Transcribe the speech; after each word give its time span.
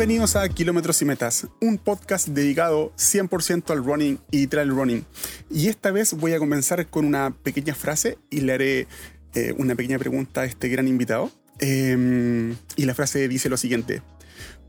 Bienvenidos 0.00 0.34
a 0.34 0.48
Kilómetros 0.48 1.02
y 1.02 1.04
Metas, 1.04 1.46
un 1.60 1.76
podcast 1.76 2.28
dedicado 2.28 2.90
100% 2.96 3.70
al 3.70 3.84
running 3.84 4.18
y 4.30 4.46
trail 4.46 4.70
running. 4.70 5.04
Y 5.50 5.68
esta 5.68 5.90
vez 5.90 6.14
voy 6.14 6.32
a 6.32 6.38
comenzar 6.38 6.88
con 6.88 7.04
una 7.04 7.36
pequeña 7.42 7.74
frase 7.74 8.16
y 8.30 8.40
le 8.40 8.54
haré 8.54 8.88
eh, 9.34 9.54
una 9.58 9.74
pequeña 9.74 9.98
pregunta 9.98 10.40
a 10.40 10.44
este 10.46 10.70
gran 10.70 10.88
invitado. 10.88 11.30
Em, 11.58 12.56
y 12.76 12.86
la 12.86 12.94
frase 12.94 13.28
dice 13.28 13.50
lo 13.50 13.58
siguiente, 13.58 14.00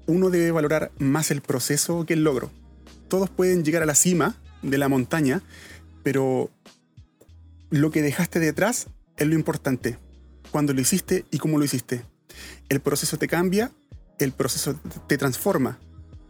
uno 0.06 0.32
debe 0.32 0.52
valorar 0.52 0.92
más 1.00 1.32
el 1.32 1.40
proceso 1.40 2.06
que 2.06 2.16
el 2.16 2.26
logro. 2.26 2.52
Todos 3.08 3.30
pueden 3.30 3.64
llegar 3.64 3.84
a 3.84 3.86
la 3.86 3.96
cima 3.96 4.36
de 4.62 4.78
la 4.78 4.90
montaña, 4.90 5.42
pero 6.04 6.50
lo 7.70 7.90
que 7.90 8.02
dejaste 8.02 8.42
detrás 8.42 8.88
es 9.16 9.28
lo 9.28 9.36
importante. 9.36 9.98
Cuando 10.52 10.74
lo 10.74 10.82
hiciste 10.82 11.24
y 11.32 11.38
cómo 11.38 11.58
lo 11.58 11.64
hiciste. 11.64 12.02
El 12.68 12.82
proceso 12.82 13.18
te 13.18 13.30
cambia, 13.30 13.72
el 14.20 14.32
proceso 14.32 14.76
te 15.08 15.18
transforma. 15.18 15.80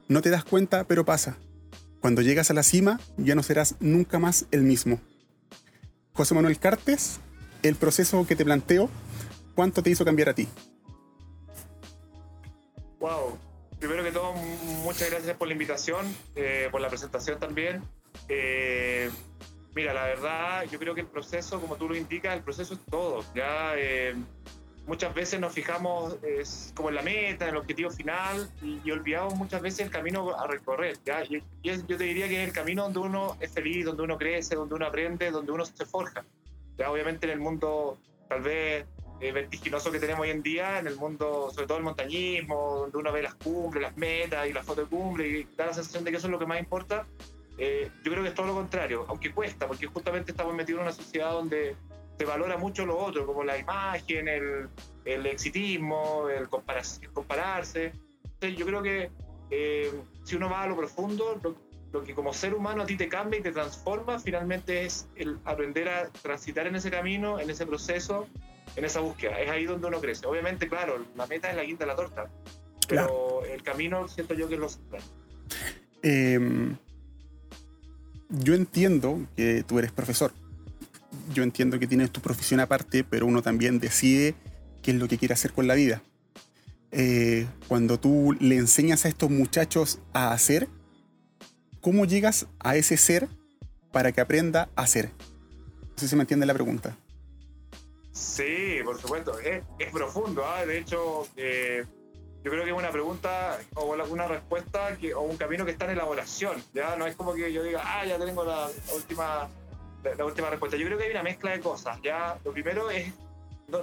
No 0.07 0.21
te 0.21 0.29
das 0.29 0.43
cuenta, 0.43 0.83
pero 0.85 1.05
pasa. 1.05 1.37
Cuando 2.01 2.21
llegas 2.21 2.49
a 2.49 2.53
la 2.53 2.63
cima, 2.63 2.99
ya 3.17 3.35
no 3.35 3.43
serás 3.43 3.75
nunca 3.79 4.19
más 4.19 4.45
el 4.51 4.63
mismo. 4.63 4.99
José 6.13 6.33
Manuel 6.33 6.59
Cartes, 6.59 7.19
el 7.63 7.75
proceso 7.75 8.25
que 8.25 8.35
te 8.35 8.43
planteo, 8.43 8.89
¿cuánto 9.55 9.83
te 9.83 9.91
hizo 9.91 10.03
cambiar 10.03 10.29
a 10.29 10.33
ti? 10.33 10.47
Wow, 12.99 13.37
primero 13.79 14.03
que 14.03 14.11
todo, 14.11 14.33
muchas 14.83 15.09
gracias 15.09 15.35
por 15.37 15.47
la 15.47 15.53
invitación, 15.53 16.05
eh, 16.35 16.69
por 16.71 16.81
la 16.81 16.89
presentación 16.89 17.39
también. 17.39 17.81
Eh, 18.27 19.09
mira, 19.73 19.93
la 19.93 20.03
verdad, 20.03 20.63
yo 20.69 20.77
creo 20.79 20.93
que 20.93 21.01
el 21.01 21.07
proceso, 21.07 21.59
como 21.59 21.77
tú 21.77 21.87
lo 21.87 21.95
indicas, 21.95 22.35
el 22.35 22.43
proceso 22.43 22.73
es 22.73 22.79
todo. 22.89 23.23
Ya 23.33 23.73
eh, 23.77 24.15
muchas 24.91 25.13
veces 25.13 25.39
nos 25.39 25.53
fijamos 25.53 26.17
como 26.75 26.89
en 26.89 26.95
la 26.95 27.01
meta, 27.01 27.45
en 27.45 27.51
el 27.51 27.57
objetivo 27.61 27.89
final 27.91 28.51
y, 28.61 28.91
olvidamos 28.91 29.35
muchas 29.35 29.61
veces 29.61 29.85
el 29.85 29.89
camino 29.89 30.37
a 30.37 30.45
recorrer. 30.47 30.97
¿ya? 31.05 31.23
Y, 31.23 31.41
yo 31.63 31.97
te 31.97 32.03
diría 32.03 32.27
que 32.27 32.41
es 32.41 32.49
el 32.49 32.53
camino 32.53 32.83
donde 32.83 32.99
uno 32.99 33.37
es 33.39 33.53
feliz, 33.53 33.85
donde 33.85 34.03
uno 34.03 34.17
crece, 34.17 34.55
donde 34.55 34.75
uno 34.75 34.85
aprende, 34.85 35.31
donde 35.31 35.49
uno 35.53 35.63
se 35.63 35.85
forja. 35.85 36.25
¿ya? 36.77 36.91
Obviamente 36.91 37.25
en 37.25 37.31
el 37.31 37.39
mundo 37.39 37.99
tal 38.27 38.41
vez 38.41 38.85
eh, 39.21 39.31
vertiginoso 39.31 39.93
que 39.93 39.99
tenemos 39.99 40.23
hoy 40.23 40.31
en 40.31 40.43
día, 40.43 40.79
en 40.79 40.87
el 40.87 40.97
mundo, 40.97 41.49
sobre 41.53 41.67
todo 41.67 41.77
el 41.77 41.85
montañismo, 41.85 42.79
donde 42.81 42.97
uno 42.97 43.13
ve 43.13 43.21
las 43.21 43.35
cumbres, 43.35 43.83
las 43.83 43.95
metas 43.95 44.45
y 44.49 44.51
las 44.51 44.65
fotos 44.65 44.89
de 44.89 44.97
cumbre 44.97 45.25
y 45.25 45.47
da 45.55 45.67
la 45.67 45.73
sensación 45.73 46.03
de 46.03 46.11
que 46.11 46.17
eso 46.17 46.27
es 46.27 46.31
lo 46.31 46.39
que 46.39 46.45
más 46.45 46.59
importa, 46.59 47.07
eh, 47.57 47.89
yo 48.03 48.11
creo 48.11 48.23
que 48.23 48.29
es 48.29 48.35
todo 48.35 48.47
lo 48.47 48.55
contrario, 48.55 49.05
aunque 49.07 49.31
cuesta, 49.31 49.67
porque 49.67 49.87
justamente 49.87 50.31
estamos 50.31 50.53
metidos 50.53 50.79
en 50.79 50.87
una 50.87 50.93
sociedad 50.93 51.31
donde 51.31 51.77
se 52.21 52.25
valora 52.27 52.55
mucho 52.55 52.85
lo 52.85 52.99
otro, 52.99 53.25
como 53.25 53.43
la 53.43 53.57
imagen, 53.57 54.27
el, 54.27 54.69
el 55.05 55.25
exitismo, 55.25 56.29
el, 56.29 56.47
compararse. 56.49 57.93
Entonces, 58.23 58.59
yo 58.59 58.63
creo 58.67 58.83
que 58.83 59.09
eh, 59.49 59.91
si 60.23 60.35
uno 60.35 60.47
va 60.47 60.61
a 60.61 60.67
lo 60.67 60.77
profundo, 60.77 61.39
lo, 61.41 61.55
lo, 61.91 62.03
que 62.03 62.13
como 62.13 62.31
ser 62.31 62.53
humano 62.53 62.83
a 62.83 62.85
ti 62.85 62.95
te 62.95 63.09
cambia 63.09 63.39
y 63.39 63.41
te 63.41 63.51
transforma, 63.51 64.19
finalmente 64.19 64.85
es 64.85 65.07
el 65.15 65.39
aprender 65.45 65.89
a 65.89 66.09
transitar 66.09 66.67
en 66.67 66.75
ese 66.75 66.91
camino, 66.91 67.39
en 67.39 67.49
ese 67.49 67.65
proceso, 67.65 68.27
en 68.75 68.85
esa 68.85 68.99
búsqueda. 68.99 69.39
Es 69.39 69.49
ahí 69.49 69.65
donde 69.65 69.87
uno 69.87 69.99
crece. 69.99 70.27
Obviamente, 70.27 70.69
claro, 70.69 71.03
la 71.15 71.25
meta 71.25 71.49
es 71.49 71.55
la 71.55 71.65
quinta 71.65 71.85
de 71.85 71.87
la 71.87 71.95
torta, 71.95 72.29
pero 72.87 73.43
el 73.45 73.63
camino 73.63 74.07
siento 74.07 74.35
yo 74.35 74.47
que 74.47 74.53
es 74.53 74.59
lo 74.59 74.69
central. 74.69 75.01
Em, 76.03 76.77
yo 78.29 78.53
entiendo 78.53 79.21
que 79.35 79.63
tú 79.63 79.79
eres 79.79 79.91
profesor. 79.91 80.31
Yo 81.33 81.43
entiendo 81.43 81.79
que 81.79 81.87
tienes 81.87 82.11
tu 82.11 82.21
profesión 82.21 82.59
aparte, 82.59 83.03
pero 83.03 83.25
uno 83.25 83.41
también 83.41 83.79
decide 83.79 84.35
qué 84.81 84.91
es 84.91 84.97
lo 84.97 85.07
que 85.07 85.17
quiere 85.17 85.33
hacer 85.33 85.53
con 85.53 85.67
la 85.67 85.75
vida. 85.75 86.01
Eh, 86.91 87.47
cuando 87.67 87.99
tú 87.99 88.35
le 88.39 88.57
enseñas 88.57 89.05
a 89.05 89.07
estos 89.07 89.29
muchachos 89.29 89.99
a 90.13 90.33
hacer, 90.33 90.67
¿cómo 91.79 92.05
llegas 92.05 92.47
a 92.59 92.75
ese 92.75 92.97
ser 92.97 93.29
para 93.91 94.11
que 94.11 94.21
aprenda 94.21 94.69
a 94.75 94.83
hacer? 94.83 95.11
No 95.81 95.97
sé 95.97 96.07
si 96.07 96.15
me 96.15 96.21
entiende 96.21 96.45
la 96.45 96.53
pregunta. 96.53 96.97
Sí, 98.11 98.79
por 98.83 98.99
supuesto. 98.99 99.39
Es, 99.39 99.63
profundo. 99.91 100.43
¿ah? 100.45 100.65
De 100.65 100.79
hecho, 100.79 101.27
eh, 101.37 101.85
yo 102.43 102.51
creo 102.51 102.63
que 102.63 102.71
es 102.71 102.77
una 102.77 102.91
pregunta 102.91 103.59
o 103.75 103.85
una 103.85 104.27
respuesta 104.27 104.97
que, 104.97 105.13
o 105.13 105.21
un 105.21 105.37
camino 105.37 105.63
que 105.63 105.71
está 105.71 105.85
en 105.85 105.91
elaboración. 105.91 106.61
¿ya? 106.73 106.95
No 106.95 107.05
es 107.05 107.15
como 107.15 107.33
que 107.33 107.53
yo 107.53 107.63
diga, 107.63 107.81
ah, 107.85 108.05
ya 108.05 108.17
tengo 108.17 108.43
la, 108.43 108.67
última, 108.95 109.47
la, 110.03 110.25
última 110.25 110.49
respuesta. 110.49 110.77
Yo 110.77 110.85
creo 110.85 110.97
que 110.97 111.05
hay 111.05 111.11
una 111.11 111.23
mezcla 111.23 111.51
de 111.51 111.59
cosas. 111.59 111.99
¿ya? 112.01 112.37
Lo 112.43 112.51
primero 112.51 112.89
es 112.89 113.13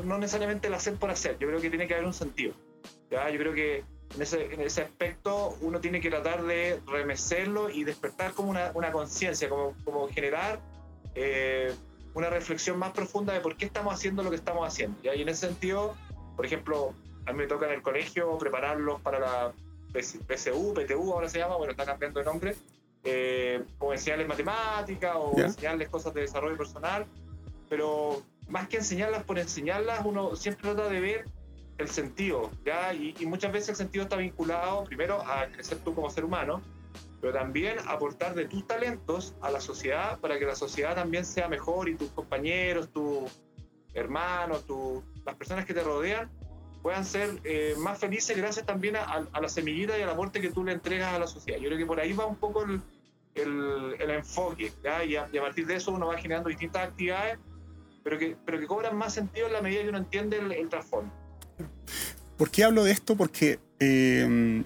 no, 0.04 0.18
necesariamente 0.18 0.68
el 0.68 0.74
hacer 0.74 0.94
por 0.94 1.10
hacer. 1.10 1.38
Yo 1.38 1.48
creo 1.48 1.60
que 1.60 1.70
tiene 1.70 1.86
que 1.86 1.94
haber 1.94 2.06
un 2.06 2.14
sentido. 2.14 2.54
¿ya? 3.10 3.28
Yo 3.30 3.38
creo 3.38 3.54
que 3.54 3.84
en 4.14 4.22
ese, 4.22 4.52
en 4.52 4.60
ese 4.60 4.82
aspecto 4.82 5.56
uno 5.60 5.80
tiene 5.80 6.00
que 6.00 6.10
tratar 6.10 6.44
de 6.44 6.80
remecerlo 6.86 7.70
y 7.70 7.84
despertar 7.84 8.32
como 8.32 8.50
una, 8.50 8.70
una 8.74 8.92
conciencia, 8.92 9.48
como, 9.48 9.74
como 9.84 10.08
generar... 10.08 10.60
Eh, 11.14 11.74
una 12.14 12.30
reflexión 12.30 12.78
más 12.78 12.90
profunda 12.92 13.32
de 13.32 13.40
por 13.40 13.56
qué 13.56 13.66
estamos 13.66 13.94
haciendo 13.94 14.24
lo 14.24 14.30
que 14.30 14.36
estamos 14.36 14.66
haciendo. 14.66 14.98
Y 15.02 15.22
en 15.22 15.28
ese 15.28 15.46
sentido, 15.46 15.94
por 16.34 16.44
ejemplo, 16.44 16.92
a 17.26 17.32
mí 17.32 17.38
me 17.38 17.46
toca 17.46 17.66
en 17.66 17.72
el 17.72 17.82
colegio 17.82 18.36
prepararlos 18.38 19.00
para 19.02 19.20
la 19.20 19.52
PSU, 19.92 20.74
PTU, 20.74 21.12
ahora 21.12 21.28
se 21.28 21.38
llama, 21.38 21.56
bueno, 21.56 21.70
está 21.70 21.84
cambiando 21.84 22.18
de 22.18 22.26
nombre, 22.26 22.56
eh, 23.10 23.64
o 23.78 23.92
enseñarles 23.92 24.28
matemáticas 24.28 25.16
o 25.16 25.32
enseñarles 25.38 25.88
cosas 25.88 26.12
de 26.12 26.22
desarrollo 26.22 26.56
personal, 26.56 27.06
pero 27.68 28.22
más 28.48 28.68
que 28.68 28.76
enseñarlas 28.76 29.24
por 29.24 29.38
enseñarlas, 29.38 30.00
uno 30.04 30.36
siempre 30.36 30.62
trata 30.62 30.88
de 30.88 31.00
ver 31.00 31.24
el 31.78 31.88
sentido, 31.88 32.50
¿ya? 32.66 32.92
Y, 32.92 33.14
y 33.18 33.26
muchas 33.26 33.52
veces 33.52 33.70
el 33.70 33.76
sentido 33.76 34.02
está 34.04 34.16
vinculado 34.16 34.84
primero 34.84 35.22
a 35.22 35.46
crecer 35.46 35.78
tú 35.78 35.94
como 35.94 36.10
ser 36.10 36.24
humano, 36.24 36.60
pero 37.20 37.32
también 37.32 37.78
aportar 37.86 38.34
de 38.34 38.46
tus 38.46 38.66
talentos 38.66 39.34
a 39.40 39.50
la 39.50 39.60
sociedad 39.60 40.18
para 40.20 40.38
que 40.38 40.44
la 40.44 40.54
sociedad 40.54 40.94
también 40.94 41.24
sea 41.24 41.48
mejor 41.48 41.88
y 41.88 41.94
tus 41.94 42.10
compañeros, 42.10 42.90
tus 42.90 43.30
hermanos, 43.94 44.64
las 45.24 45.34
personas 45.36 45.64
que 45.64 45.72
te 45.72 45.82
rodean 45.82 46.30
puedan 46.82 47.04
ser 47.04 47.40
eh, 47.44 47.74
más 47.78 47.98
felices 47.98 48.36
gracias 48.36 48.64
también 48.64 48.96
a, 48.96 49.26
la 49.40 49.48
semillita 49.48 49.98
y 49.98 50.02
al 50.02 50.10
aporte 50.10 50.40
que 50.40 50.50
tú 50.50 50.64
le 50.64 50.72
entregas 50.72 51.14
a 51.14 51.18
la 51.18 51.26
sociedad. 51.26 51.58
Yo 51.58 51.68
creo 51.68 51.78
que 51.78 51.86
por 51.86 52.00
ahí 52.00 52.12
va 52.12 52.26
un 52.26 52.36
poco 52.36 52.64
el, 52.64 52.80
el, 53.42 54.10
enfoque, 54.10 54.72
Y, 55.06 55.16
a, 55.16 55.28
partir 55.40 55.66
de 55.66 55.76
eso 55.76 55.92
uno 55.92 56.08
va 56.08 56.18
generando 56.18 56.48
distintas 56.48 56.88
actividades, 56.88 57.38
pero 58.02 58.18
que, 58.18 58.36
pero 58.44 58.58
que 58.58 58.66
cobran 58.66 58.96
más 58.96 59.14
sentido 59.14 59.46
en 59.46 59.52
la 59.52 59.62
medida 59.62 59.82
que 59.82 59.88
uno 59.88 59.98
entiende 59.98 60.38
el, 60.38 60.68
trasfondo. 60.68 61.12
¿Por 62.36 62.50
qué 62.50 62.64
hablo 62.64 62.84
de 62.84 62.92
esto? 62.92 63.16
Porque 63.16 63.58
eh, 63.80 64.62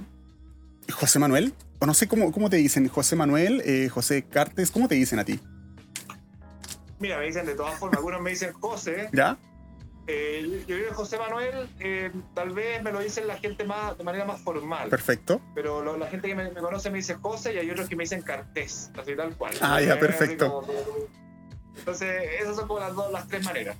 José 0.90 1.18
Manuel 1.18 1.54
o 1.82 1.86
no 1.86 1.94
sé 1.94 2.06
cómo, 2.06 2.30
cómo 2.30 2.48
te 2.48 2.58
dicen, 2.58 2.86
José 2.86 3.16
Manuel, 3.16 3.60
eh, 3.64 3.88
José 3.88 4.22
Cartes, 4.22 4.70
¿cómo 4.70 4.86
te 4.86 4.94
dicen 4.94 5.18
a 5.18 5.24
ti? 5.24 5.40
Mira, 7.00 7.18
me 7.18 7.24
dicen 7.24 7.44
de 7.44 7.56
todas 7.56 7.76
formas, 7.76 7.96
algunos 7.96 8.22
me 8.22 8.30
dicen 8.30 8.52
José. 8.52 9.08
¿Ya? 9.12 9.36
Eh, 10.06 10.64
yo, 10.66 10.76
yo 10.76 10.92
José 10.94 11.18
Manuel, 11.18 11.68
eh, 11.78 12.10
tal 12.34 12.50
vez 12.50 12.82
me 12.82 12.90
lo 12.90 13.00
dicen 13.00 13.26
la 13.26 13.36
gente 13.36 13.64
más 13.64 13.96
de 13.96 14.04
manera 14.04 14.24
más 14.24 14.40
formal. 14.40 14.88
Perfecto. 14.88 15.40
Pero 15.54 15.96
la 15.96 16.06
gente 16.08 16.28
que 16.28 16.34
me, 16.34 16.50
conoce 16.52 16.90
me 16.90 16.98
dice 16.98 17.14
José 17.14 17.54
y 17.54 17.58
hay 17.58 17.70
otros 17.70 17.88
que 17.88 17.96
me 17.96 18.04
dicen 18.04 18.22
Cartés, 18.22 18.90
así 18.98 19.16
tal 19.16 19.36
cual. 19.36 19.54
Ah, 19.60 19.80
ya, 19.80 19.98
perfecto. 19.98 20.64
entonces, 21.76 22.10
esas 22.40 22.56
son 22.56 22.66
como 22.66 22.80
las, 22.80 22.94
dos, 22.94 23.12
las 23.12 23.28
tres 23.28 23.44
maneras. 23.44 23.76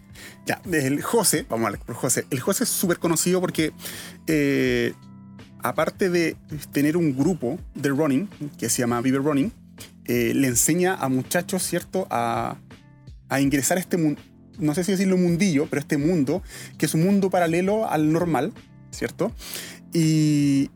Ya, 0.46 0.60
el 0.72 1.02
José, 1.02 1.46
vamos 1.48 1.68
a 1.68 1.70
ver 1.72 1.80
por 1.80 1.96
José. 1.96 2.26
El 2.30 2.40
José 2.40 2.64
es 2.64 2.70
súper 2.70 2.98
conocido 2.98 3.40
porque 3.40 3.72
aparte 5.62 6.10
de 6.10 6.36
tener 6.72 6.96
un 6.96 7.16
grupo 7.16 7.58
de 7.74 7.88
running 7.88 8.28
que 8.58 8.68
se 8.68 8.82
llama 8.82 9.00
Vive 9.00 9.18
Running, 9.18 9.52
eh, 10.04 10.32
le 10.34 10.48
enseña 10.48 10.94
a 10.94 11.08
muchachos, 11.08 11.62
¿cierto?, 11.62 12.06
a, 12.10 12.56
ingresar 13.40 13.78
a 13.78 13.80
este 13.80 13.96
mundo, 13.96 14.20
no 14.58 14.74
sé 14.74 14.84
si 14.84 14.92
decirlo 14.92 15.16
mundillo, 15.16 15.66
pero 15.68 15.80
este 15.80 15.98
mundo, 15.98 16.42
que 16.78 16.86
es 16.86 16.94
un 16.94 17.04
mundo 17.04 17.30
paralelo 17.30 17.88
al 17.88 18.12
normal, 18.12 18.52
¿cierto? 18.90 19.32
Y, 19.92 20.70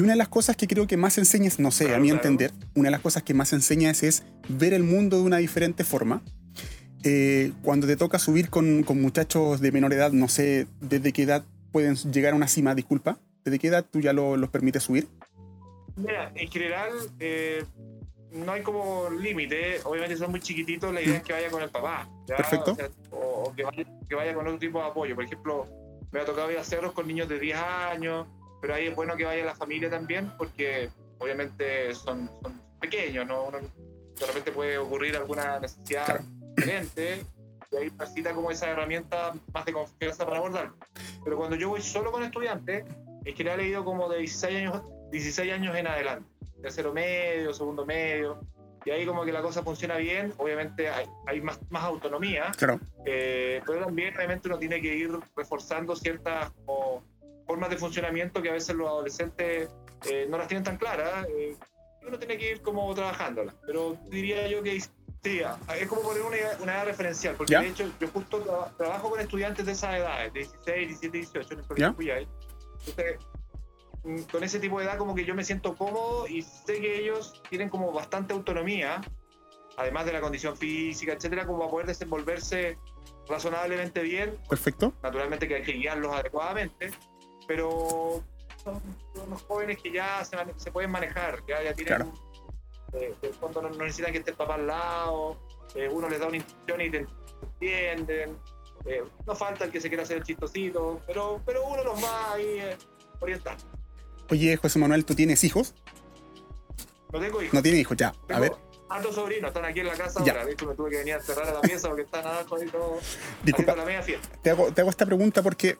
una 0.00 0.12
de 0.12 0.16
las 0.16 0.28
cosas 0.28 0.54
que 0.54 0.66
creo 0.66 0.86
que 0.86 0.98
más 0.98 1.16
enseña 1.16 1.48
es, 1.48 1.58
no 1.58 1.70
sé, 1.70 1.94
a 1.94 1.98
mi 1.98 2.10
entender, 2.10 2.52
una 2.74 2.88
de 2.88 2.90
las 2.90 3.00
cosas 3.00 3.22
que 3.22 3.32
más 3.32 3.52
enseña 3.52 3.90
es, 3.90 4.22
ver 4.48 4.74
el 4.74 4.82
mundo 4.82 5.18
de 5.18 5.22
una 5.22 5.38
diferente 5.38 5.82
forma. 5.82 6.22
Eh, 7.04 7.52
cuando 7.62 7.86
te 7.86 7.96
toca 7.96 8.18
subir 8.18 8.50
con, 8.50 8.82
con 8.82 9.00
muchachos 9.00 9.60
de 9.60 9.72
menor 9.72 9.92
edad, 9.94 10.12
no 10.12 10.28
sé 10.28 10.66
desde 10.80 11.12
qué 11.12 11.22
edad 11.22 11.44
pueden 11.72 11.94
llegar 11.96 12.34
a 12.34 12.36
una 12.36 12.48
cima, 12.48 12.74
disculpa, 12.74 13.18
¿De 13.50 13.58
qué 13.58 13.68
edad 13.68 13.84
tú 13.90 14.00
ya 14.00 14.12
los 14.12 14.48
permites 14.50 14.82
subir? 14.82 15.08
Mira, 15.96 16.30
en 16.34 16.50
general 16.50 16.90
eh, 17.18 17.64
no 18.32 18.52
hay 18.52 18.62
como 18.62 19.08
límite. 19.10 19.80
Obviamente 19.84 20.16
son 20.16 20.30
muy 20.30 20.40
chiquititos, 20.40 20.92
la 20.92 21.00
idea 21.00 21.16
es 21.16 21.22
que 21.22 21.32
vaya 21.32 21.50
con 21.50 21.62
el 21.62 21.70
papá. 21.70 22.08
Perfecto. 22.26 22.76
O, 23.10 23.52
que, 23.54 23.62
vaya, 24.14 24.34
con 24.34 24.46
otro 24.46 24.58
tipo 24.58 24.80
de 24.80 24.86
apoyo. 24.86 25.14
Por 25.14 25.24
ejemplo, 25.24 25.66
me 26.12 26.20
ha 26.20 26.24
tocado 26.24 26.50
ir 26.50 26.58
a 26.58 26.64
cerros 26.64 26.92
con 26.92 27.06
niños 27.06 27.28
de 27.28 27.38
10 27.38 27.58
años, 27.58 28.26
pero 28.60 28.74
ahí 28.74 28.86
es 28.86 28.94
bueno 28.94 29.16
que 29.16 29.24
vaya 29.24 29.44
la 29.44 29.54
familia 29.54 29.90
también, 29.90 30.32
porque 30.36 30.90
obviamente 31.18 31.94
son, 31.94 32.30
pequeños, 32.80 33.26
¿no? 33.26 33.50
de 33.50 34.26
repente 34.26 34.52
puede 34.52 34.78
ocurrir 34.78 35.16
alguna 35.16 35.58
necesidad 35.58 36.20
diferente 36.56 37.24
y 37.70 37.76
ahí 37.76 37.90
necesita 37.98 38.32
como 38.32 38.50
esa 38.50 38.70
herramienta 38.70 39.32
más 39.52 39.64
de 39.64 39.72
confianza 39.72 40.24
para 40.24 40.38
abordarlo. 40.38 40.76
Pero 41.24 41.36
cuando 41.36 41.56
yo 41.56 41.70
voy 41.70 41.82
solo 41.82 42.12
con 42.12 42.22
estudiantes, 42.22 42.84
es 43.24 43.34
que 43.34 43.44
le 43.44 43.50
ha 43.50 43.56
leído 43.56 43.84
como 43.84 44.08
de 44.08 44.18
16 44.18 44.56
años 44.56 44.82
16 45.10 45.52
años 45.52 45.76
en 45.76 45.86
adelante, 45.86 46.28
tercero 46.62 46.92
medio, 46.92 47.52
segundo 47.52 47.84
medio, 47.86 48.40
y 48.84 48.90
ahí 48.90 49.04
como 49.04 49.24
que 49.24 49.32
la 49.32 49.42
cosa 49.42 49.62
funciona 49.62 49.96
bien, 49.96 50.32
obviamente 50.38 50.88
hay, 50.88 51.06
hay 51.26 51.40
más, 51.40 51.58
más 51.70 51.84
autonomía, 51.84 52.52
Claro, 52.56 52.80
eh, 53.04 53.60
pero 53.66 53.84
también 53.84 54.14
obviamente 54.16 54.48
uno 54.48 54.58
tiene 54.58 54.80
que 54.80 54.94
ir 54.94 55.10
reforzando 55.36 55.94
ciertas 55.96 56.50
como, 56.64 57.02
formas 57.46 57.70
de 57.70 57.76
funcionamiento 57.76 58.40
que 58.42 58.50
a 58.50 58.52
veces 58.52 58.76
los 58.76 58.86
adolescentes 58.88 59.68
eh, 60.10 60.26
no 60.28 60.38
las 60.38 60.48
tienen 60.48 60.64
tan 60.64 60.76
claras, 60.76 61.26
eh, 61.28 61.56
y 62.02 62.06
uno 62.06 62.18
tiene 62.18 62.38
que 62.38 62.52
ir 62.52 62.62
como 62.62 62.94
trabajándolas, 62.94 63.54
pero 63.66 63.96
diría 64.10 64.46
yo 64.48 64.62
que 64.62 64.80
sí, 64.80 65.40
es 65.78 65.88
como 65.88 66.02
poner 66.02 66.22
una, 66.22 66.36
una 66.62 66.74
edad 66.74 66.84
referencial, 66.86 67.34
porque 67.36 67.52
¿Ya? 67.52 67.60
de 67.60 67.68
hecho 67.68 67.90
yo 68.00 68.08
justo 68.08 68.44
tra- 68.44 68.76
trabajo 68.76 69.10
con 69.10 69.20
estudiantes 69.20 69.66
de 69.66 69.72
esas 69.72 69.96
edades, 69.96 70.32
de 70.32 70.38
16, 70.40 70.88
17, 70.88 71.18
18 71.18 71.54
en 71.54 71.58
el 71.60 71.66
colegio 71.66 71.96
¿Ya? 72.00 72.18
Entonces, 72.86 73.18
con 74.30 74.44
ese 74.44 74.60
tipo 74.60 74.78
de 74.78 74.86
edad 74.86 74.98
como 74.98 75.14
que 75.14 75.24
yo 75.24 75.34
me 75.34 75.44
siento 75.44 75.76
cómodo 75.76 76.26
y 76.26 76.42
sé 76.42 76.80
que 76.80 77.00
ellos 77.00 77.42
tienen 77.48 77.68
como 77.68 77.92
bastante 77.92 78.32
autonomía, 78.32 79.00
además 79.76 80.06
de 80.06 80.12
la 80.12 80.20
condición 80.20 80.56
física, 80.56 81.12
etcétera, 81.12 81.46
como 81.46 81.58
para 81.58 81.70
poder 81.70 81.86
desenvolverse 81.86 82.78
razonablemente 83.28 84.02
bien. 84.02 84.38
perfecto. 84.48 84.92
Naturalmente 85.02 85.46
que 85.46 85.56
hay 85.56 85.62
que 85.62 85.72
guiarlos 85.72 86.14
adecuadamente, 86.14 86.90
pero 87.46 88.22
son 88.62 88.82
unos 89.24 89.42
jóvenes 89.42 89.78
que 89.82 89.92
ya 89.92 90.24
se, 90.56 90.70
pueden 90.72 90.90
manejar, 90.90 91.42
ya, 91.46 91.62
ya 91.62 91.74
tienen... 91.74 91.94
Claro. 91.94 92.12
eh, 92.94 93.14
no, 93.40 93.62
no 93.62 93.70
necesitan 93.70 94.12
que 94.12 94.18
esté 94.18 94.30
el 94.30 94.36
papá 94.36 94.54
al 94.54 94.66
lado, 94.66 95.38
eh, 95.74 95.88
uno 95.90 96.08
les 96.08 96.20
da 96.20 96.28
una 96.28 96.36
instrucción 96.36 96.80
y 96.80 96.90
te 96.90 97.06
entienden. 97.42 98.38
eh, 98.86 99.04
no 99.26 99.34
falta 99.34 99.64
el 99.64 99.70
que 99.70 99.80
se 99.80 99.88
quiera 99.88 100.02
hacer 100.02 100.18
el 100.18 100.22
chistosito, 100.22 101.00
pero, 101.06 101.40
pero 101.44 101.66
uno 101.66 101.84
los 101.84 102.02
va 102.02 102.32
ahí 102.32 102.58
eh, 102.58 102.76
orientando. 103.20 103.64
Oye, 104.30 104.56
José 104.56 104.78
Manuel, 104.78 105.04
¿tú 105.04 105.14
tienes 105.14 105.42
hijos? 105.44 105.74
No 107.12 107.20
tengo 107.20 107.40
hijos. 107.42 107.54
No 107.54 107.62
tienes 107.62 107.80
hijos, 107.80 107.96
ya. 107.96 108.12
A 108.28 108.40
ver, 108.40 108.52
altos 108.90 109.14
sobrinos, 109.14 109.48
están 109.48 109.64
aquí 109.64 109.80
en 109.80 109.86
la 109.86 109.94
casa 109.94 110.22
Ya. 110.24 110.32
ahora. 110.32 110.46
De 110.46 110.52
hecho, 110.52 110.66
me 110.66 110.74
tuve 110.74 110.90
que 110.90 110.96
venir 110.98 111.14
a 111.14 111.20
cerrar 111.20 111.48
a 111.48 111.52
la 111.54 111.60
pieza 111.60 111.88
porque 111.88 112.02
están 112.02 112.26
abajo 112.26 112.62
y 112.62 112.66
todo. 112.68 112.98
disculpa, 113.44 113.74
la 113.74 113.84
media 113.84 114.02
fiesta. 114.02 114.28
te 114.42 114.50
hago, 114.50 114.72
te 114.72 114.80
hago 114.82 114.90
esta 114.90 115.06
pregunta 115.06 115.42
porque 115.42 115.78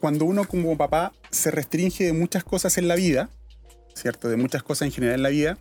cuando 0.00 0.24
uno 0.24 0.46
como 0.46 0.76
papá 0.76 1.12
se 1.30 1.50
restringe 1.50 2.04
de 2.04 2.12
muchas 2.12 2.44
cosas 2.44 2.78
en 2.78 2.88
la 2.88 2.94
vida, 2.94 3.30
¿cierto? 3.94 4.28
De 4.28 4.36
muchas 4.36 4.62
cosas 4.62 4.86
en 4.86 4.92
general 4.92 5.16
en 5.16 5.22
la 5.22 5.28
vida, 5.28 5.58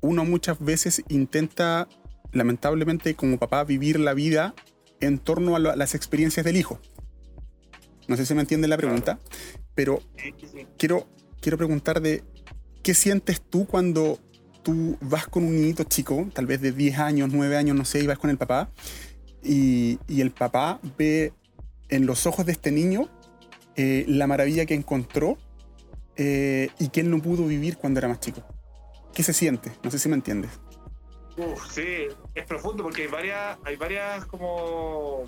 uno 0.00 0.24
muchas 0.24 0.58
veces 0.62 1.02
intenta, 1.08 1.88
lamentablemente 2.32 3.14
como 3.14 3.38
papá, 3.38 3.64
vivir 3.64 3.98
la 4.00 4.14
vida 4.14 4.54
en 5.00 5.18
torno 5.18 5.54
a, 5.54 5.58
a 5.58 5.76
las 5.76 5.94
experiencias 5.94 6.44
del 6.44 6.56
hijo. 6.56 6.80
No 8.08 8.16
sé 8.16 8.24
si 8.26 8.34
me 8.34 8.40
entiende 8.40 8.68
la 8.68 8.76
pregunta, 8.76 9.18
pero 9.78 10.02
quiero, 10.76 11.06
quiero 11.40 11.56
preguntar 11.56 12.00
de 12.00 12.24
qué 12.82 12.94
sientes 12.94 13.40
tú 13.40 13.64
cuando 13.64 14.18
tú 14.64 14.98
vas 15.00 15.28
con 15.28 15.44
un 15.44 15.54
niñito 15.54 15.84
chico, 15.84 16.26
tal 16.34 16.46
vez 16.46 16.60
de 16.60 16.72
10 16.72 16.98
años, 16.98 17.30
9 17.32 17.56
años, 17.56 17.76
no 17.76 17.84
sé, 17.84 18.00
y 18.00 18.08
vas 18.08 18.18
con 18.18 18.28
el 18.28 18.38
papá, 18.38 18.72
y, 19.40 20.00
y 20.08 20.20
el 20.20 20.32
papá 20.32 20.80
ve 20.98 21.32
en 21.90 22.06
los 22.06 22.26
ojos 22.26 22.44
de 22.44 22.50
este 22.50 22.72
niño 22.72 23.08
eh, 23.76 24.04
la 24.08 24.26
maravilla 24.26 24.66
que 24.66 24.74
encontró 24.74 25.38
eh, 26.16 26.70
y 26.80 26.88
que 26.88 27.02
él 27.02 27.10
no 27.12 27.22
pudo 27.22 27.46
vivir 27.46 27.76
cuando 27.76 28.00
era 28.00 28.08
más 28.08 28.18
chico. 28.18 28.42
¿Qué 29.14 29.22
se 29.22 29.32
siente? 29.32 29.70
No 29.84 29.92
sé 29.92 30.00
si 30.00 30.08
me 30.08 30.16
entiendes. 30.16 30.50
Uf, 31.36 31.70
sí, 31.70 32.08
es 32.34 32.44
profundo 32.46 32.82
porque 32.82 33.02
hay 33.02 33.08
varias, 33.08 33.58
hay 33.64 33.76
varias 33.76 34.26
como 34.26 35.22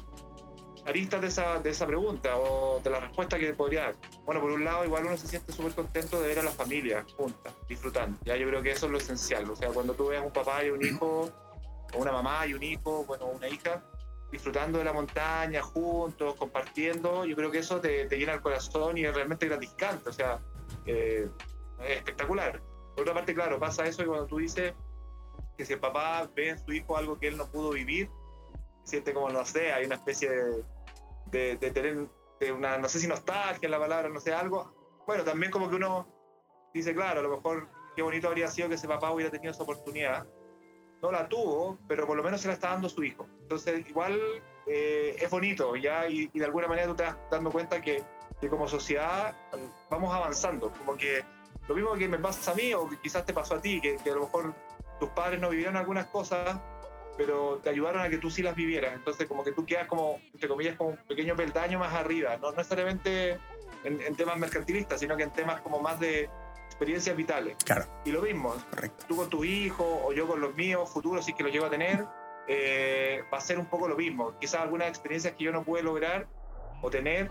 aristas 0.90 1.20
de 1.20 1.28
esa, 1.28 1.58
de 1.60 1.70
esa 1.70 1.87
pregunta 1.87 2.37
o 2.37 2.81
de 2.81 2.90
la 2.90 3.00
respuesta 3.00 3.38
que 3.38 3.52
podría 3.54 3.82
dar. 3.82 3.94
Bueno, 4.25 4.40
por 4.40 4.50
un 4.50 4.64
lado, 4.64 4.84
igual 4.84 5.06
uno 5.06 5.16
se 5.16 5.26
siente 5.26 5.52
súper 5.52 5.72
contento 5.72 6.20
de 6.20 6.28
ver 6.28 6.38
a 6.40 6.42
la 6.42 6.50
familia 6.50 7.04
juntas, 7.16 7.54
disfrutando. 7.69 8.19
Ya 8.25 8.37
yo 8.37 8.46
creo 8.48 8.62
que 8.62 8.72
eso 8.72 8.87
es 8.87 8.92
lo 8.92 8.98
esencial. 8.98 9.48
O 9.50 9.56
sea, 9.56 9.69
cuando 9.70 9.94
tú 9.94 10.08
ves 10.08 10.20
a 10.20 10.22
un 10.22 10.32
papá 10.32 10.64
y 10.64 10.70
un 10.70 10.84
hijo, 10.84 11.31
o 11.94 11.98
una 11.98 12.12
mamá 12.12 12.46
y 12.46 12.54
un 12.54 12.62
hijo, 12.62 13.04
bueno, 13.04 13.26
una 13.26 13.48
hija, 13.48 13.82
disfrutando 14.31 14.78
de 14.78 14.84
la 14.84 14.92
montaña 14.92 15.62
juntos, 15.62 16.34
compartiendo, 16.34 17.25
yo 17.25 17.34
creo 17.34 17.50
que 17.50 17.58
eso 17.58 17.81
te, 17.81 18.06
te 18.06 18.16
llena 18.16 18.34
el 18.34 18.40
corazón 18.40 18.98
y 18.98 19.04
es 19.04 19.14
realmente 19.14 19.46
gratificante. 19.46 20.08
O 20.08 20.12
sea, 20.12 20.40
eh, 20.87 21.28
es 21.81 21.96
espectacular. 21.96 22.60
Por 22.94 23.02
otra 23.02 23.14
parte, 23.14 23.34
claro, 23.34 23.58
pasa 23.58 23.87
eso 23.87 24.02
y 24.02 24.06
cuando 24.06 24.26
tú 24.26 24.38
dices 24.38 24.75
que 25.56 25.64
si 25.64 25.72
el 25.72 25.81
papá 25.81 26.28
ve 26.34 26.50
en 26.50 26.58
su 26.58 26.72
hijo 26.72 26.96
algo 26.96 27.19
que 27.19 27.28
él 27.28 27.37
no 27.37 27.46
pudo 27.50 27.70
vivir, 27.70 28.10
siente 28.84 29.12
como, 29.12 29.31
no 29.31 29.44
sé, 29.44 29.72
hay 29.72 29.87
una 29.87 29.96
especie 29.96 30.28
de, 30.28 30.64
de, 31.30 31.56
de 31.56 31.70
tener 31.70 32.08
de 32.40 32.52
una, 32.52 32.78
no 32.78 32.88
sé 32.88 32.98
si 32.98 33.06
nostalgia 33.06 33.66
en 33.66 33.70
la 33.70 33.78
palabra, 33.78 34.08
no 34.08 34.20
sé, 34.20 34.32
algo. 34.32 35.02
Bueno, 35.06 35.24
también 35.24 35.52
como 35.52 35.68
que 35.68 35.76
uno 35.76 36.08
dice, 36.72 36.94
claro, 36.94 37.20
a 37.20 37.22
lo 37.22 37.30
mejor 37.30 37.68
qué 37.94 38.02
bonito 38.02 38.28
habría 38.28 38.48
sido 38.48 38.68
que 38.68 38.76
ese 38.76 38.88
papá 38.88 39.10
hubiera 39.12 39.30
tenido 39.30 39.52
esa 39.52 39.62
oportunidad. 39.62 40.26
No 41.02 41.10
la 41.10 41.28
tuvo, 41.28 41.78
pero 41.88 42.06
por 42.06 42.16
lo 42.16 42.22
menos 42.22 42.40
se 42.40 42.48
la 42.48 42.54
está 42.54 42.70
dando 42.70 42.88
su 42.88 43.02
hijo. 43.02 43.26
Entonces, 43.42 43.88
igual 43.88 44.18
eh, 44.66 45.16
es 45.18 45.30
bonito, 45.30 45.76
¿ya? 45.76 46.08
Y, 46.08 46.30
y 46.32 46.38
de 46.38 46.44
alguna 46.44 46.68
manera 46.68 46.88
tú 46.88 46.94
te 46.94 47.04
vas 47.04 47.16
dando 47.30 47.50
cuenta 47.50 47.80
que, 47.80 48.02
que 48.40 48.48
como 48.48 48.68
sociedad 48.68 49.34
vamos 49.90 50.14
avanzando. 50.14 50.70
Como 50.72 50.96
que 50.96 51.24
lo 51.68 51.74
mismo 51.74 51.94
que 51.94 52.08
me 52.08 52.18
pasa 52.18 52.52
a 52.52 52.54
mí 52.54 52.72
o 52.74 52.88
que 52.88 52.98
quizás 52.98 53.24
te 53.24 53.32
pasó 53.32 53.54
a 53.54 53.60
ti, 53.60 53.80
que, 53.80 53.96
que 53.96 54.10
a 54.10 54.14
lo 54.14 54.22
mejor 54.22 54.54
tus 54.98 55.08
padres 55.10 55.40
no 55.40 55.48
vivieron 55.48 55.76
algunas 55.76 56.06
cosas, 56.06 56.60
pero 57.16 57.60
te 57.62 57.70
ayudaron 57.70 58.00
a 58.02 58.08
que 58.08 58.18
tú 58.18 58.30
sí 58.30 58.42
las 58.42 58.54
vivieras. 58.54 58.94
Entonces, 58.94 59.26
como 59.26 59.44
que 59.44 59.52
tú 59.52 59.64
quedas 59.66 59.86
como, 59.86 60.20
entre 60.32 60.48
comillas, 60.48 60.76
como 60.76 60.90
un 60.90 60.96
pequeño 60.96 61.36
peldaño 61.36 61.78
más 61.78 61.92
arriba. 61.94 62.36
No, 62.38 62.50
no 62.50 62.56
necesariamente 62.58 63.38
en, 63.84 64.00
en 64.00 64.14
temas 64.16 64.38
mercantilistas, 64.38 65.00
sino 65.00 65.16
que 65.16 65.22
en 65.24 65.30
temas 65.30 65.60
como 65.60 65.80
más 65.80 66.00
de 66.00 66.28
experiencias 66.66 67.14
vitales. 67.16 67.56
Claro, 67.64 67.86
Y 68.04 68.10
lo 68.12 68.22
mismo, 68.22 68.54
correcto. 68.70 69.04
tú 69.06 69.16
con 69.16 69.28
tu 69.28 69.44
hijo 69.44 70.02
o 70.04 70.12
yo 70.12 70.26
con 70.26 70.40
los 70.40 70.54
míos 70.54 70.88
futuros, 70.90 71.24
si 71.24 71.32
es 71.32 71.36
que 71.36 71.42
los 71.42 71.52
llego 71.52 71.66
a 71.66 71.70
tener, 71.70 72.06
eh, 72.48 73.22
va 73.32 73.38
a 73.38 73.40
ser 73.40 73.58
un 73.58 73.66
poco 73.66 73.86
lo 73.86 73.96
mismo. 73.96 74.32
Quizás 74.40 74.62
algunas 74.62 74.88
experiencias 74.88 75.34
que 75.34 75.44
yo 75.44 75.52
no 75.52 75.62
pude 75.62 75.82
lograr 75.82 76.26
o 76.82 76.90
tener, 76.90 77.30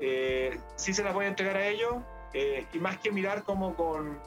eh, 0.00 0.58
sí 0.76 0.92
se 0.94 1.04
las 1.04 1.14
voy 1.14 1.26
a 1.26 1.28
entregar 1.28 1.56
a 1.56 1.66
ellos. 1.68 1.96
eh, 2.34 2.66
y 2.74 2.78
más 2.78 2.98
que 2.98 3.10
mirar 3.10 3.42
como 3.44 3.74
con 3.74 4.18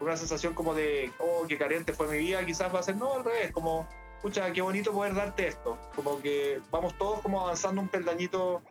una 0.00 0.16
sensación 0.16 0.54
como 0.54 0.74
de, 0.74 1.12
oh, 1.18 1.44
qué 1.48 1.56
carente 1.58 1.92
fue 1.92 2.08
mi 2.08 2.18
vida, 2.18 2.44
quizás 2.44 2.74
va 2.74 2.80
a 2.80 2.82
ser, 2.82 2.96
no, 2.96 3.14
al 3.14 3.24
revés, 3.24 3.52
como, 3.52 3.86
escucha, 4.18 4.52
qué 4.52 4.60
bonito 4.60 4.92
poder 4.92 5.14
darte 5.14 5.48
esto. 5.48 5.78
Como 5.94 6.20
que 6.20 6.60
vamos 6.70 6.96
todos 6.98 7.20
como 7.20 7.40
avanzando 7.40 7.80
un 7.80 7.88
peldañito, 7.88 8.62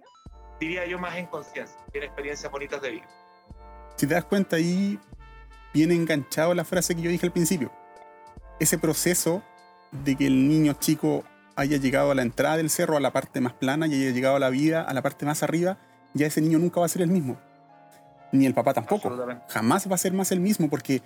diría 0.60 0.86
yo, 0.86 1.00
más 1.00 1.16
en 1.16 1.26
conciencia, 1.28 1.78
en 1.94 2.04
experiencias 2.04 2.52
bonitas 2.52 2.82
de 2.82 2.92
vida. 2.92 3.08
Si 3.96 4.06
te 4.06 4.14
das 4.14 4.26
cuenta 4.26 4.58
ahí, 4.58 5.00
viene 5.74 5.96
enganchado 5.96 6.54
la 6.54 6.66
frase 6.66 6.96
que 6.96 7.02
yo 7.02 7.10
dije 7.10 7.26
al 7.26 7.32
principio. 7.32 7.72
Ese 8.60 8.78
proceso 8.78 9.42
de 9.92 10.16
que 10.16 10.28
el 10.28 10.48
niño 10.48 10.74
chico 10.74 11.24
haya 11.56 11.78
llegado 11.78 12.12
a 12.12 12.16
la 12.16 12.22
entrada 12.22 12.58
del 12.58 12.70
cerro, 12.70 12.98
a 12.98 13.00
la 13.00 13.14
parte 13.14 13.40
más 13.40 13.54
plana, 13.54 13.88
y 13.88 13.94
haya 13.94 14.12
llegado 14.12 14.36
a 14.36 14.40
la 14.40 14.50
vida, 14.50 14.84
a 14.84 14.94
la 14.94 15.02
parte 15.02 15.26
más 15.26 15.44
arriba, 15.44 15.78
ya 16.14 16.28
ese 16.28 16.42
niño 16.42 16.60
nunca 16.60 16.82
va 16.82 16.86
a 16.86 16.90
ser 16.90 17.02
el 17.02 17.10
mismo. 17.10 17.40
Ni 18.34 18.46
el 18.46 18.54
papá 18.54 18.74
tampoco. 18.74 19.16
Jamás 19.48 19.90
va 19.90 19.96
a 19.96 19.98
ser 19.98 20.14
más 20.14 20.32
el 20.32 20.42
mismo 20.42 20.70
porque 20.70 21.02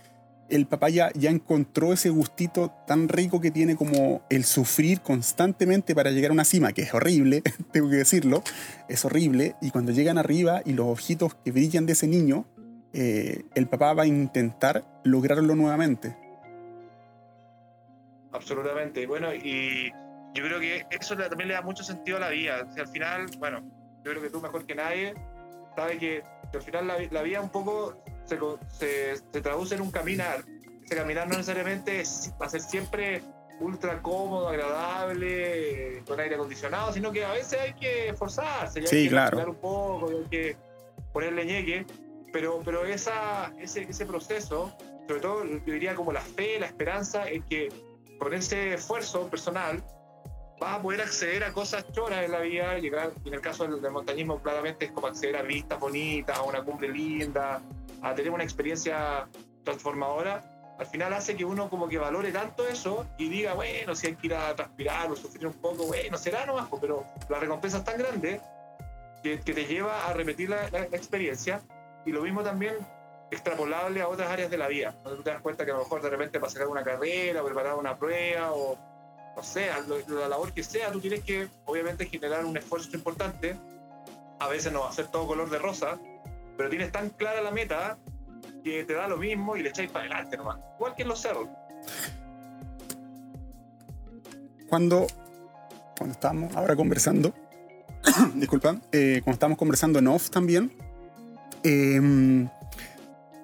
el 0.52 0.68
papá 0.68 0.90
ya, 0.90 1.12
ya 1.14 1.30
encontró 1.30 1.94
ese 1.94 2.10
gustito 2.10 2.72
tan 2.86 3.08
rico 3.08 3.40
que 3.40 3.52
tiene 3.52 3.76
como 3.76 4.22
el 4.30 4.44
sufrir 4.44 5.02
constantemente 5.02 5.96
para 5.96 6.12
llegar 6.12 6.32
a 6.32 6.34
una 6.34 6.46
cima, 6.46 6.74
que 6.74 6.84
es 6.84 6.94
horrible, 6.94 7.42
tengo 7.72 7.90
que 7.90 7.96
decirlo, 7.96 8.44
es 8.88 9.04
horrible. 9.06 9.56
Y 9.62 9.72
cuando 9.72 9.92
llegan 9.92 10.18
arriba 10.18 10.62
y 10.66 10.74
los 10.74 10.88
ojitos 10.88 11.36
que 11.36 11.52
brillan 11.52 11.86
de 11.86 11.94
ese 11.94 12.08
niño, 12.08 12.46
eh, 12.94 13.46
el 13.56 13.68
papá 13.68 13.94
va 13.94 14.04
a 14.04 14.08
intentar 14.08 14.84
lograrlo 15.04 15.56
nuevamente. 15.56 16.16
Absolutamente. 18.34 19.08
Bueno, 19.08 19.34
y 19.34 19.92
yo 20.34 20.44
creo 20.44 20.60
que 20.60 20.86
eso 20.92 21.16
también 21.16 21.48
le 21.48 21.54
da 21.54 21.62
mucho 21.62 21.84
sentido 21.84 22.18
a 22.18 22.20
la 22.20 22.30
vida. 22.30 22.68
Al 22.78 22.88
final, 22.88 23.28
bueno, 23.40 23.62
yo 24.04 24.12
creo 24.12 24.22
que 24.22 24.30
tú 24.30 24.42
mejor 24.42 24.66
que 24.66 24.76
nadie 24.76 25.14
sabes 25.76 26.00
que, 26.00 26.24
al 26.54 26.62
final 26.62 26.88
la, 26.88 26.98
la 27.10 27.22
vida 27.22 27.40
un 27.40 27.50
poco 27.50 27.98
se, 28.38 29.16
se, 29.16 29.24
se 29.32 29.42
traduce 29.42 29.76
en 29.76 29.82
un 29.82 29.92
caminar. 29.92 30.44
Ese 30.84 30.96
caminar 30.96 31.28
no 31.28 31.36
necesariamente 31.38 32.02
es- 32.02 32.32
va 32.42 32.46
a 32.46 32.50
ser 32.50 32.62
siempre 32.62 33.22
ultra 33.60 34.02
cómodo, 34.02 34.50
agradable, 34.50 36.04
con 36.08 36.20
aire 36.20 36.36
acondicionado, 36.36 36.92
sino 36.94 37.12
que 37.12 37.24
a 37.24 37.32
veces 37.32 37.60
hay 37.60 37.74
que 37.74 38.10
esforzarse, 38.10 38.80
y 38.80 38.84
hay 38.84 38.88
Sí, 38.88 39.04
que 39.04 39.10
claro. 39.10 39.50
un 39.52 39.56
poco, 39.56 40.10
hay 40.10 40.30
que 40.30 40.58
ponerle 41.14 41.46
ñeque, 41.46 41.86
pero, 42.34 42.60
pero 42.66 42.86
esa, 42.86 43.52
ese, 43.60 43.84
ese 43.84 44.06
proceso, 44.06 44.76
sobre 45.08 45.22
todo 45.22 45.46
yo 45.46 45.74
diría 45.74 45.94
como 45.96 46.12
la 46.12 46.22
fe, 46.22 46.60
la 46.60 46.66
esperanza, 46.68 47.30
es 47.30 47.44
que 47.46 47.70
con 48.18 48.34
ese 48.34 48.74
esfuerzo 48.74 49.28
personal 49.30 49.84
vas 50.60 50.80
a 50.80 50.82
poder 50.82 51.02
acceder 51.02 51.44
a 51.44 51.52
cosas 51.54 51.86
choras 51.92 52.24
en 52.24 52.32
la 52.32 52.40
vida, 52.40 52.78
llegar, 52.80 53.12
en 53.26 53.34
el 53.34 53.42
caso 53.42 53.68
del, 53.68 53.82
del 53.82 53.92
montañismo 53.92 54.40
claramente 54.42 54.86
es 54.86 54.92
como 54.92 55.08
acceder 55.08 55.36
a 55.36 55.42
vistas 55.42 55.80
bonitas, 55.80 56.38
a 56.38 56.44
una 56.44 56.64
cumbre 56.64 56.88
linda, 56.88 57.62
a 58.02 58.16
tener 58.16 58.32
una 58.32 58.44
experiencia 58.44 59.28
transformadora, 59.64 60.44
al 60.80 60.86
final 60.88 61.14
hace 61.14 61.36
que 61.36 61.46
uno 61.46 61.70
como 61.70 61.88
que 61.88 62.00
valore 62.00 62.32
tanto 62.32 62.68
eso 62.68 63.06
y 63.18 63.30
diga, 63.30 63.54
bueno, 63.54 63.94
si 63.96 64.08
hay 64.08 64.16
que 64.16 64.28
ir 64.28 64.34
a 64.36 64.56
transpirar 64.56 65.12
o 65.12 65.16
sufrir 65.16 65.46
un 65.46 65.54
poco, 65.54 65.86
bueno, 65.86 66.18
será 66.18 66.46
nomás, 66.46 66.68
pero 66.82 67.06
la 67.30 67.40
recompensa 67.40 67.78
es 67.78 67.84
tan 67.84 68.00
grande 68.00 68.42
que, 69.22 69.40
que 69.42 69.54
te 69.54 69.66
lleva 69.66 70.08
a 70.08 70.14
repetir 70.14 70.50
la, 70.50 70.64
la- 70.72 70.88
la 70.90 70.98
experiencia. 70.98 71.62
Y 72.04 72.12
lo 72.12 72.22
mismo 72.22 72.42
también 72.42 72.74
extrapolable 73.30 74.02
a 74.02 74.08
otras 74.08 74.28
áreas 74.30 74.50
de 74.50 74.58
la 74.58 74.68
vida. 74.68 74.92
Cuando 75.04 75.18
tú 75.18 75.24
te 75.24 75.30
das 75.30 75.42
cuenta 75.42 75.64
que 75.64 75.70
a 75.72 75.76
lo 75.76 75.82
mejor 75.82 76.02
de 76.02 76.10
repente 76.10 76.40
para 76.40 76.52
sacar 76.52 76.68
una 76.68 76.84
carrera, 76.84 77.44
preparar 77.44 77.76
una 77.76 77.96
prueba 77.96 78.52
o, 78.54 78.76
no 79.36 79.44
sé, 79.44 79.70
la 80.08 80.28
labor 80.28 80.52
que 80.52 80.64
sea, 80.64 80.92
tú 80.92 81.00
tienes 81.00 81.24
que 81.24 81.48
obviamente 81.66 82.08
generar 82.08 82.44
un 82.44 82.58
esfuerzo 82.58 82.90
importante. 82.96 83.56
A 84.40 84.48
veces 84.48 84.74
no 84.74 84.80
va 84.82 84.90
a 84.90 84.94
ser 84.94 85.08
todo 85.08 85.28
color 85.28 85.50
de 85.52 85.60
rosa, 85.60 86.00
pero 86.62 86.70
tienes 86.70 86.92
tan 86.92 87.10
clara 87.10 87.42
la 87.42 87.50
meta 87.50 87.98
que 88.64 88.84
te 88.84 88.94
da 88.94 89.08
lo 89.08 89.18
mismo 89.18 89.58
y 89.58 89.64
le 89.64 89.70
echáis 89.70 89.90
para 89.90 90.06
adelante 90.06 90.38
nomás. 90.38 90.60
Igual 90.76 90.94
que 90.96 91.02
en 91.02 91.08
los 91.08 91.20
cerros. 91.20 91.48
Cuando, 94.70 95.08
cuando 95.98 96.14
estábamos 96.14 96.56
ahora 96.56 96.76
conversando, 96.76 97.34
disculpa, 98.36 98.80
eh, 98.92 99.22
cuando 99.24 99.34
estábamos 99.34 99.58
conversando 99.58 99.98
en 99.98 100.08
off 100.08 100.30
también, 100.30 100.72
eh, 101.64 102.00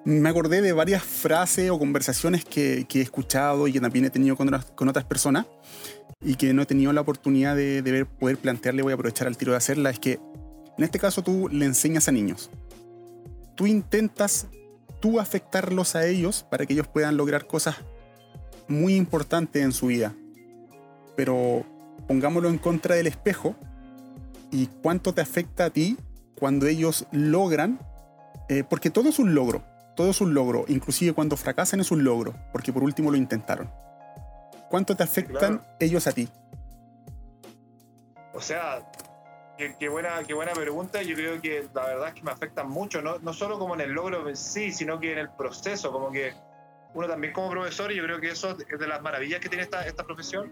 me 0.04 0.28
acordé 0.28 0.62
de 0.62 0.72
varias 0.72 1.02
frases 1.02 1.70
o 1.70 1.78
conversaciones 1.80 2.44
que, 2.44 2.86
he 2.88 3.00
escuchado 3.00 3.66
y 3.66 3.72
que 3.72 3.80
también 3.80 4.04
he 4.04 4.10
tenido 4.10 4.36
con 4.36 4.54
otras, 4.88 5.04
personas 5.06 5.46
y 6.20 6.36
que 6.36 6.54
no 6.54 6.62
he 6.62 6.66
tenido 6.66 6.92
la 6.92 7.00
oportunidad 7.00 7.56
de, 7.56 7.82
ver, 7.82 8.06
poder 8.06 8.38
plantearle, 8.38 8.82
voy 8.82 8.92
a 8.92 8.94
aprovechar 8.94 9.26
el 9.26 9.36
tiro 9.36 9.50
de 9.50 9.58
hacerla, 9.58 9.90
es 9.90 9.98
que 9.98 10.20
en 10.78 10.84
este 10.84 11.00
caso 11.00 11.24
tú 11.24 11.48
le 11.48 11.64
enseñas 11.64 12.06
a 12.06 12.12
niños. 12.12 12.48
Tú 13.58 13.66
intentas 13.66 14.46
tú 15.00 15.20
afectarlos 15.20 15.94
a 15.96 16.06
ellos 16.06 16.46
para 16.48 16.64
que 16.64 16.72
ellos 16.72 16.88
puedan 16.88 17.18
lograr 17.18 17.46
cosas 17.46 17.76
muy 18.68 18.94
importantes 18.94 19.62
en 19.62 19.72
su 19.72 19.88
vida. 19.88 20.14
Pero 21.14 21.66
pongámoslo 22.06 22.48
en 22.48 22.56
contra 22.56 22.94
del 22.94 23.08
espejo 23.08 23.54
y 24.50 24.68
cuánto 24.82 25.12
te 25.12 25.20
afecta 25.20 25.66
a 25.66 25.70
ti 25.70 25.98
cuando 26.38 26.66
ellos 26.66 27.06
logran, 27.10 27.80
eh, 28.48 28.62
porque 28.62 28.88
todo 28.88 29.08
es 29.10 29.18
un 29.18 29.34
logro 29.34 29.62
todo 29.98 30.10
es 30.12 30.20
un 30.20 30.32
logro, 30.32 30.64
inclusive 30.68 31.12
cuando 31.12 31.36
fracasan 31.36 31.80
es 31.80 31.90
un 31.90 32.04
logro, 32.04 32.32
porque 32.52 32.72
por 32.72 32.84
último 32.84 33.10
lo 33.10 33.16
intentaron. 33.16 33.68
¿Cuánto 34.70 34.94
te 34.94 35.02
afectan 35.02 35.60
ellos 35.80 36.06
a 36.06 36.12
ti? 36.12 36.28
O 38.32 38.40
sea, 38.40 38.88
qué, 39.78 39.88
buena, 39.88 40.22
qué 40.24 40.34
buena 40.34 40.52
pregunta. 40.52 41.02
Yo 41.02 41.14
creo 41.14 41.40
que 41.40 41.66
la 41.74 41.86
verdad 41.86 42.08
es 42.08 42.14
que 42.14 42.22
me 42.22 42.30
afectan 42.30 42.68
mucho, 42.68 43.02
no, 43.02 43.18
no 43.18 43.32
solo 43.32 43.58
como 43.58 43.74
en 43.74 43.80
el 43.80 43.92
logro 43.92 44.28
en 44.28 44.36
sí, 44.36 44.72
sino 44.72 45.00
que 45.00 45.12
en 45.12 45.18
el 45.18 45.30
proceso, 45.30 45.90
como 45.90 46.10
que 46.12 46.32
uno 46.94 47.06
también 47.06 47.32
como 47.32 47.50
profesor, 47.50 47.92
y 47.92 47.96
yo 47.96 48.04
creo 48.04 48.20
que 48.20 48.30
eso 48.30 48.56
es 48.58 48.78
de 48.78 48.86
las 48.86 49.02
maravillas 49.02 49.40
que 49.40 49.48
tiene 49.48 49.64
esta, 49.64 49.86
esta 49.86 50.04
profesión, 50.04 50.50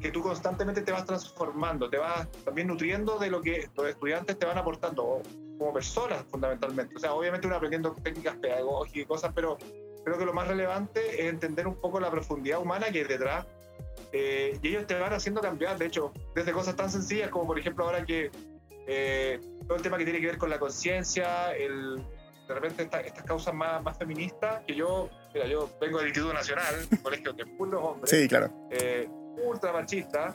que 0.00 0.10
tú 0.10 0.22
constantemente 0.22 0.82
te 0.82 0.92
vas 0.92 1.04
transformando, 1.04 1.90
te 1.90 1.98
vas 1.98 2.28
también 2.44 2.68
nutriendo 2.68 3.18
de 3.18 3.30
lo 3.30 3.40
que 3.40 3.68
los 3.76 3.88
estudiantes 3.88 4.38
te 4.38 4.46
van 4.46 4.58
aportando 4.58 5.22
como 5.58 5.72
personas 5.72 6.24
fundamentalmente. 6.30 6.94
O 6.96 6.98
sea, 6.98 7.14
obviamente 7.14 7.46
uno 7.46 7.56
aprendiendo 7.56 7.92
técnicas 8.02 8.36
pedagógicas 8.36 9.02
y 9.02 9.04
cosas, 9.04 9.32
pero 9.34 9.58
creo 10.04 10.18
que 10.18 10.24
lo 10.24 10.32
más 10.32 10.48
relevante 10.48 11.22
es 11.22 11.28
entender 11.28 11.66
un 11.66 11.74
poco 11.80 12.00
la 12.00 12.10
profundidad 12.10 12.60
humana 12.60 12.90
que 12.90 12.98
hay 12.98 13.04
detrás. 13.04 13.46
Eh, 14.12 14.58
y 14.62 14.68
ellos 14.68 14.86
te 14.86 14.98
van 14.98 15.12
haciendo 15.12 15.40
cambiar, 15.40 15.76
de 15.76 15.86
hecho, 15.86 16.12
desde 16.34 16.52
cosas 16.52 16.76
tan 16.76 16.90
sencillas 16.90 17.28
como 17.28 17.46
por 17.46 17.58
ejemplo 17.58 17.84
ahora 17.84 18.04
que 18.04 18.30
eh, 18.86 19.38
todo 19.66 19.76
el 19.76 19.82
tema 19.82 19.98
que 19.98 20.04
tiene 20.04 20.20
que 20.20 20.26
ver 20.26 20.38
con 20.38 20.48
la 20.48 20.58
conciencia, 20.58 21.54
el, 21.54 21.96
de 21.96 22.54
repente 22.54 22.88
estas 23.04 23.24
causas 23.24 23.52
más, 23.52 23.82
más 23.82 23.98
feministas, 23.98 24.62
que 24.66 24.74
yo, 24.74 25.10
mira, 25.34 25.46
yo 25.46 25.70
vengo 25.80 25.98
del 25.98 26.08
Instituto 26.08 26.32
Nacional, 26.32 26.74
un 26.90 26.98
colegio 26.98 27.36
que 27.36 27.42
es 27.42 27.48
puro 27.50 27.84
hombres. 27.84 28.10
Sí, 28.10 28.26
claro. 28.26 28.50
Eh, 28.70 29.06
ultra 29.44 29.72
machista, 29.72 30.34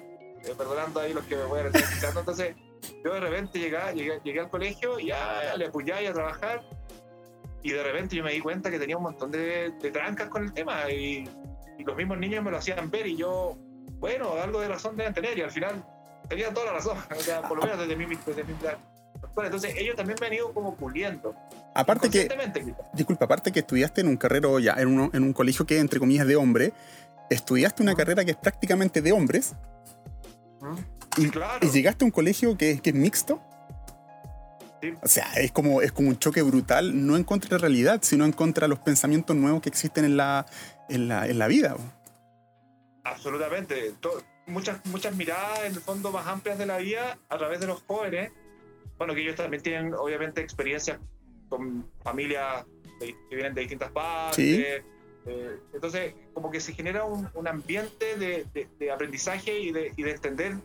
perdonando 0.58 1.00
ahí 1.00 1.14
los 1.14 1.24
que 1.26 1.36
me 1.36 1.46
voy 1.46 1.62
a 1.62 1.66
estar 1.66 1.82
escuchando, 1.82 2.20
entonces 2.20 2.56
yo 3.04 3.14
de 3.14 3.20
repente 3.20 3.60
llegué, 3.60 4.20
llegué, 4.24 4.40
al 4.40 4.50
colegio 4.50 5.00
y 5.00 5.08
ya 5.08 5.56
le 5.58 5.68
apoyaba 5.68 6.08
a 6.08 6.14
trabajar 6.14 6.62
y 7.64 7.72
de 7.72 7.82
repente 7.82 8.16
yo 8.16 8.24
me 8.24 8.34
di 8.34 8.42
cuenta 8.42 8.70
que 8.70 8.78
tenía 8.78 8.98
un 8.98 9.04
montón 9.04 9.32
de, 9.32 9.74
trancas 9.92 10.28
con 10.30 10.44
el 10.44 10.54
tema 10.54 10.92
y, 10.92 11.24
los 11.80 11.96
mismos 11.96 12.18
niños 12.18 12.44
me 12.44 12.52
lo 12.52 12.58
hacían 12.58 12.90
ver 12.92 13.08
y 13.08 13.18
yo, 13.18 13.58
bueno, 14.00 14.34
algo 14.42 14.62
de 14.62 14.68
razón 14.68 14.96
deben 14.96 15.14
tener 15.14 15.38
y 15.38 15.42
al 15.42 15.52
final 15.52 15.84
tenían 16.28 16.54
toda 16.54 16.68
la 16.68 16.74
razón, 16.74 16.98
o 17.18 17.22
sea, 17.22 17.42
por 17.42 17.58
lo 17.58 17.64
menos 17.64 17.80
desde 17.80 17.96
mi, 17.96 18.06
desde 18.06 18.44
mi 18.44 18.54
entonces 19.38 19.74
ellos 19.78 19.96
también 19.96 20.18
me 20.20 20.28
han 20.28 20.34
ido 20.34 20.54
como 20.54 20.76
puliendo. 20.76 21.34
Aparte 21.74 22.10
que, 22.10 22.30
disculpa, 22.94 23.26
aparte 23.26 23.52
que 23.52 23.62
estudiaste 23.62 24.02
en 24.02 24.08
un 24.08 24.18
carrero 24.18 24.60
ya, 24.60 24.74
en, 24.74 24.90
uno, 24.90 25.10
en 25.14 25.24
un 25.24 25.34
colegio 25.34 25.66
que 25.66 25.80
entre 25.80 26.00
comillas 26.00 26.28
de 26.28 26.36
hombre, 26.36 26.74
estudiaste 27.30 27.82
una 27.82 27.96
carrera 27.96 28.24
que 28.26 28.32
es 28.32 28.38
prácticamente 28.38 29.02
de 29.02 29.12
hombres, 29.12 29.56
y, 31.18 31.30
llegaste 31.70 32.04
a 32.04 32.08
un 32.08 32.12
colegio 32.12 32.58
que, 32.58 32.80
que 32.80 32.92
es 32.92 32.96
mixto. 32.96 33.42
O 35.02 35.08
sea, 35.08 35.34
es 35.34 35.52
como, 35.52 35.82
es 35.82 35.92
como 35.92 36.10
un 36.10 36.20
choque 36.20 36.42
brutal, 36.42 37.06
no 37.06 37.16
en 37.16 37.24
contra 37.24 37.50
de 37.50 37.56
la 37.56 37.62
realidad, 37.62 38.00
sino 38.04 38.26
en 38.26 38.32
contra 38.32 38.66
de 38.66 38.70
los 38.70 38.80
pensamientos 38.80 39.36
nuevos 39.36 39.62
que 39.62 39.70
existen 39.70 40.06
en 40.06 40.18
la, 40.18 40.46
en 40.90 41.08
la, 41.08 41.28
en 41.28 41.40
la 41.40 41.48
vida. 41.48 41.76
Absolutamente. 43.04 43.94
muchas, 44.48 44.86
muchas 44.86 45.16
miradas 45.16 45.60
en 45.66 45.74
el 45.74 45.80
fondo 45.80 46.12
más 46.12 46.28
amplias 46.28 46.58
de 46.58 46.66
la 46.66 46.78
vida 46.78 47.18
a 47.30 47.38
través 47.38 47.60
de 47.60 47.68
los 47.68 47.82
jóvenes. 47.84 48.32
Bueno, 48.98 49.14
que 49.14 49.22
ellos 49.22 49.36
también 49.36 49.62
tienen 49.62 49.94
obviamente 49.94 50.42
experiencias 50.42 51.00
con 51.50 51.86
familias 52.04 52.66
que 53.00 53.36
vienen 53.36 53.54
de 53.54 53.62
distintas 53.62 53.92
partes. 53.92 54.84
Eh, 55.26 55.60
entonces, 55.74 56.14
como 56.34 56.52
que 56.52 56.60
se 56.60 56.74
genera 56.74 57.06
un, 57.06 57.30
un 57.34 57.48
ambiente 57.48 58.18
de, 58.18 58.46
de, 58.78 58.92
aprendizaje 58.92 59.58
y 59.58 59.72
de, 59.72 59.94
y 59.96 60.04
de 60.04 60.12
entender 60.12 60.58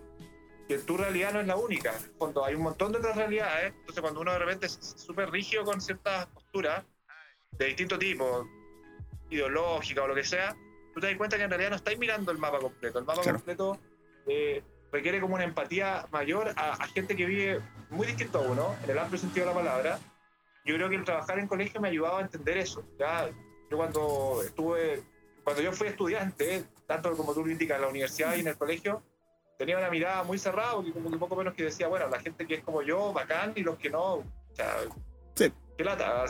que 0.69 0.79
tu 0.79 0.99
realidad 0.99 1.33
no 1.33 1.41
es 1.41 1.47
la 1.47 1.57
única. 1.57 1.95
Cuando 2.19 2.45
hay 2.45 2.55
un 2.55 2.63
montón 2.63 2.93
de 2.93 2.99
otras 2.99 3.17
realidades, 3.17 3.73
entonces 3.75 4.03
cuando 4.03 4.21
uno 4.21 4.33
de 4.33 4.39
repente 4.39 4.67
es 4.67 4.79
súper 4.97 5.31
rígido 5.31 5.65
con 5.65 5.81
ciertas 5.81 6.27
posturas 6.27 6.85
de 7.53 7.65
distinto 7.65 7.99
tipo, 7.99 8.47
ideológica 9.31 10.03
o 10.03 10.09
lo 10.09 10.15
que 10.15 10.25
sea, 10.25 10.55
tú 10.95 11.01
te 11.01 11.07
das 11.07 11.17
cuenta 11.17 11.39
que 11.39 11.45
en 11.45 11.51
realidad 11.51 11.71
no 11.71 11.77
estáis 11.77 11.99
mirando 11.99 12.31
el 12.31 12.39
mapa 12.39 12.59
completo. 12.59 12.99
El 12.99 13.07
mapa 13.07 13.23
completo 13.23 13.79
eh, 14.27 14.63
requiere 14.93 15.21
como 15.21 15.37
una 15.37 15.45
empatía 15.45 16.07
mayor 16.13 16.53
a, 16.55 16.87
gente 16.89 17.17
que 17.17 17.25
vive 17.25 17.61
muy 17.89 18.07
distinto 18.07 18.39
a 18.39 18.43
uno, 18.43 18.77
en 18.85 18.91
el 18.91 18.99
amplio 18.99 19.19
sentido 19.19 19.47
de 19.47 19.53
la 19.55 19.59
palabra. 19.59 19.99
Yo 20.67 20.75
creo 20.75 20.91
que 20.91 20.97
el 20.97 21.05
trabajar 21.05 21.39
en 21.39 21.49
colegio 21.49 21.81
me 21.81 21.89
ayudaba 21.89 22.19
a 22.19 22.23
entender 22.23 22.59
eso. 22.59 22.85
¿ya? 22.99 23.31
Yo 23.71 23.77
cuando 23.79 24.43
estuve, 24.45 25.03
cuando 25.45 25.63
yo 25.63 25.73
fui 25.73 25.89
estudiante, 25.89 26.65
tanto 26.87 27.17
como 27.17 27.33
tú 27.33 27.43
lo 27.43 27.51
indicas, 27.51 27.77
en 27.77 27.83
la 27.83 27.89
universidad 27.89 28.37
y 28.37 28.41
en 28.41 28.49
el 28.49 28.59
colegio, 28.59 29.03
tenía 29.59 29.77
una 29.77 29.91
mirada 29.91 30.23
muy 30.23 30.39
cerrada, 30.39 30.75
porque 30.77 30.93
como 30.93 31.11
que 31.11 31.19
poco 31.19 31.37
menos 31.37 31.53
que 31.53 31.65
decía, 31.65 31.89
bueno, 31.89 32.09
la 32.09 32.21
gente 32.21 32.47
que 32.47 32.55
es 32.55 32.63
como 32.63 32.81
yo, 32.81 33.13
bacán, 33.13 33.53
y 33.57 33.63
los 33.63 33.77
que 33.77 33.91
no, 33.91 34.15
o 34.15 34.25
sea, 34.53 34.77
sí. 35.35 35.53
qué 35.77 35.85
lata. 35.85 36.25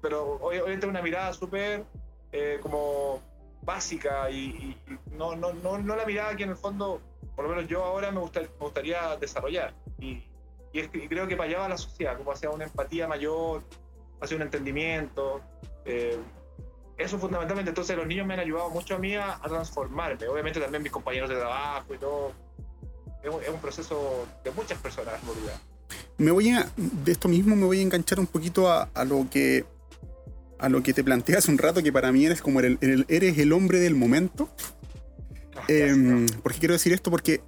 Pero 0.00 0.38
obviamente 0.40 0.86
una 0.86 1.02
mirada 1.02 1.32
súper 1.34 1.84
eh, 2.32 2.58
como 2.62 3.22
básica 3.60 4.30
y, 4.30 4.76
no, 5.12 5.36
no, 5.36 5.52
no, 5.52 5.78
no, 5.78 5.94
la 5.94 6.06
mirada 6.06 6.34
que 6.34 6.44
en 6.44 6.50
el 6.50 6.56
fondo, 6.56 7.00
por 7.36 7.44
lo 7.44 7.54
menos 7.54 7.68
yo 7.68 7.84
ahora 7.84 8.10
me, 8.10 8.20
me 8.20 8.58
gustaría 8.58 9.16
desarrollar. 9.18 9.74
Y, 9.98 10.24
y, 10.72 10.88
creo 11.08 11.28
que 11.28 11.36
para 11.36 11.50
allá 11.50 11.58
va 11.60 11.68
la 11.68 11.76
sociedad, 11.76 12.16
como 12.16 12.32
hacia 12.32 12.48
una 12.48 12.64
empatía 12.64 13.06
mayor, 13.06 13.62
hacia 14.18 14.36
un 14.36 14.42
entendimiento. 14.42 15.42
Eh, 15.84 16.18
eso 17.02 17.18
fundamentalmente, 17.18 17.70
entonces 17.70 17.96
los 17.96 18.06
niños 18.06 18.26
me 18.26 18.34
han 18.34 18.40
ayudado 18.40 18.70
mucho 18.70 18.94
a 18.94 18.98
mí 18.98 19.14
a, 19.14 19.34
a 19.34 19.48
transformarme. 19.48 20.26
Obviamente 20.28 20.60
también 20.60 20.82
mis 20.82 20.92
compañeros 20.92 21.28
de 21.28 21.36
trabajo 21.36 21.94
y 21.94 21.98
todo 21.98 22.32
es 23.22 23.48
un, 23.48 23.60
proceso 23.60 24.26
de 24.44 24.50
muchas 24.50 24.78
personas 24.78 25.14
en 25.22 26.24
Me 26.24 26.30
voy 26.30 26.50
a, 26.50 26.68
de 26.76 27.12
esto 27.12 27.28
mismo 27.28 27.54
me 27.54 27.64
voy 27.64 27.78
a 27.78 27.82
enganchar 27.82 28.18
un 28.18 28.26
poquito 28.26 28.70
a, 28.70 28.88
lo 29.04 29.28
que 29.30 29.64
a 30.58 30.68
lo 30.68 30.82
que 30.82 30.92
te 30.92 31.04
planteé 31.04 31.36
hace 31.36 31.50
un 31.50 31.58
rato, 31.58 31.82
que 31.82 31.92
para 31.92 32.10
mí 32.12 32.26
eres 32.26 32.40
como 32.40 32.60
el, 32.60 32.78
eres 33.08 33.38
el 33.38 33.52
hombre 33.52 33.78
del 33.78 33.94
momento. 33.94 34.48
Ah, 35.56 35.64
em, 35.68 36.26
¿Por 36.26 36.52
qué 36.52 36.60
quiero 36.60 36.74
decir 36.74 36.92
esto? 36.92 37.10
Porque 37.10 37.42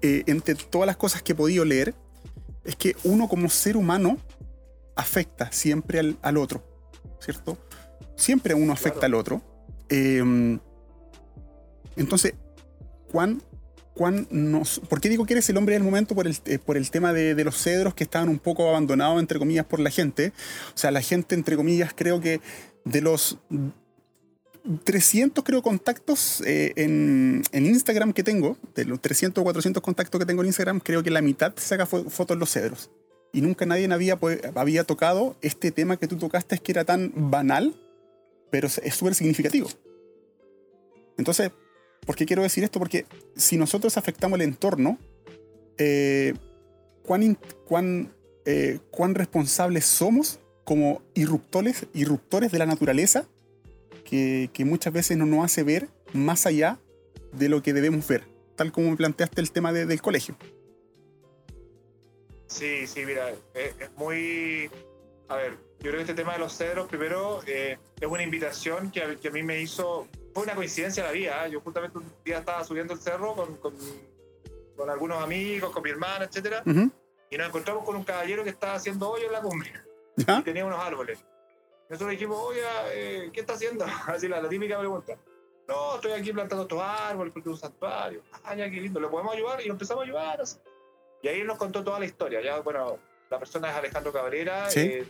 eh, 0.00 0.22
entre 0.26 0.54
todas 0.54 0.86
las 0.86 0.96
cosas 0.96 1.22
que 1.22 1.32
he 1.32 1.34
podido 1.34 1.64
leer, 1.64 1.94
es 2.64 2.76
que 2.76 2.96
uno 3.04 3.28
como 3.28 3.48
ser 3.48 3.76
humano 3.76 4.18
afecta 4.94 5.52
siempre 5.52 6.16
al, 6.20 6.36
otro, 6.36 6.62
¿cierto? 7.20 7.58
Siempre 8.18 8.52
uno 8.52 8.74
afecta 8.74 9.06
al 9.06 9.14
otro. 9.14 9.40
Em, 9.88 10.58
entonces, 11.96 12.34
¿cuán 13.10 13.40
¿Por 14.88 15.00
qué 15.00 15.08
digo 15.08 15.26
que 15.26 15.34
eres 15.34 15.48
el 15.48 15.56
hombre 15.56 15.74
del 15.74 15.82
momento? 15.82 16.14
Por 16.14 16.26
el, 16.26 16.36
eh, 16.44 16.58
por 16.58 16.76
el 16.76 16.90
tema 16.90 17.12
de, 17.12 17.42
los 17.44 17.56
cedros 17.56 17.94
que 17.94 18.04
estaban 18.04 18.28
un 18.28 18.38
poco 18.38 18.68
abandonados, 18.68 19.18
entre 19.18 19.38
comillas, 19.38 19.66
por 19.66 19.80
la 19.80 19.90
gente. 19.90 20.32
O 20.74 20.78
sea, 20.78 20.90
la 20.90 21.02
gente, 21.02 21.34
entre 21.34 21.56
comillas, 21.56 21.92
creo 21.94 22.20
que 22.20 22.40
de 22.84 23.00
los 23.00 23.38
300, 24.84 25.42
creo, 25.42 25.62
contactos 25.62 26.42
eh, 26.46 26.72
en, 26.76 27.42
Instagram 27.52 28.12
que 28.12 28.22
tengo, 28.22 28.56
de 28.74 28.84
los 28.84 29.00
300 29.00 29.42
o 29.42 29.44
400 29.44 29.82
contactos 29.82 30.20
que 30.20 30.26
tengo 30.26 30.42
en 30.42 30.46
Instagram, 30.46 30.78
creo 30.80 31.02
que 31.02 31.10
la 31.10 31.22
mitad 31.22 31.52
saca 31.56 31.84
fotos 31.86 32.30
en 32.30 32.38
los 32.38 32.50
cedros. 32.50 32.90
Y 33.32 33.40
nunca 33.40 33.66
nadie 33.66 33.92
había, 33.92 34.18
había 34.54 34.84
tocado 34.84 35.36
este 35.42 35.70
tema 35.72 35.96
que 35.96 36.06
tú 36.06 36.16
tocaste, 36.16 36.58
que 36.58 36.72
era 36.72 36.84
tan 36.84 37.12
banal, 37.14 37.74
pero 38.50 38.68
es 38.68 38.94
súper 38.94 39.14
significativo. 39.14 39.68
Entonces, 41.16 41.50
¿Por 42.06 42.16
qué 42.16 42.24
quiero 42.24 42.42
decir 42.42 42.64
esto? 42.64 42.78
Porque 42.78 43.04
si 43.36 43.58
nosotros 43.58 43.98
afectamos 43.98 44.36
el 44.38 44.42
entorno, 44.42 44.98
eh, 45.76 46.32
¿cuán, 47.02 47.38
cuán, 47.66 48.14
eh, 48.46 48.78
¿cuán 48.90 49.14
responsables 49.14 49.84
somos 49.84 50.40
como 50.64 51.02
irruptores, 51.14 51.86
irruptores 51.92 52.50
de 52.50 52.58
la 52.58 52.64
naturaleza 52.64 53.26
que, 54.04 54.48
que 54.54 54.64
muchas 54.64 54.92
veces 54.94 55.18
no 55.18 55.26
nos 55.26 55.44
hace 55.44 55.62
ver 55.64 55.88
más 56.14 56.46
allá 56.46 56.78
de 57.32 57.50
lo 57.50 57.62
que 57.62 57.74
debemos 57.74 58.08
ver, 58.08 58.24
tal 58.56 58.72
como 58.72 58.90
me 58.90 58.96
planteaste 58.96 59.42
el 59.42 59.50
tema 59.50 59.72
de- 59.74 59.84
del 59.84 60.00
colegio. 60.00 60.34
Sí, 62.46 62.86
sí, 62.86 63.04
mira, 63.04 63.28
es, 63.52 63.74
es 63.80 63.90
muy... 63.98 64.70
A 65.28 65.36
ver, 65.36 65.52
yo 65.80 65.90
creo 65.90 65.94
que 65.96 66.00
este 66.00 66.14
tema 66.14 66.32
de 66.32 66.38
los 66.38 66.52
cedros, 66.56 66.88
primero, 66.88 67.40
eh, 67.46 67.78
es 68.00 68.06
una 68.08 68.22
invitación 68.22 68.90
que 68.90 69.02
a, 69.02 69.16
que 69.16 69.28
a 69.28 69.30
mí 69.30 69.42
me 69.42 69.60
hizo... 69.60 70.06
Fue 70.32 70.42
una 70.44 70.54
coincidencia 70.54 71.04
la 71.04 71.10
vida. 71.12 71.46
¿eh? 71.46 71.50
Yo 71.50 71.60
justamente 71.60 71.98
un 71.98 72.04
día 72.24 72.38
estaba 72.38 72.62
subiendo 72.64 72.94
el 72.94 73.00
cerro 73.00 73.34
con, 73.34 73.56
con, 73.56 73.74
con 74.76 74.88
algunos 74.90 75.22
amigos, 75.22 75.70
con 75.70 75.82
mi 75.82 75.90
hermana, 75.90 76.24
etcétera, 76.26 76.62
Ujú. 76.64 76.90
y 77.30 77.36
nos 77.36 77.48
encontramos 77.48 77.84
con 77.84 77.96
un 77.96 78.04
caballero 78.04 78.44
que 78.44 78.50
estaba 78.50 78.74
haciendo 78.74 79.10
hoyo 79.10 79.26
en 79.26 79.32
la 79.32 79.40
cumbre 79.42 79.72
¿Ya? 80.16 80.38
y 80.38 80.42
tenía 80.42 80.64
unos 80.64 80.78
árboles. 80.80 81.18
Nosotros 81.88 82.10
dijimos, 82.12 82.38
oye, 82.40 82.60
eh, 82.92 83.30
¿qué 83.32 83.40
está 83.40 83.54
haciendo? 83.54 83.84
Así 84.06 84.28
la, 84.28 84.40
la 84.40 84.48
típica 84.48 84.78
pregunta. 84.78 85.16
No, 85.66 85.96
estoy 85.96 86.12
aquí 86.12 86.32
plantando 86.32 86.62
estos 86.62 86.80
árboles 86.80 87.32
porque 87.32 87.48
es 87.48 87.54
un 87.54 87.60
santuario. 87.60 88.22
Ah, 88.44 88.54
ya, 88.54 88.70
qué 88.70 88.80
lindo, 88.80 89.00
¿le 89.00 89.08
podemos 89.08 89.34
ayudar? 89.34 89.60
Y 89.60 89.66
lo 89.66 89.72
empezamos 89.74 90.02
a 90.02 90.06
ayudar. 90.06 90.40
así. 90.40 90.58
Y 91.22 91.28
ahí 91.28 91.40
él 91.40 91.46
nos 91.46 91.58
contó 91.58 91.82
toda 91.84 91.98
la 91.98 92.06
historia. 92.06 92.40
Ya, 92.40 92.60
bueno, 92.60 92.98
la 93.30 93.38
persona 93.38 93.70
es 93.70 93.76
Alejandro 93.76 94.12
Cabrera, 94.12 94.70
Sí. 94.70 94.80
eh, 94.80 95.06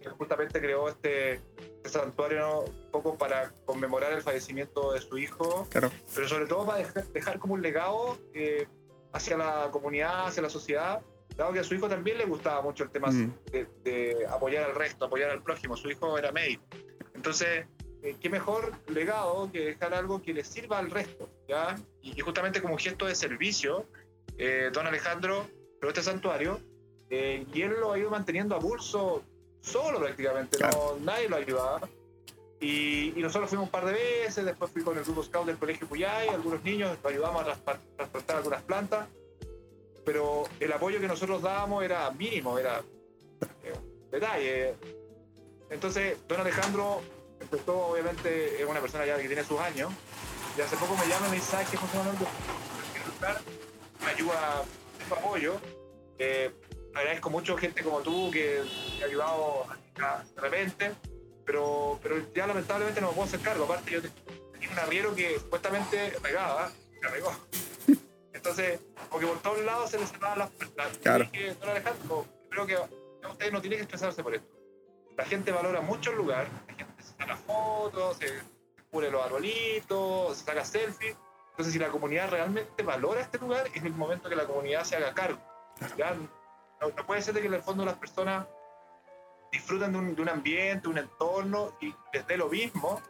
que 0.00 0.08
justamente 0.10 0.60
creó 0.60 0.88
este, 0.88 1.34
este 1.34 1.88
santuario 1.90 2.60
un 2.62 2.90
poco 2.90 3.16
para 3.18 3.52
conmemorar 3.66 4.12
el 4.12 4.22
fallecimiento 4.22 4.92
de 4.92 5.00
su 5.00 5.18
hijo, 5.18 5.66
Claro. 5.70 5.90
pero 6.14 6.28
sobre 6.28 6.46
todo 6.46 6.64
para 6.66 6.78
dejar, 6.78 7.06
dejar 7.08 7.38
como 7.38 7.54
un 7.54 7.62
legado 7.62 8.18
eh, 8.34 8.66
hacia 9.12 9.36
la 9.36 9.68
comunidad, 9.70 10.26
hacia 10.28 10.42
la 10.42 10.48
sociedad, 10.50 11.02
dado 11.36 11.52
que 11.52 11.58
a 11.58 11.64
su 11.64 11.74
hijo 11.74 11.88
también 11.88 12.16
le 12.18 12.24
gustaba 12.24 12.62
mucho 12.62 12.84
el 12.84 12.90
tema 12.90 13.08
Mm. 13.10 13.34
de, 13.52 13.66
de 13.84 14.26
apoyar 14.28 14.64
al 14.64 14.74
resto, 14.74 15.04
apoyar 15.04 15.30
al 15.30 15.42
prójimo. 15.42 15.76
Su 15.76 15.90
hijo 15.90 16.16
era 16.18 16.32
médico. 16.32 16.64
Entonces, 17.14 17.66
eh, 18.02 18.16
qué 18.20 18.30
mejor 18.30 18.72
legado 18.88 19.50
que 19.52 19.60
dejar 19.66 19.92
algo 19.92 20.22
que 20.22 20.32
le 20.32 20.44
sirva 20.44 20.78
al 20.78 20.90
resto, 20.90 21.28
¿ya? 21.46 21.76
Y, 22.00 22.16
y 22.18 22.20
justamente 22.20 22.62
como 22.62 22.78
gesto 22.78 23.04
de 23.06 23.14
servicio, 23.14 23.86
eh, 24.38 24.70
don 24.72 24.86
Alejandro 24.86 25.46
creó 25.78 25.90
este 25.90 26.02
santuario 26.02 26.60
eh, 27.10 27.44
y 27.52 27.62
él 27.62 27.74
lo 27.80 27.92
ha 27.92 27.98
ido 27.98 28.10
manteniendo 28.10 28.54
a 28.54 28.58
pulso 28.60 29.22
solo 29.60 29.98
prácticamente, 30.00 30.56
Claro. 30.58 30.96
no, 30.98 31.04
nadie 31.04 31.28
lo 31.28 31.36
ayudaba. 31.36 31.80
Y, 32.60 33.12
y 33.18 33.22
nosotros 33.22 33.48
fuimos 33.48 33.66
un 33.66 33.70
par 33.70 33.86
de 33.86 33.92
veces, 33.92 34.44
después 34.44 34.70
fui 34.70 34.82
con 34.82 34.96
el 34.96 35.04
grupo 35.04 35.22
scout 35.22 35.46
del 35.46 35.56
colegio 35.56 35.86
Puyay, 35.86 36.28
algunos 36.28 36.62
niños, 36.62 36.96
lo 37.02 37.08
ayudamos 37.08 37.42
a 37.48 37.54
transplantar 37.96 38.36
algunas 38.36 38.62
plantas, 38.62 39.08
pero 40.04 40.44
el 40.60 40.72
apoyo 40.72 41.00
que 41.00 41.08
nosotros 41.08 41.40
dábamos 41.42 41.82
era 41.82 42.10
mínimo, 42.10 42.58
era 42.58 42.82
eh, 43.64 43.72
detalle. 44.10 44.74
Entonces, 45.70 46.18
don 46.28 46.40
Alejandro 46.40 47.00
empezó, 47.40 47.86
obviamente, 47.88 48.62
es 48.62 48.68
una 48.68 48.80
persona 48.80 49.06
ya 49.06 49.16
que 49.18 49.26
tiene 49.26 49.42
sus 49.44 49.58
años, 49.58 49.90
y 50.56 50.60
hace 50.60 50.76
poco 50.76 50.94
me 50.96 51.06
llama 51.08 51.28
y 51.28 51.30
me 51.30 51.36
dice, 51.36 51.50
¿sabes 51.52 51.68
qué, 51.70 51.76
José 51.78 51.96
Manuel? 51.96 52.16
Me 54.04 54.10
ayuda 54.10 54.62
apoyo. 55.10 55.54
Eh, 56.18 56.50
agradezco 56.94 57.30
mucho 57.30 57.56
gente 57.56 57.82
como 57.82 58.00
tú 58.00 58.30
que 58.30 58.62
me 58.98 59.04
ha 59.04 59.06
ayudado 59.06 59.66
a- 60.02 60.22
de 60.34 60.40
repente, 60.40 60.92
pero, 61.44 61.98
pero 62.02 62.16
ya 62.34 62.46
lamentablemente 62.46 63.00
no 63.00 63.08
me 63.08 63.14
puedo 63.14 63.26
hacer 63.28 63.40
cargo. 63.40 63.64
Aparte, 63.64 63.90
yo 63.92 64.02
te- 64.02 64.10
tenía 64.52 64.70
un 64.70 64.78
arriero 64.78 65.14
que 65.14 65.38
supuestamente 65.38 66.10
regaba, 66.22 66.70
me 67.02 67.08
regó. 67.08 67.32
Entonces, 68.32 68.80
porque 69.10 69.26
por 69.26 69.38
todos 69.42 69.60
lados 69.64 69.90
se 69.90 69.98
le 69.98 70.06
cerraban 70.06 70.38
las 70.38 70.50
puertas. 70.50 70.98
Claro. 70.98 71.28
dije, 71.32 71.54
don 71.54 71.68
Alejandro, 71.70 72.26
creo 72.48 72.66
que 72.66 72.76
usted 73.28 73.52
no 73.52 73.60
tiene 73.60 73.76
que 73.76 73.82
estresarse 73.82 74.22
por 74.22 74.34
esto. 74.34 74.48
La 75.16 75.24
gente 75.24 75.52
valora 75.52 75.80
mucho 75.82 76.10
el 76.10 76.16
lugar, 76.16 76.48
la 76.68 76.74
gente 76.74 77.02
se 77.02 77.12
saca 77.18 77.36
fotos, 77.36 78.16
se 78.16 78.26
cubre 78.90 79.10
los 79.10 79.22
arbolitos, 79.22 80.38
se 80.38 80.44
saca 80.44 80.64
selfies. 80.64 81.16
Entonces, 81.50 81.72
si 81.74 81.78
la 81.78 81.88
comunidad 81.88 82.30
realmente 82.30 82.82
valora 82.82 83.20
este 83.20 83.36
lugar, 83.38 83.66
es 83.74 83.82
el 83.84 83.92
momento 83.92 84.28
que 84.30 84.36
la 84.36 84.46
comunidad 84.46 84.84
se 84.84 84.96
haga 84.96 85.12
cargo. 85.12 85.38
No, 86.80 87.06
puede 87.06 87.22
ser 87.22 87.34
de 87.34 87.40
que 87.40 87.46
en 87.46 87.54
el 87.54 87.62
fondo 87.62 87.84
las 87.84 87.96
personas 87.96 88.46
disfruten 89.52 89.92
de 89.92 90.22
un, 90.22 90.28
ambiente, 90.28 90.88
un 90.88 90.98
entorno 90.98 91.76
y 91.80 91.94
les 92.12 92.26
dé 92.26 92.36
lo 92.36 92.48
mismo 92.48 93.00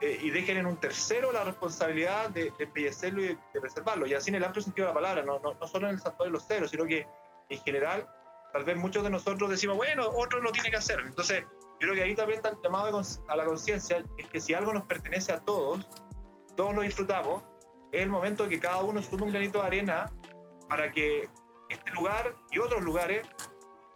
eh, 0.00 0.18
y 0.22 0.30
dejen 0.30 0.56
en 0.56 0.66
un 0.66 0.76
tercero 0.76 1.32
la 1.32 1.44
responsabilidad 1.44 2.30
de, 2.30 2.52
de 2.58 2.64
embellecerlo 2.64 3.22
y 3.22 3.28
de, 3.28 3.38
de 3.54 3.60
preservarlo. 3.60 4.06
Y 4.06 4.14
así 4.14 4.30
en 4.30 4.36
el 4.36 4.44
amplio 4.44 4.62
sentido 4.62 4.88
de 4.88 4.90
la 4.90 4.94
palabra, 4.94 5.22
no, 5.22 5.38
no, 5.38 5.54
no 5.54 5.66
solo 5.68 5.88
en 5.88 5.94
el 5.94 6.00
santuario 6.00 6.32
de 6.32 6.38
los 6.38 6.46
ceros, 6.46 6.70
sino 6.70 6.84
que 6.84 7.06
en 7.48 7.58
general, 7.60 8.08
tal 8.52 8.64
vez 8.64 8.76
muchos 8.76 9.02
de 9.02 9.10
nosotros 9.10 9.48
decimos, 9.48 9.76
bueno, 9.76 10.08
otro 10.08 10.40
lo 10.40 10.52
tiene 10.52 10.70
que 10.70 10.76
hacer. 10.76 11.00
Entonces, 11.00 11.44
yo 11.44 11.78
creo 11.78 11.94
que 11.94 12.02
ahí 12.02 12.14
también 12.14 12.38
está 12.38 12.50
el 12.50 12.56
llamado 12.62 13.00
a 13.28 13.36
la 13.36 13.44
conciencia, 13.44 14.04
es 14.16 14.28
que 14.28 14.40
si 14.40 14.54
algo 14.54 14.72
nos 14.72 14.84
pertenece 14.84 15.32
a 15.32 15.40
todos, 15.40 15.88
todos 16.56 16.74
lo 16.74 16.82
disfrutamos, 16.82 17.42
es 17.92 18.02
el 18.02 18.10
momento 18.10 18.44
de 18.44 18.50
que 18.50 18.60
cada 18.60 18.82
uno 18.82 19.02
sume 19.02 19.24
un 19.24 19.30
granito 19.30 19.60
de 19.60 19.66
arena 19.66 20.10
para 20.68 20.90
que 20.90 21.28
este 21.74 21.90
lugar 21.92 22.34
y 22.50 22.58
otros 22.58 22.82
lugares 22.82 23.26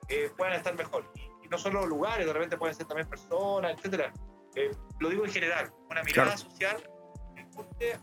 eh, 0.09 0.31
puedan 0.37 0.55
estar 0.55 0.75
mejor. 0.77 1.11
Y, 1.15 1.47
y 1.47 1.49
no 1.49 1.59
solo 1.59 1.87
lugares, 1.87 2.27
de 2.27 2.33
repente 2.33 2.57
pueden 2.57 2.75
ser 2.75 2.87
también 2.87 3.09
personas, 3.09 3.73
etcétera. 3.77 4.13
Eh, 4.55 4.71
lo 5.01 5.09
digo 5.09 5.25
en 5.25 5.31
general, 5.33 5.73
una 5.91 6.03
mirada 6.03 6.35
Claro. 6.35 6.51
social 6.51 6.91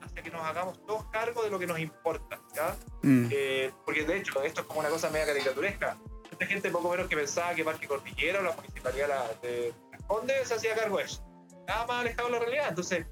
hacia 0.03 0.21
que 0.21 0.29
nos 0.31 0.41
hagamos 0.41 0.85
todos 0.85 1.05
cargo 1.11 1.41
de 1.43 1.49
lo 1.49 1.57
que 1.57 1.65
nos 1.67 1.79
importa, 1.79 2.39
¿ya? 2.53 2.75
Mm. 3.03 3.27
Eh, 3.31 3.71
porque 3.85 4.03
de 4.03 4.17
hecho 4.17 4.41
esto 4.43 4.61
es 4.61 4.67
como 4.67 4.81
una 4.81 4.89
cosa 4.89 5.09
media 5.09 5.25
caricaturesca. 5.27 5.97
Esta 6.29 6.45
gente 6.45 6.69
poco 6.69 6.89
menos 6.91 7.07
que 7.07 7.15
pensaba 7.15 7.55
que 7.55 7.63
Parque 7.63 7.87
Cordillera 7.87 8.39
o 8.39 8.43
la 8.43 8.51
municipalidad 8.51 9.07
la- 9.07 9.33
de 9.41 9.73
Las 9.91 10.01
Condes 10.03 10.47
se 10.49 10.55
hacía 10.55 10.75
cargo 10.75 10.97
de 10.97 11.03
eso. 11.05 11.23
Nada 11.67 11.85
más 11.87 12.01
alejado 12.01 12.27
de 12.27 12.33
la 12.33 12.39
realidad. 12.39 12.65
Entonces, 12.69 13.05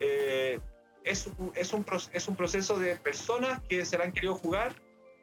eh, 0.00 0.58
es, 1.04 1.28
es, 1.54 1.72
un, 1.74 1.84
es 2.12 2.28
un 2.28 2.36
proceso 2.36 2.78
de 2.78 2.96
personas 2.96 3.60
que 3.68 3.84
se 3.84 3.98
la 3.98 4.04
han 4.04 4.12
querido 4.12 4.34
jugar 4.36 4.74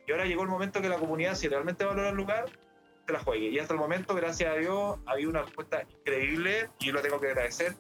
y 0.07 0.11
ahora 0.11 0.25
llegó 0.25 0.43
el 0.43 0.49
momento 0.49 0.81
que 0.81 0.89
la 0.89 0.97
comunidad, 0.97 1.35
si 1.35 1.47
realmente 1.47 1.83
valora 1.85 2.09
el 2.09 2.15
lugar, 2.15 2.45
se 3.05 3.13
la 3.13 3.19
juegue. 3.19 3.49
Y 3.49 3.59
hasta 3.59 3.73
el 3.73 3.79
momento, 3.79 4.15
gracias 4.15 4.51
a 4.51 4.55
Dios, 4.57 4.97
ha 5.05 5.11
habido 5.11 5.29
una 5.29 5.41
respuesta 5.43 5.83
increíble 5.99 6.69
y 6.79 6.87
yo 6.87 6.93
lo 6.93 7.01
tengo 7.01 7.19
que 7.19 7.27
agradecer 7.27 7.75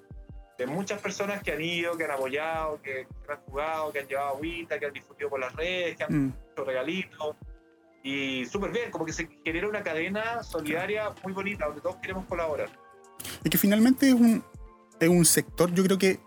de 0.57 0.65
muchas 0.67 0.99
personas 1.01 1.41
que 1.43 1.51
han 1.51 1.61
ido, 1.61 1.95
que 1.97 2.03
han 2.05 2.11
apoyado, 2.11 2.81
que, 2.81 3.07
que 3.25 3.31
han 3.31 3.39
jugado, 3.41 3.91
que 3.93 3.99
han 3.99 4.07
llevado 4.07 4.29
agüita, 4.29 4.79
que 4.79 4.87
han 4.87 4.93
difundido 4.93 5.29
por 5.29 5.39
las 5.39 5.55
redes, 5.55 5.95
que 5.97 6.03
han 6.03 6.27
Mm. 6.27 6.33
hecho 6.51 6.63
regalitos. 6.65 7.35
Y 8.03 8.45
súper 8.45 8.71
bien, 8.71 8.89
como 8.91 9.05
que 9.05 9.13
se 9.13 9.27
genera 9.45 9.67
una 9.67 9.83
cadena 9.83 10.41
solidaria 10.43 11.13
muy 11.23 11.33
bonita 11.33 11.65
donde 11.65 11.81
todos 11.81 11.97
queremos 11.97 12.25
colaborar. 12.25 12.69
Y 13.43 13.49
que 13.49 13.57
finalmente 13.57 14.07
es 14.07 14.13
un, 14.13 14.43
es 14.99 15.09
un 15.09 15.25
sector, 15.25 15.71
yo 15.73 15.83
creo 15.83 15.97
que 15.97 16.19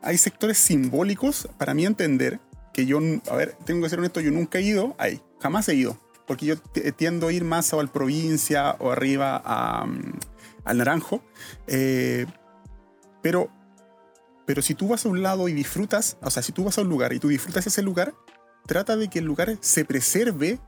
hay 0.00 0.16
sectores 0.16 0.58
simbólicos, 0.58 1.48
para 1.58 1.74
mí 1.74 1.84
entender, 1.84 2.38
que 2.72 2.86
yo, 2.86 3.00
a 3.30 3.34
ver, 3.36 3.54
tengo 3.66 3.82
que 3.82 3.88
ser 3.90 3.98
honesto, 3.98 4.20
yo 4.20 4.30
nunca 4.30 4.58
he 4.58 4.62
ido 4.62 4.94
ahí, 4.98 5.20
jamás 5.40 5.68
he 5.68 5.74
ido, 5.74 5.98
porque 6.26 6.46
yo 6.46 6.56
t- 6.58 6.92
tiendo 6.92 7.28
a 7.28 7.32
ir 7.32 7.44
más 7.44 7.72
a 7.72 7.86
provincia 7.86 8.76
o 8.78 8.90
arriba 8.90 9.40
a, 9.44 9.86
mm, 9.86 10.12
al 10.64 10.78
Naranjo, 10.78 11.22
eh, 11.66 12.26
pero, 13.22 13.48
pero 14.46 14.62
si 14.62 14.74
tú 14.74 14.88
vas 14.88 15.04
a 15.06 15.08
un 15.08 15.22
lado 15.22 15.48
y 15.48 15.52
disfrutas, 15.52 16.16
o 16.22 16.30
sea, 16.30 16.42
si 16.42 16.52
tú 16.52 16.64
vas 16.64 16.78
a 16.78 16.82
un 16.82 16.88
lugar 16.88 17.12
y 17.12 17.18
tú 17.18 17.28
disfrutas 17.28 17.66
ese 17.66 17.82
lugar, 17.82 18.14
trata 18.66 18.96
de 18.96 19.08
que 19.08 19.18
el 19.20 19.24
lugar 19.24 19.56
se 19.60 19.84
preserve 19.84 20.58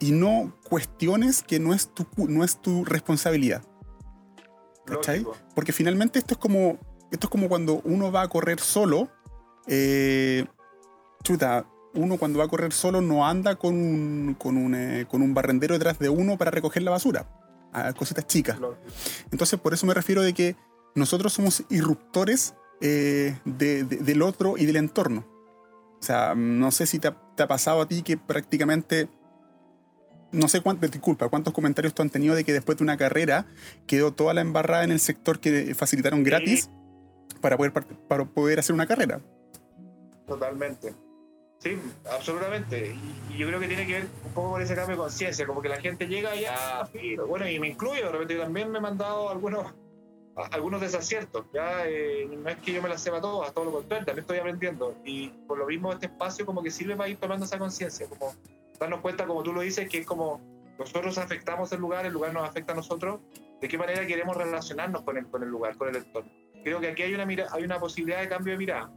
y 0.00 0.12
no 0.12 0.54
cuestiones 0.68 1.42
que 1.42 1.58
no 1.58 1.74
es 1.74 1.88
tu, 1.92 2.06
no 2.28 2.44
es 2.44 2.56
tu 2.62 2.84
responsabilidad. 2.84 3.62
¿Cachai? 4.86 5.26
Porque 5.54 5.72
finalmente 5.72 6.18
esto 6.18 6.34
es 6.34 6.38
como, 6.38 6.78
esto 7.10 7.26
es 7.26 7.30
como 7.30 7.48
cuando 7.48 7.80
uno 7.84 8.10
va 8.10 8.22
a 8.22 8.28
correr 8.28 8.60
solo. 8.60 9.08
eh, 9.66 10.46
chuta, 11.22 11.66
uno 11.98 12.16
cuando 12.16 12.38
va 12.38 12.44
a 12.46 12.48
correr 12.48 12.72
solo 12.72 13.00
no 13.00 13.26
anda 13.26 13.56
con 13.56 13.74
un, 13.74 14.34
con 14.38 14.56
un, 14.56 14.74
eh, 14.74 15.06
con 15.08 15.20
un 15.22 15.34
barrendero 15.34 15.74
detrás 15.74 15.98
de 15.98 16.08
uno 16.08 16.36
para 16.38 16.50
recoger 16.50 16.82
la 16.82 16.90
basura. 16.92 17.26
a 17.70 17.92
cositas 17.92 18.26
chicas. 18.26 18.58
Entonces, 19.30 19.60
por 19.60 19.74
eso 19.74 19.84
me 19.86 19.92
refiero 19.92 20.22
de 20.22 20.32
que 20.32 20.56
nosotros 20.94 21.34
somos 21.34 21.64
irruptores 21.68 22.54
eh, 22.80 23.36
de- 23.44 23.84
de- 23.84 23.96
del 23.98 24.22
otro 24.22 24.56
y 24.56 24.64
del 24.64 24.76
entorno. 24.76 25.26
O 26.00 26.02
sea, 26.02 26.34
no 26.34 26.70
sé 26.70 26.86
si 26.86 26.98
te 26.98 27.08
ha, 27.08 27.16
te 27.36 27.42
ha 27.42 27.46
pasado 27.48 27.82
a 27.82 27.86
ti 27.86 28.02
que 28.02 28.16
prácticamente, 28.16 29.08
no 30.32 30.48
sé 30.48 30.60
cuánto, 30.62 30.86
disculpa, 30.88 31.28
cuántos 31.28 31.52
comentarios 31.52 31.92
tú 31.92 32.00
han 32.02 32.08
tenido 32.10 32.34
de 32.34 32.44
que 32.44 32.52
después 32.54 32.78
de 32.78 32.84
una 32.84 32.96
carrera 32.96 33.44
quedó 33.86 34.12
toda 34.14 34.32
la 34.32 34.40
embarrada 34.40 34.84
en 34.84 34.90
el 34.92 35.00
sector 35.00 35.38
que 35.40 35.74
facilitaron 35.74 36.22
gratis 36.24 36.70
para 37.42 37.56
poder, 37.58 37.72
para 37.72 38.24
poder 38.24 38.60
hacer 38.60 38.74
una 38.74 38.86
carrera. 38.86 39.20
Totalmente. 40.26 40.94
Sí, 41.58 41.76
absolutamente. 42.10 42.94
Y, 43.30 43.36
yo 43.38 43.46
creo 43.46 43.60
que 43.60 43.68
tiene 43.68 43.86
que 43.86 43.92
ver 43.94 44.06
un 44.24 44.32
poco 44.32 44.50
con 44.52 44.62
ese 44.62 44.74
cambio 44.74 44.96
de 44.96 45.02
conciencia, 45.02 45.46
como 45.46 45.62
que 45.62 45.68
la 45.68 45.80
gente 45.80 46.06
llega 46.06 46.34
y 46.34 46.44
filo. 46.90 47.26
bueno, 47.26 47.48
y 47.48 47.60
me 47.60 47.68
incluyo, 47.68 48.06
de 48.06 48.12
repente 48.12 48.34
yo 48.34 48.42
también 48.42 48.70
me 48.70 48.78
he 48.78 48.80
mandado 48.80 49.30
algunos, 49.30 49.72
algunos 50.50 50.80
desaciertos, 50.80 51.46
ya 51.52 51.86
eh, 51.86 52.26
no 52.26 52.48
es 52.48 52.56
que 52.56 52.72
yo 52.72 52.82
me 52.82 52.88
las 52.88 53.00
sepa 53.00 53.20
todas, 53.20 53.52
todo 53.52 53.66
lo 53.66 53.72
contrario, 53.72 54.06
también 54.06 54.22
estoy 54.22 54.38
aprendiendo. 54.38 54.96
Y 55.04 55.28
por 55.46 55.58
lo 55.58 55.66
mismo 55.66 55.92
este 55.92 56.06
espacio 56.06 56.46
como 56.46 56.62
que 56.62 56.70
sirve 56.70 56.96
para 56.96 57.08
ir 57.08 57.18
tomando 57.18 57.44
esa 57.44 57.58
conciencia, 57.58 58.08
como 58.08 58.34
darnos 58.78 59.00
cuenta, 59.00 59.26
como 59.26 59.42
tú 59.42 59.52
lo 59.52 59.60
dices, 59.60 59.88
que 59.88 59.98
es 59.98 60.06
como 60.06 60.40
nosotros 60.78 61.18
afectamos 61.18 61.70
el 61.72 61.80
lugar, 61.80 62.06
el 62.06 62.12
lugar 62.12 62.32
nos 62.32 62.48
afecta 62.48 62.72
a 62.72 62.76
nosotros, 62.76 63.20
de 63.60 63.68
qué 63.68 63.76
manera 63.76 64.06
queremos 64.06 64.36
relacionarnos 64.36 65.02
con 65.02 65.16
el, 65.16 65.26
con 65.26 65.42
el 65.42 65.48
lugar, 65.48 65.76
con 65.76 65.88
el 65.88 65.96
entorno. 65.96 66.30
Creo 66.62 66.80
que 66.80 66.88
aquí 66.88 67.02
hay 67.02 67.14
una, 67.14 67.26
mira, 67.26 67.48
hay 67.50 67.64
una 67.64 67.78
posibilidad 67.78 68.20
de 68.20 68.28
cambio 68.28 68.52
de 68.52 68.58
mirada. 68.58 68.90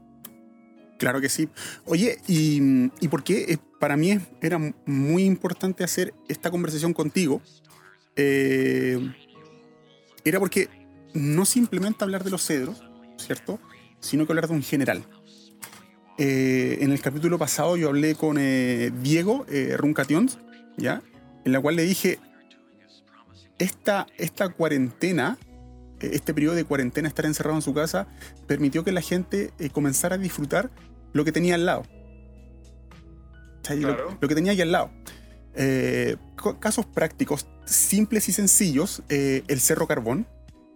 Claro 1.02 1.20
que 1.20 1.30
sí. 1.30 1.50
Oye, 1.86 2.20
¿y, 2.28 2.62
y 3.00 3.08
por 3.08 3.24
qué? 3.24 3.46
Eh, 3.50 3.58
para 3.80 3.98
mí 3.98 4.20
era 4.40 4.60
muy 4.86 5.24
importante 5.24 5.84
hacer 5.84 6.14
esta 6.30 6.52
conversación 6.52 6.94
contigo. 6.94 7.42
Eh, 8.16 9.00
era 10.24 10.38
porque 10.38 10.70
no 11.16 11.44
simplemente 11.46 12.04
hablar 12.04 12.24
de 12.24 12.30
los 12.30 12.46
cedros, 12.46 12.84
¿cierto? 13.18 13.60
Sino 14.00 14.28
que 14.28 14.34
hablar 14.34 14.48
de 14.48 14.54
un 14.54 14.62
general. 14.62 15.04
Eh, 16.20 16.78
en 16.82 16.92
el 16.92 17.02
capítulo 17.02 17.40
pasado 17.40 17.78
yo 17.78 17.90
hablé 17.90 18.14
con 18.14 18.36
Diego 19.02 19.48
Runcations, 19.78 20.38
¿ya? 20.78 21.02
En 21.46 21.52
la 21.52 21.60
cual 21.60 21.78
le 21.78 21.84
dije, 21.84 22.20
esta, 23.58 24.06
esta 24.20 24.50
cuarentena 24.50 25.40
este 26.00 26.34
periodo 26.34 26.56
de 26.56 26.64
cuarentena, 26.64 27.08
estar 27.08 27.26
encerrado 27.26 27.58
en 27.58 27.62
su 27.62 27.74
casa, 27.74 28.08
permitió 28.48 28.84
que 28.84 28.92
la 28.92 29.02
gente 29.02 29.52
comenzara 29.72 30.16
a 30.16 30.18
disfrutar 30.18 30.72
lo 31.14 31.26
que 31.26 31.32
tenía 31.32 31.56
al 31.56 31.66
lado. 31.66 31.84
Lo, 33.70 34.28
que 34.28 34.36
tenía 34.36 34.52
ahí 34.52 34.62
al 34.62 34.72
lado. 34.72 34.92
Eh, 35.56 36.18
casos 36.60 36.86
prácticos, 36.86 37.48
simples 37.66 38.28
y 38.30 38.32
sencillos, 38.32 39.04
eh, 39.10 39.44
el 39.48 39.60
Cerro 39.60 39.88
Carbón, 39.88 40.28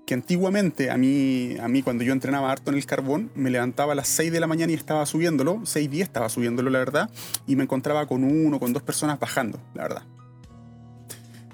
que 0.05 0.13
antiguamente 0.13 0.91
a 0.91 0.97
mí, 0.97 1.57
a 1.59 1.67
mí 1.67 1.81
cuando 1.81 2.03
yo 2.03 2.13
entrenaba 2.13 2.51
harto 2.51 2.71
en 2.71 2.77
el 2.77 2.85
carbón, 2.85 3.31
me 3.35 3.49
levantaba 3.49 3.93
a 3.93 3.95
las 3.95 4.07
6 4.09 4.31
de 4.31 4.39
la 4.39 4.47
mañana 4.47 4.71
y 4.71 4.75
estaba 4.75 5.05
subiéndolo, 5.05 5.61
6 5.63 5.89
días 5.89 6.07
estaba 6.07 6.29
subiéndolo, 6.29 6.69
la 6.69 6.79
verdad, 6.79 7.09
y 7.47 7.55
me 7.55 7.63
encontraba 7.63 8.05
con 8.05 8.23
uno, 8.23 8.59
con 8.59 8.71
dos 8.71 8.83
personas 8.83 9.19
bajando, 9.19 9.59
la 9.73 9.83
verdad. 9.83 10.03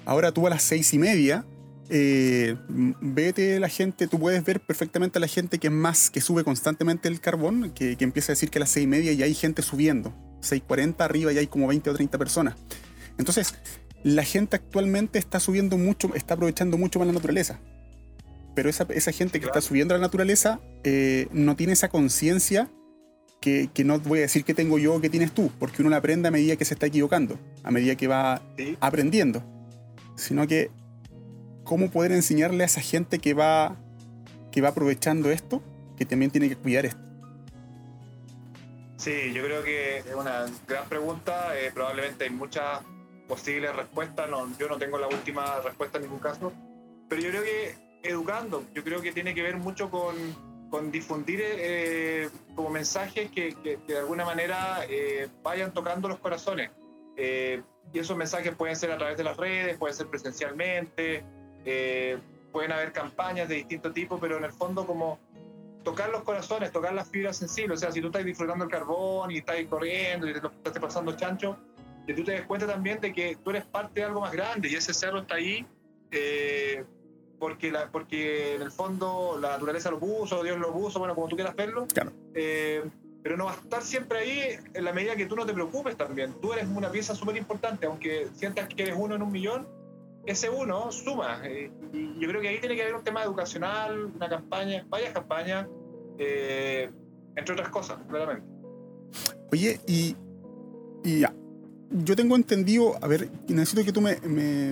Ahora 0.04 0.32
tú 0.32 0.46
a 0.46 0.50
las 0.50 0.62
6 0.64 0.94
y 0.94 0.98
media 0.98 1.44
eh, 1.94 2.56
vete 2.68 3.60
la 3.60 3.68
gente, 3.68 4.08
tú 4.08 4.18
puedes 4.18 4.42
ver 4.42 4.60
perfectamente 4.60 5.18
a 5.18 5.20
la 5.20 5.26
gente 5.26 5.58
que 5.58 5.68
más, 5.68 6.08
que 6.08 6.22
sube 6.22 6.42
constantemente 6.42 7.06
el 7.06 7.20
carbón, 7.20 7.70
que, 7.74 7.98
empieza 8.00 8.32
a 8.32 8.34
decir 8.34 8.48
que 8.48 8.58
a 8.58 8.60
las 8.60 8.70
6 8.70 8.84
y 8.84 8.86
media 8.86 9.12
ya 9.12 9.26
hay 9.26 9.34
gente 9.34 9.60
subiendo. 9.60 10.14
6.40 10.40 10.94
arriba 11.00 11.32
ya 11.32 11.40
hay 11.40 11.48
como 11.48 11.66
20 11.66 11.90
o 11.90 11.94
30 11.94 12.16
personas. 12.16 12.54
Entonces, 13.18 13.54
la 14.04 14.24
gente 14.24 14.56
actualmente 14.56 15.18
está 15.18 15.38
subiendo 15.38 15.76
mucho, 15.76 16.14
está 16.14 16.32
aprovechando 16.32 16.78
mucho 16.78 16.98
más 16.98 17.08
la 17.08 17.12
naturaleza. 17.12 17.60
Pero 18.54 18.70
esa, 18.70 19.12
gente 19.12 19.38
que 19.38 19.44
está 19.44 19.60
subiendo 19.60 19.94
a 19.94 19.98
la 19.98 20.02
naturaleza 20.02 20.60
eh, 20.84 21.28
no 21.30 21.56
tiene 21.56 21.74
esa 21.74 21.90
conciencia 21.90 22.70
que, 23.42 23.68
no 23.84 24.00
voy 24.00 24.20
a 24.20 24.22
decir 24.22 24.44
que 24.44 24.54
tengo 24.54 24.78
yo 24.78 24.94
o 24.94 25.00
que 25.02 25.10
tienes 25.10 25.32
tú, 25.32 25.50
porque 25.58 25.82
uno 25.82 25.90
la 25.90 25.98
aprende 25.98 26.28
a 26.28 26.30
medida 26.30 26.56
que 26.56 26.64
se 26.64 26.72
está 26.72 26.86
equivocando, 26.86 27.38
a 27.62 27.70
medida 27.70 27.96
que 27.96 28.06
va 28.06 28.40
aprendiendo. 28.80 29.44
Sino 30.16 30.46
que 30.46 30.70
cómo 31.72 31.90
poder 31.90 32.12
enseñarle 32.12 32.64
a 32.64 32.66
esa 32.66 32.82
gente 32.82 33.18
que 33.18 33.32
va, 33.32 33.76
que 34.50 34.60
va 34.60 34.68
aprovechando 34.68 35.30
esto, 35.30 35.62
que 35.96 36.04
también 36.04 36.30
tiene 36.30 36.50
que 36.50 36.56
cuidar 36.56 36.84
esto. 36.84 37.00
Sí, 38.98 39.32
yo 39.32 39.42
creo 39.42 39.64
que 39.64 40.00
es 40.00 40.14
una 40.14 40.44
gran 40.68 40.86
pregunta. 40.90 41.58
Eh, 41.58 41.70
probablemente 41.72 42.24
hay 42.24 42.30
muchas 42.30 42.80
posibles 43.26 43.74
respuestas. 43.74 44.28
yo 44.58 44.68
no 44.68 44.76
tengo 44.76 44.98
la 44.98 45.08
última 45.08 45.60
respuesta 45.60 45.96
en 45.96 46.04
ningún 46.04 46.18
caso. 46.18 46.52
Pero 47.08 47.22
yo 47.22 47.30
creo 47.30 47.42
que 47.42 47.74
educando, 48.02 48.66
yo 48.74 48.84
creo 48.84 49.00
que 49.00 49.12
tiene 49.12 49.32
que 49.32 49.40
ver 49.40 49.56
mucho 49.56 49.88
con, 49.90 50.14
con 50.68 50.92
difundir 50.92 51.40
eh, 51.42 52.28
como 52.54 52.68
mensajes 52.68 53.30
que, 53.30 53.54
que, 53.62 53.78
de 53.78 53.98
alguna 53.98 54.26
manera 54.26 54.80
eh, 54.90 55.26
vayan 55.42 55.72
tocando 55.72 56.06
los 56.06 56.18
corazones. 56.18 56.70
y 57.16 57.98
esos 57.98 58.14
mensajes 58.14 58.54
pueden 58.54 58.76
ser 58.76 58.90
a 58.90 58.98
través 58.98 59.16
de 59.16 59.24
las 59.24 59.38
redes, 59.38 59.78
pueden 59.78 59.96
ser 59.96 60.08
presencialmente, 60.08 61.24
eh, 61.64 62.18
pueden 62.50 62.72
haber 62.72 62.92
campañas 62.92 63.48
de 63.48 63.56
distinto 63.56 63.92
tipo, 63.92 64.18
pero 64.18 64.36
en 64.36 64.44
el 64.44 64.52
fondo 64.52 64.86
como 64.86 65.18
tocar 65.82 66.10
los 66.10 66.22
corazones, 66.22 66.70
tocar 66.70 66.92
las 66.92 67.08
fibras 67.08 67.36
sensibles. 67.36 67.78
O 67.78 67.80
sea, 67.80 67.92
si 67.92 68.00
tú 68.00 68.08
estás 68.08 68.24
disfrutando 68.24 68.64
el 68.64 68.70
carbón 68.70 69.30
y 69.30 69.38
estás 69.38 69.56
corriendo 69.68 70.28
y 70.28 70.32
te 70.32 70.40
lo 70.40 70.50
estás 70.50 70.78
pasando 70.78 71.16
chancho, 71.16 71.58
que 72.06 72.14
tú 72.14 72.24
te 72.24 72.32
des 72.32 72.42
cuenta 72.42 72.66
también 72.66 73.00
de 73.00 73.12
que 73.12 73.36
tú 73.42 73.50
eres 73.50 73.64
parte 73.64 74.00
de 74.00 74.06
algo 74.06 74.20
más 74.20 74.32
grande 74.32 74.68
y 74.68 74.74
ese 74.74 74.92
cerro 74.92 75.20
está 75.20 75.36
ahí 75.36 75.64
eh, 76.10 76.84
porque, 77.38 77.72
la, 77.72 77.90
porque 77.90 78.54
en 78.54 78.62
el 78.62 78.70
fondo 78.70 79.38
la 79.40 79.50
naturaleza 79.50 79.90
lo 79.90 79.98
puso, 79.98 80.42
Dios 80.42 80.58
lo 80.58 80.72
puso, 80.72 80.98
bueno, 80.98 81.14
como 81.14 81.28
tú 81.28 81.36
quieras 81.36 81.56
verlo. 81.56 81.86
Eh, 82.34 82.84
pero 83.22 83.36
no 83.36 83.44
va 83.44 83.52
a 83.52 83.54
estar 83.54 83.82
siempre 83.82 84.18
ahí 84.18 84.56
en 84.74 84.84
la 84.84 84.92
medida 84.92 85.14
que 85.14 85.26
tú 85.26 85.36
no 85.36 85.46
te 85.46 85.52
preocupes 85.52 85.96
también. 85.96 86.34
Tú 86.40 86.52
eres 86.52 86.66
una 86.66 86.90
pieza 86.90 87.14
súper 87.14 87.36
importante, 87.36 87.86
aunque 87.86 88.28
sientas 88.34 88.68
que 88.68 88.82
eres 88.82 88.96
uno 88.98 89.14
en 89.14 89.22
un 89.22 89.30
millón, 89.30 89.66
ese 90.26 90.48
uno 90.48 90.90
suma. 90.92 91.42
Eh, 91.44 91.70
y 91.92 92.20
yo 92.20 92.28
creo 92.28 92.40
que 92.40 92.48
ahí 92.48 92.60
tiene 92.60 92.76
que 92.76 92.82
haber 92.82 92.94
un 92.94 93.04
tema 93.04 93.22
educacional, 93.22 94.06
una 94.14 94.28
campaña, 94.28 94.84
varias 94.88 95.12
campañas, 95.12 95.66
eh, 96.18 96.90
entre 97.36 97.54
otras 97.54 97.68
cosas, 97.70 97.98
claramente. 98.08 98.46
Oye, 99.50 99.80
y, 99.86 100.16
y 101.04 101.20
ya. 101.20 101.34
Yo 101.90 102.16
tengo 102.16 102.36
entendido, 102.36 102.96
a 103.02 103.06
ver, 103.06 103.28
necesito 103.48 103.84
que 103.84 103.92
tú 103.92 104.00
me, 104.00 104.16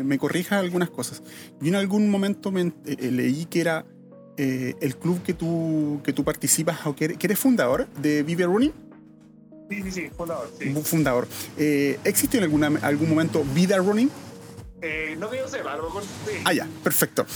me, 0.02 0.18
corrijas 0.18 0.60
algunas 0.60 0.88
cosas. 0.88 1.22
Yo 1.60 1.68
en 1.68 1.74
algún 1.74 2.08
momento 2.08 2.50
me, 2.50 2.72
eh, 2.86 3.10
leí 3.10 3.44
que 3.44 3.60
era 3.60 3.84
el 4.38 4.96
club 4.96 5.22
que 5.22 5.34
tú, 5.34 6.00
que 6.02 6.14
tú 6.14 6.24
participas, 6.24 6.86
o 6.86 6.96
que 6.96 7.14
eres, 7.20 7.38
fundador 7.38 7.86
de 8.00 8.22
Vive 8.22 8.46
Running. 8.46 8.72
Sí, 9.68 9.82
sí, 9.82 9.90
sí, 9.90 10.08
fundador. 10.16 10.50
Sí. 10.58 10.72
Fundador. 10.82 11.28
¿Existe 11.58 12.38
en 12.38 12.44
alguna, 12.44 12.68
algún 12.80 13.10
momento 13.10 13.44
Vida 13.54 13.76
Running? 13.76 14.08
Eh, 14.82 15.14
no 15.18 15.32
yo 15.34 15.46
sepa, 15.46 15.74
a 15.74 15.76
lo 15.76 15.84
mejor 15.84 16.02
sí. 16.02 16.42
Ah, 16.44 16.52
ya, 16.52 16.66
perfecto. 16.82 17.26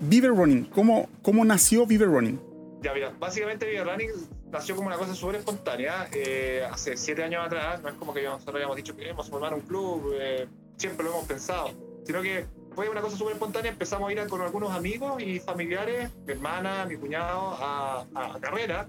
Viver 0.00 0.30
Running, 0.30 0.66
¿cómo, 0.66 1.08
cómo 1.22 1.44
nació 1.44 1.86
Viver 1.86 2.08
Running? 2.08 2.40
Ya, 2.82 2.92
mira, 2.94 3.12
básicamente 3.18 3.66
Viver 3.66 3.86
Running 3.86 4.10
nació 4.50 4.76
como 4.76 4.88
una 4.88 4.96
cosa 4.96 5.14
súper 5.14 5.36
espontánea. 5.36 6.08
Eh, 6.12 6.66
hace 6.70 6.96
siete 6.96 7.22
años 7.22 7.44
atrás, 7.44 7.82
no 7.82 7.88
es 7.88 7.94
como 7.94 8.12
que 8.12 8.22
nosotros 8.22 8.54
habíamos 8.54 8.76
dicho 8.76 8.94
que 8.94 9.00
queremos 9.02 9.28
formar 9.28 9.54
un 9.54 9.60
club, 9.62 10.14
eh, 10.18 10.46
siempre 10.76 11.04
lo 11.04 11.12
hemos 11.12 11.24
pensado, 11.26 11.70
sino 12.04 12.20
que 12.22 12.46
fue 12.74 12.88
una 12.88 13.00
cosa 13.00 13.16
súper 13.16 13.34
espontánea. 13.34 13.70
Empezamos 13.72 14.08
a 14.08 14.12
ir 14.12 14.26
con 14.28 14.40
algunos 14.40 14.70
amigos 14.72 15.22
y 15.22 15.40
familiares, 15.40 16.10
mi 16.26 16.32
hermana, 16.32 16.84
mi 16.86 16.96
cuñado, 16.96 17.50
a, 17.58 18.06
a, 18.14 18.34
a 18.34 18.40
carrera. 18.40 18.86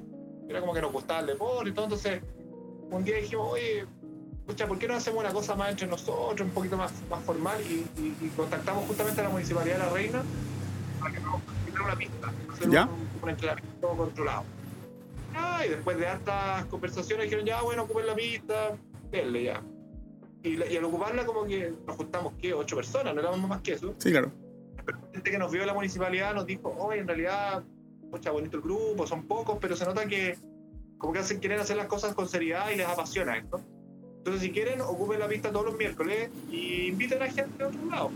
Era 0.49 0.59
como 0.59 0.73
que 0.73 0.81
nos 0.81 0.91
gustaba 0.91 1.21
el 1.21 1.27
deporte 1.27 1.69
y 1.69 1.73
todo. 1.73 1.85
Entonces, 1.85 2.21
un 2.89 3.03
día 3.05 3.17
dijimos, 3.17 3.53
oye, 3.53 3.85
¿por 4.67 4.77
qué 4.77 4.87
no 4.87 4.95
hacemos 4.95 5.19
una 5.19 5.33
cosa 5.33 5.55
más 5.55 5.69
entre 5.69 5.87
nosotros, 5.87 6.41
un 6.41 6.53
poquito 6.53 6.77
más, 6.77 6.91
más 7.09 7.23
formal? 7.23 7.59
Y, 7.61 8.27
contactamos 8.35 8.85
justamente 8.85 9.21
a 9.21 9.25
la 9.25 9.29
Municipalidad 9.29 9.77
de 9.77 9.79
La 9.79 9.89
Reina 9.89 10.23
para 10.99 11.13
que 11.13 11.19
nos 11.19 11.41
hicieran 11.67 11.85
una 11.85 11.95
pista, 11.95 12.33
hacer 12.51 12.69
Un, 12.69 13.09
un, 13.23 13.29
entrenamiento 13.29 13.87
controlado. 13.89 14.43
Ah, 15.33 15.65
y 15.65 15.69
después 15.69 15.97
de 15.97 16.07
hartas 16.07 16.65
conversaciones 16.65 17.25
dijeron, 17.25 17.45
ya, 17.45 17.61
bueno, 17.61 17.83
ocupen 17.83 18.05
la 18.07 18.15
pista, 18.15 18.77
denle 19.09 19.43
ya. 19.43 19.61
Y, 20.43 20.61
y, 20.63 20.77
al 20.77 20.85
ocuparla 20.85 21.25
como 21.25 21.45
que 21.45 21.73
nos 21.85 21.95
juntamos, 21.95 22.33
¿qué? 22.41 22.53
Ocho 22.53 22.75
personas, 22.75 23.13
no 23.13 23.21
éramos 23.21 23.39
más 23.47 23.61
que 23.61 23.73
eso. 23.73 23.93
Sí, 23.97 24.11
claro. 24.11 24.31
Pero 24.85 24.97
la 24.99 25.07
gente 25.13 25.31
que 25.31 25.37
nos 25.37 25.51
vio 25.51 25.61
de 25.61 25.67
la 25.67 25.73
municipalidad 25.73 26.33
nos 26.33 26.45
dijo, 26.45 26.75
oye, 26.77 26.99
en 26.99 27.07
realidad, 27.07 27.63
mucha 28.09 28.31
bonito 28.31 28.57
el 28.57 28.63
grupo, 28.63 29.07
son 29.07 29.27
pocos, 29.27 29.57
pero 29.61 29.75
se 29.75 29.85
nota 29.85 30.05
que 30.05 30.37
como 31.01 31.13
que 31.13 31.19
hacen, 31.19 31.39
quieren 31.39 31.59
hacer 31.59 31.77
las 31.77 31.87
cosas 31.87 32.13
con 32.13 32.29
seriedad 32.29 32.69
y 32.69 32.75
les 32.75 32.87
apasiona 32.87 33.35
esto. 33.35 33.59
Entonces, 34.21 34.43
si 34.43 34.51
quieren, 34.51 34.81
ocupen 34.81 35.17
la 35.17 35.27
pista 35.27 35.51
todos 35.51 35.65
los 35.65 35.77
miércoles 35.77 36.29
y 36.51 36.89
inviten 36.89 37.23
a 37.23 37.25
gente 37.25 37.57
de 37.57 37.63
otro 37.63 37.85
lado. 37.89 38.11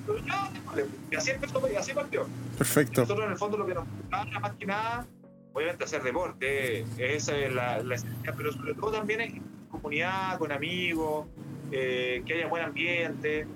Entonces, 0.00 0.26
ya, 0.26 0.50
vale. 0.66 0.86
Y 1.12 1.14
así 1.14 1.30
empezó, 1.30 1.62
y 1.72 1.76
así 1.76 1.92
partió. 1.92 2.26
Perfecto. 2.58 3.02
Nosotros, 3.02 3.26
en 3.26 3.32
el 3.32 3.38
fondo, 3.38 3.56
lo 3.56 3.66
que 3.66 3.74
nos 3.74 3.84
gusta 3.86 4.40
más 4.40 4.52
que 4.56 4.66
nada, 4.66 5.06
obviamente, 5.52 5.84
hacer 5.84 6.02
deporte, 6.02 6.84
esa 6.98 7.36
es 7.36 7.54
la, 7.54 7.78
la 7.84 7.94
esencia, 7.94 8.34
pero 8.36 8.52
sobre 8.52 8.74
todo 8.74 8.90
también 8.90 9.20
es 9.20 9.34
comunidad, 9.70 10.38
con 10.38 10.50
amigos, 10.50 11.28
eh, 11.70 12.24
que 12.26 12.34
haya 12.34 12.48
buen 12.48 12.64
ambiente. 12.64 13.46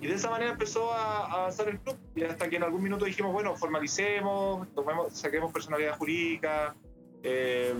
Y 0.00 0.08
de 0.08 0.14
esa 0.14 0.28
manera 0.28 0.50
empezó 0.50 0.92
a, 0.92 1.32
avanzar 1.32 1.68
el 1.68 1.78
club. 1.78 1.96
Y 2.16 2.24
hasta 2.24 2.50
que 2.50 2.56
en 2.56 2.64
algún 2.64 2.82
minuto 2.82 3.04
dijimos, 3.04 3.32
bueno, 3.32 3.54
formalicemos, 3.54 4.66
tomemos, 4.74 5.12
saquemos 5.12 5.52
personalidad 5.52 5.96
jurídica. 5.96 6.74
Eh, 7.22 7.74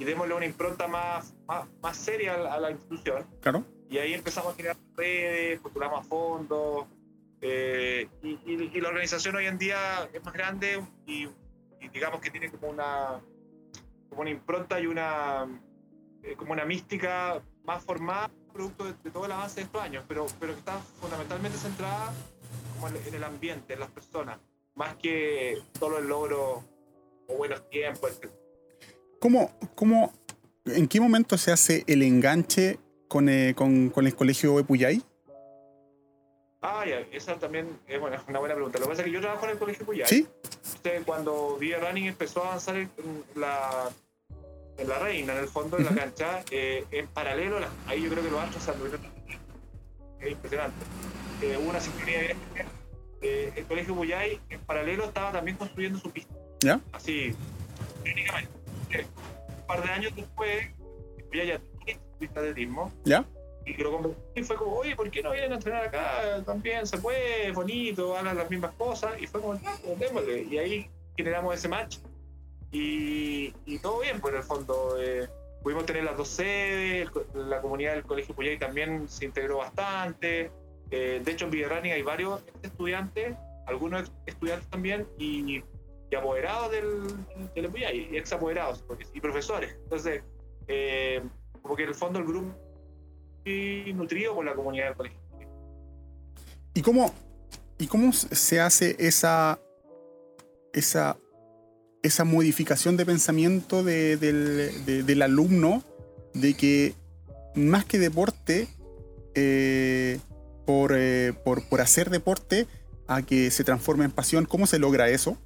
y 0.00 0.04
démosle 0.04 0.32
una 0.32 0.46
impronta 0.46 0.88
más, 0.88 1.34
más, 1.46 1.96
seria 1.96 2.32
a 2.32 2.58
la, 2.58 2.70
institución. 2.70 3.26
Claro. 3.42 3.66
Y 3.90 3.98
ahí 3.98 4.14
empezamos 4.14 4.54
a 4.54 4.56
generar 4.56 4.78
redes, 4.96 5.60
postulamos 5.60 6.00
a 6.00 6.08
fondos, 6.08 6.86
eh, 7.42 8.08
y, 8.22 8.80
la 8.80 8.88
organización 8.88 9.36
hoy 9.36 9.44
en 9.44 9.58
día 9.58 10.08
es 10.10 10.24
más 10.24 10.32
grande 10.32 10.82
y, 11.06 11.28
digamos 11.92 12.22
que 12.22 12.30
tiene 12.30 12.50
como 12.50 12.68
una, 12.70 13.20
como 14.08 14.22
una 14.22 14.30
impronta 14.30 14.80
y 14.80 14.86
una, 14.86 15.46
eh, 16.22 16.34
como 16.34 16.54
una 16.54 16.64
mística 16.64 17.42
más 17.64 17.84
formada, 17.84 18.30
producto 18.54 18.84
de, 18.84 19.10
todo 19.10 19.26
el 19.26 19.32
avance 19.32 19.56
de 19.56 19.66
estos 19.66 19.82
años, 19.82 20.02
pero, 20.08 20.26
pero 20.38 20.54
que 20.54 20.60
está 20.60 20.78
fundamentalmente 20.78 21.58
centrada 21.58 22.10
como 22.74 22.88
en, 22.88 23.14
el 23.14 23.24
ambiente, 23.24 23.74
en 23.74 23.80
las 23.80 23.90
personas, 23.90 24.40
más 24.74 24.96
que 24.96 25.58
solo 25.78 25.98
el 25.98 26.08
logro 26.08 26.64
o 27.28 27.36
buenos 27.36 27.68
tiempos, 27.68 28.10
etc. 28.12 28.39
¿Cómo, 29.20 29.52
cómo, 29.74 30.12
¿En 30.64 30.88
qué 30.88 30.98
momento 30.98 31.36
se 31.36 31.52
hace 31.52 31.84
el 31.86 32.02
enganche 32.02 32.78
con, 33.06 33.28
eh, 33.28 33.54
con, 33.54 33.90
con 33.90 34.06
el 34.06 34.14
colegio 34.16 34.56
de 34.56 34.64
Puyay? 34.64 35.02
Ah, 36.62 36.84
ya, 36.86 37.00
esa 37.12 37.38
también 37.38 37.68
es 37.86 38.00
bueno, 38.00 38.16
una 38.28 38.38
buena 38.38 38.54
pregunta. 38.54 38.78
Lo 38.78 38.86
que 38.86 38.90
pasa 38.90 39.02
es 39.02 39.06
que 39.06 39.12
yo 39.12 39.20
trabajo 39.20 39.44
en 39.44 39.52
el 39.52 39.58
colegio 39.58 39.86
Cuyay. 39.86 40.06
¿Sí? 40.08 40.26
Cuando 41.04 41.56
Vía 41.58 41.78
Running 41.78 42.06
empezó 42.06 42.42
a 42.42 42.48
avanzar 42.48 42.76
en 42.76 42.90
la, 43.34 43.90
en 44.78 44.88
la 44.88 44.98
reina, 44.98 45.34
en 45.34 45.40
el 45.40 45.48
fondo 45.48 45.76
de 45.76 45.84
la 45.84 45.90
cancha, 45.90 46.42
eh, 46.50 46.84
en 46.90 47.06
paralelo, 47.08 47.58
ahí 47.86 48.02
yo 48.02 48.10
creo 48.10 48.22
que 48.22 48.30
lo 48.30 48.40
han 48.40 48.50
se 48.52 48.58
Es 50.20 50.32
impresionante. 50.32 50.84
Eh, 51.42 51.58
hubo 51.60 51.70
una 51.70 51.80
sincronía 51.80 52.36
eh, 53.22 53.52
el 53.54 53.64
colegio 53.66 53.94
Cuyay, 53.94 54.40
en 54.48 54.60
paralelo, 54.60 55.04
estaba 55.04 55.32
también 55.32 55.58
construyendo 55.58 55.98
su 55.98 56.10
pista. 56.10 56.34
¿Ya? 56.60 56.80
Así, 56.92 57.34
técnicamente. 58.02 58.59
Eh, 58.90 59.06
un 59.48 59.66
par 59.66 59.82
de 59.84 59.90
años 59.90 60.12
después, 60.16 60.68
ya 61.32 61.44
ya 61.44 61.60
pista 62.18 62.42
de. 62.42 62.68
¿Ya? 63.04 63.24
Y 63.66 63.74
lo 63.74 64.14
y 64.34 64.42
fue 64.42 64.56
como, 64.56 64.76
oye, 64.76 64.96
¿por 64.96 65.10
qué 65.10 65.22
no 65.22 65.32
vienen 65.32 65.52
a 65.52 65.54
entrenar 65.56 65.86
acá? 65.86 66.42
También 66.44 66.86
se 66.86 66.98
puede, 66.98 67.52
bonito, 67.52 68.16
hagan 68.16 68.36
las 68.36 68.50
mismas 68.50 68.72
cosas. 68.72 69.20
Y 69.20 69.26
fue 69.26 69.40
como, 69.40 69.54
ya, 69.60 69.76
pues, 69.84 69.98
démosle. 69.98 70.42
Y 70.42 70.58
ahí 70.58 70.90
generamos 71.16 71.54
ese 71.54 71.68
match. 71.68 71.98
Y, 72.72 73.52
y 73.66 73.78
todo 73.80 74.00
bien, 74.00 74.20
pues 74.20 74.34
en 74.34 74.40
el 74.40 74.44
fondo. 74.44 74.96
Eh, 75.00 75.28
pudimos 75.62 75.84
tener 75.84 76.04
las 76.04 76.16
dos 76.16 76.28
sedes, 76.28 77.08
la 77.34 77.60
comunidad 77.60 77.94
del 77.94 78.04
Colegio 78.04 78.34
Puyay 78.34 78.58
también 78.58 79.08
se 79.08 79.26
integró 79.26 79.58
bastante. 79.58 80.50
Eh, 80.90 81.20
de 81.22 81.32
hecho, 81.32 81.44
en 81.44 81.50
Villarrani 81.50 81.92
hay 81.92 82.02
varios 82.02 82.42
estudiantes, 82.62 83.36
algunos 83.66 84.10
estudiantes 84.26 84.68
también, 84.70 85.06
y, 85.18 85.62
y 86.10 86.14
apoderados 86.16 86.70
del, 86.72 87.06
del 87.54 87.70
y 88.10 88.16
ex 88.16 88.32
apoderados, 88.32 88.84
y 89.14 89.20
profesores. 89.20 89.76
Entonces, 89.84 90.22
eh, 90.66 91.22
como 91.62 91.76
que 91.76 91.84
en 91.84 91.88
el 91.90 91.94
fondo 91.94 92.18
el 92.18 92.26
grupo 92.26 92.54
nutrido 93.94 94.34
por 94.34 94.44
la 94.44 94.54
comunidad 94.54 94.86
del 94.86 94.94
colegio. 94.94 95.18
¿Y 96.74 96.82
cómo, 96.82 97.12
y 97.78 97.86
cómo 97.86 98.12
se 98.12 98.60
hace 98.60 98.96
esa, 98.98 99.58
esa, 100.72 101.16
esa 102.02 102.24
modificación 102.24 102.96
de 102.96 103.06
pensamiento 103.06 103.82
de, 103.82 104.16
del, 104.16 105.06
del, 105.06 105.22
alumno 105.22 105.82
de 106.34 106.54
que 106.54 106.94
más 107.54 107.84
que 107.84 107.98
deporte, 107.98 108.68
eh, 109.34 110.20
por, 110.64 110.92
eh, 110.94 111.32
por, 111.44 111.68
por, 111.68 111.80
hacer 111.80 112.10
deporte, 112.10 112.66
a 113.08 113.22
que 113.22 113.50
se 113.50 113.64
transforme 113.64 114.04
en 114.04 114.12
pasión? 114.12 114.44
¿Cómo 114.44 114.68
se 114.68 114.78
logra 114.78 115.08
eso? 115.08 115.36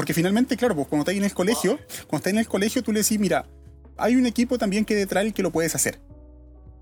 Porque 0.00 0.14
finalmente, 0.14 0.56
claro, 0.56 0.74
pues 0.74 0.88
cuando 0.88 1.02
estás 1.02 1.14
en 1.14 1.24
el 1.24 1.34
colegio, 1.34 1.78
cuando 2.06 2.16
estás 2.16 2.32
en 2.32 2.38
el 2.38 2.48
colegio, 2.48 2.82
tú 2.82 2.90
le 2.90 3.00
decís, 3.00 3.20
mira, 3.20 3.44
hay 3.98 4.16
un 4.16 4.24
equipo 4.24 4.56
también 4.56 4.86
que 4.86 4.94
detrás 4.94 5.26
el 5.26 5.34
que 5.34 5.42
lo 5.42 5.50
puedes 5.50 5.74
hacer. 5.74 6.00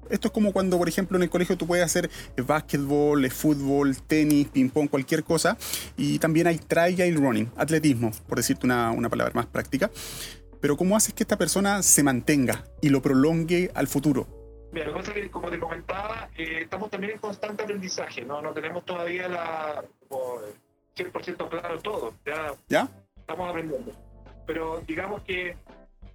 Esto 0.09 0.29
es 0.29 0.33
como 0.33 0.53
cuando, 0.53 0.79
por 0.79 0.89
ejemplo, 0.89 1.17
en 1.17 1.25
el 1.25 1.29
colegio 1.29 1.59
tú 1.59 1.67
puedes 1.67 1.85
hacer 1.85 2.09
básquetbol, 2.37 3.29
fútbol, 3.29 3.97
tenis, 4.03 4.47
ping-pong, 4.47 4.89
cualquier 4.89 5.25
cosa. 5.25 5.57
Y 5.97 6.21
también 6.21 6.47
hay 6.47 6.59
trail 6.59 7.17
running, 7.17 7.51
atletismo, 7.57 8.13
por 8.29 8.39
decirte 8.39 8.67
una, 8.67 8.93
una 8.93 9.09
palabra 9.09 9.35
más 9.35 9.47
práctica. 9.47 9.91
Pero 10.61 10.77
¿cómo 10.77 10.97
haces 10.97 11.13
que 11.13 11.25
esta 11.25 11.37
persona 11.37 11.83
se 11.83 12.05
mantenga 12.05 12.67
y 12.81 12.89
lo 12.91 13.03
prolongue 13.03 13.73
al 13.75 13.89
futuro? 13.89 14.29
Mira, 14.71 14.87
lo 14.87 14.93
que 14.93 14.99
pasa 15.01 15.11
es 15.11 15.25
que, 15.25 15.31
como 15.33 15.51
te 15.51 15.59
comentaba, 15.59 16.31
eh, 16.37 16.61
estamos 16.63 16.89
también 16.89 17.15
en 17.15 17.19
constante 17.19 17.65
aprendizaje, 17.65 18.25
¿no? 18.25 18.41
No 18.41 18.53
tenemos 18.53 18.85
todavía 18.85 19.27
la, 19.27 19.83
100% 20.99 21.49
claro 21.49 21.79
todo. 21.81 22.15
Ya, 22.25 22.55
¿Ya? 22.69 22.89
Estamos 23.29 23.51
aprendiendo. 23.51 23.93
Pero 24.47 24.81
digamos 24.87 25.21
que 25.25 25.55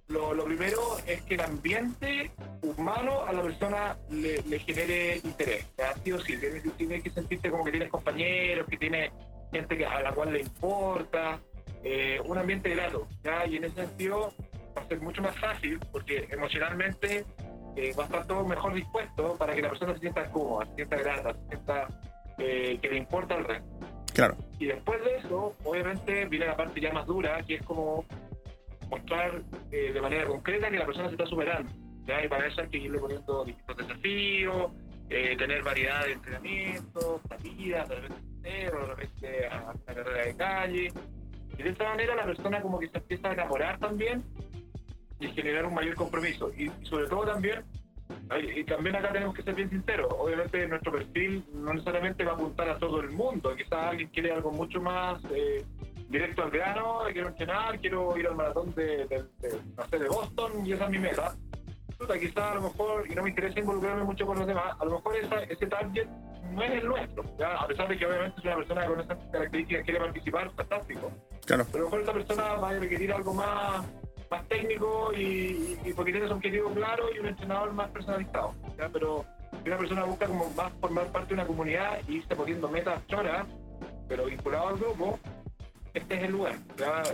lo, 0.08 0.44
primero 0.44 0.98
es 1.06 1.22
que 1.22 1.34
el 1.34 1.42
ambiente 1.42 2.32
humano 2.60 3.24
a 3.24 3.32
la 3.32 3.40
persona 3.40 3.96
le, 4.10 4.42
genere 4.58 5.20
interés. 5.22 5.64
¿ya? 5.78 5.94
Sí 6.02 6.10
o 6.10 6.18
sí, 6.18 6.36
tienes, 6.76 7.04
que 7.04 7.10
sentirte 7.10 7.52
como 7.52 7.64
que 7.64 7.70
tienes 7.70 7.88
compañeros, 7.88 8.66
que 8.68 8.76
tienes 8.76 9.12
gente 9.52 9.76
que, 9.76 9.86
a 9.86 10.02
la 10.02 10.10
cual 10.10 10.32
le 10.32 10.40
importa, 10.40 11.38
eh, 11.84 12.20
un 12.24 12.36
ambiente 12.36 12.70
grato. 12.70 13.06
¿ya? 13.22 13.46
Y 13.46 13.58
en 13.58 13.64
ese 13.66 13.86
sentido 13.86 14.32
va 14.76 14.82
a 14.82 14.88
ser 14.88 15.00
mucho 15.00 15.22
más 15.22 15.38
fácil 15.38 15.78
porque 15.92 16.26
emocionalmente 16.32 17.24
eh, 17.76 17.94
va 17.96 18.02
a 18.02 18.06
estar 18.06 18.26
todo 18.26 18.44
mejor 18.44 18.74
dispuesto 18.74 19.36
para 19.36 19.54
que 19.54 19.62
la 19.62 19.68
persona 19.68 19.94
se 19.94 20.00
sienta 20.00 20.28
cómoda, 20.32 20.66
se 20.66 20.74
sienta 20.74 20.96
grata, 20.96 21.32
se 21.32 21.48
sienta 21.48 21.88
eh, 22.38 22.76
que 22.82 22.88
le 22.88 22.96
importa 22.96 23.36
el 23.36 23.44
resto. 23.44 23.93
Claro. 24.14 24.36
Y 24.60 24.66
después 24.66 25.04
de 25.04 25.16
eso, 25.16 25.54
obviamente, 25.64 26.24
viene 26.26 26.46
la 26.46 26.56
parte 26.56 26.80
ya 26.80 26.92
más 26.92 27.06
dura, 27.06 27.42
que 27.42 27.56
es 27.56 27.62
como 27.62 28.04
mostrar 28.88 29.42
eh, 29.72 29.92
de 29.92 30.00
manera 30.00 30.24
concreta 30.26 30.70
que 30.70 30.78
la 30.78 30.86
persona 30.86 31.08
se 31.08 31.14
está 31.14 31.26
superando. 31.26 31.70
¿ya? 32.06 32.24
Y 32.24 32.28
para 32.28 32.46
eso 32.46 32.60
hay 32.60 32.68
que 32.68 32.78
irle 32.78 32.98
poniendo 32.98 33.44
distintos 33.44 33.76
desafíos, 33.76 34.72
eh, 35.10 35.36
tener 35.36 35.62
variedad 35.64 36.04
de 36.04 36.12
entrenamientos, 36.12 37.20
salidas, 37.28 37.88
de 37.88 37.94
repente 37.96 38.22
cero, 38.42 38.78
de 38.80 38.94
repente 38.94 39.46
a, 39.48 39.70
a 39.70 39.74
carrera 39.84 40.26
de 40.26 40.36
calle. 40.36 40.92
Y 41.58 41.62
de 41.62 41.70
esta 41.70 41.84
manera 41.84 42.14
la 42.14 42.24
persona 42.24 42.62
como 42.62 42.78
que 42.78 42.88
se 42.88 42.98
empieza 42.98 43.30
a 43.30 43.32
enamorar 43.32 43.78
también 43.78 44.22
y 45.18 45.26
generar 45.28 45.66
un 45.66 45.74
mayor 45.74 45.96
compromiso. 45.96 46.52
Y 46.56 46.70
sobre 46.84 47.08
todo 47.08 47.26
también, 47.26 47.64
y 48.56 48.64
también 48.64 48.96
acá 48.96 49.12
tenemos 49.12 49.34
que 49.34 49.42
ser 49.42 49.54
bien 49.54 49.70
sinceros, 49.70 50.08
obviamente 50.18 50.66
nuestro 50.66 50.92
perfil 50.92 51.44
no 51.52 51.72
necesariamente 51.72 52.24
va 52.24 52.32
a 52.32 52.34
apuntar 52.34 52.68
a 52.68 52.78
todo 52.78 53.00
el 53.00 53.10
mundo, 53.10 53.54
quizás 53.54 53.90
alguien 53.90 54.08
quiere 54.08 54.32
algo 54.32 54.50
mucho 54.50 54.80
más 54.80 55.22
eh, 55.34 55.64
directo 56.08 56.42
al 56.42 56.50
grano, 56.50 57.00
quiero 57.12 57.28
entrenar, 57.28 57.78
quiero 57.80 58.16
ir 58.16 58.26
al 58.26 58.34
maratón 58.34 58.74
de, 58.74 59.06
de, 59.06 59.24
de, 59.40 59.60
no 59.76 59.86
sé, 59.88 59.98
de 59.98 60.08
Boston 60.08 60.66
y 60.66 60.72
esa 60.72 60.84
es 60.84 60.90
mi 60.90 60.98
meta. 60.98 61.34
quizás 62.20 62.38
a 62.38 62.54
lo 62.56 62.62
mejor, 62.62 63.10
y 63.10 63.14
no 63.14 63.22
me 63.22 63.30
interesa 63.30 63.60
involucrarme 63.60 64.04
mucho 64.04 64.26
con 64.26 64.38
los 64.38 64.46
demás, 64.46 64.74
a 64.78 64.84
lo 64.84 64.92
mejor 64.92 65.16
esa, 65.16 65.42
ese 65.44 65.66
target 65.66 66.08
no 66.52 66.62
es 66.62 66.70
el 66.72 66.86
nuestro, 66.86 67.24
¿ya? 67.38 67.56
a 67.56 67.66
pesar 67.66 67.88
de 67.88 67.96
que 67.96 68.06
obviamente 68.06 68.38
es 68.38 68.44
una 68.44 68.56
persona 68.56 68.86
con 68.86 69.00
esas 69.00 69.18
características 69.32 69.84
quiere 69.84 70.00
participar, 70.00 70.50
fantástico. 70.52 71.12
Claro. 71.46 71.66
Pero 71.70 71.78
a 71.78 71.90
lo 71.90 71.96
mejor 71.96 72.00
esa 72.02 72.12
persona 72.12 72.54
va 72.54 72.70
a 72.70 72.78
requerir 72.78 73.12
algo 73.12 73.34
más, 73.34 73.86
más 74.30 74.46
técnico 74.48 75.12
y, 75.16 75.76
porque 75.94 76.12
tiene 76.12 76.26
un 76.26 76.32
objetivo 76.32 76.70
claro 76.70 77.06
y 77.14 77.18
un 77.18 77.26
entrenador 77.26 77.72
más 77.72 77.90
personalizado. 77.90 78.52
¿ya? 78.78 78.88
Pero 78.88 79.24
si 79.62 79.68
una 79.68 79.78
persona 79.78 80.04
busca 80.04 80.26
como 80.26 80.50
más 80.50 80.72
formar 80.80 81.06
parte 81.08 81.28
de 81.28 81.34
una 81.34 81.46
comunidad 81.46 81.98
y 82.08 82.16
irse 82.16 82.34
poniendo 82.34 82.68
metas 82.68 83.06
choras, 83.06 83.46
pero 84.08 84.26
vinculado 84.26 84.68
al 84.68 84.76
grupo, 84.76 85.18
este 85.92 86.16
es 86.16 86.22
el 86.24 86.32
lugar. 86.32 86.56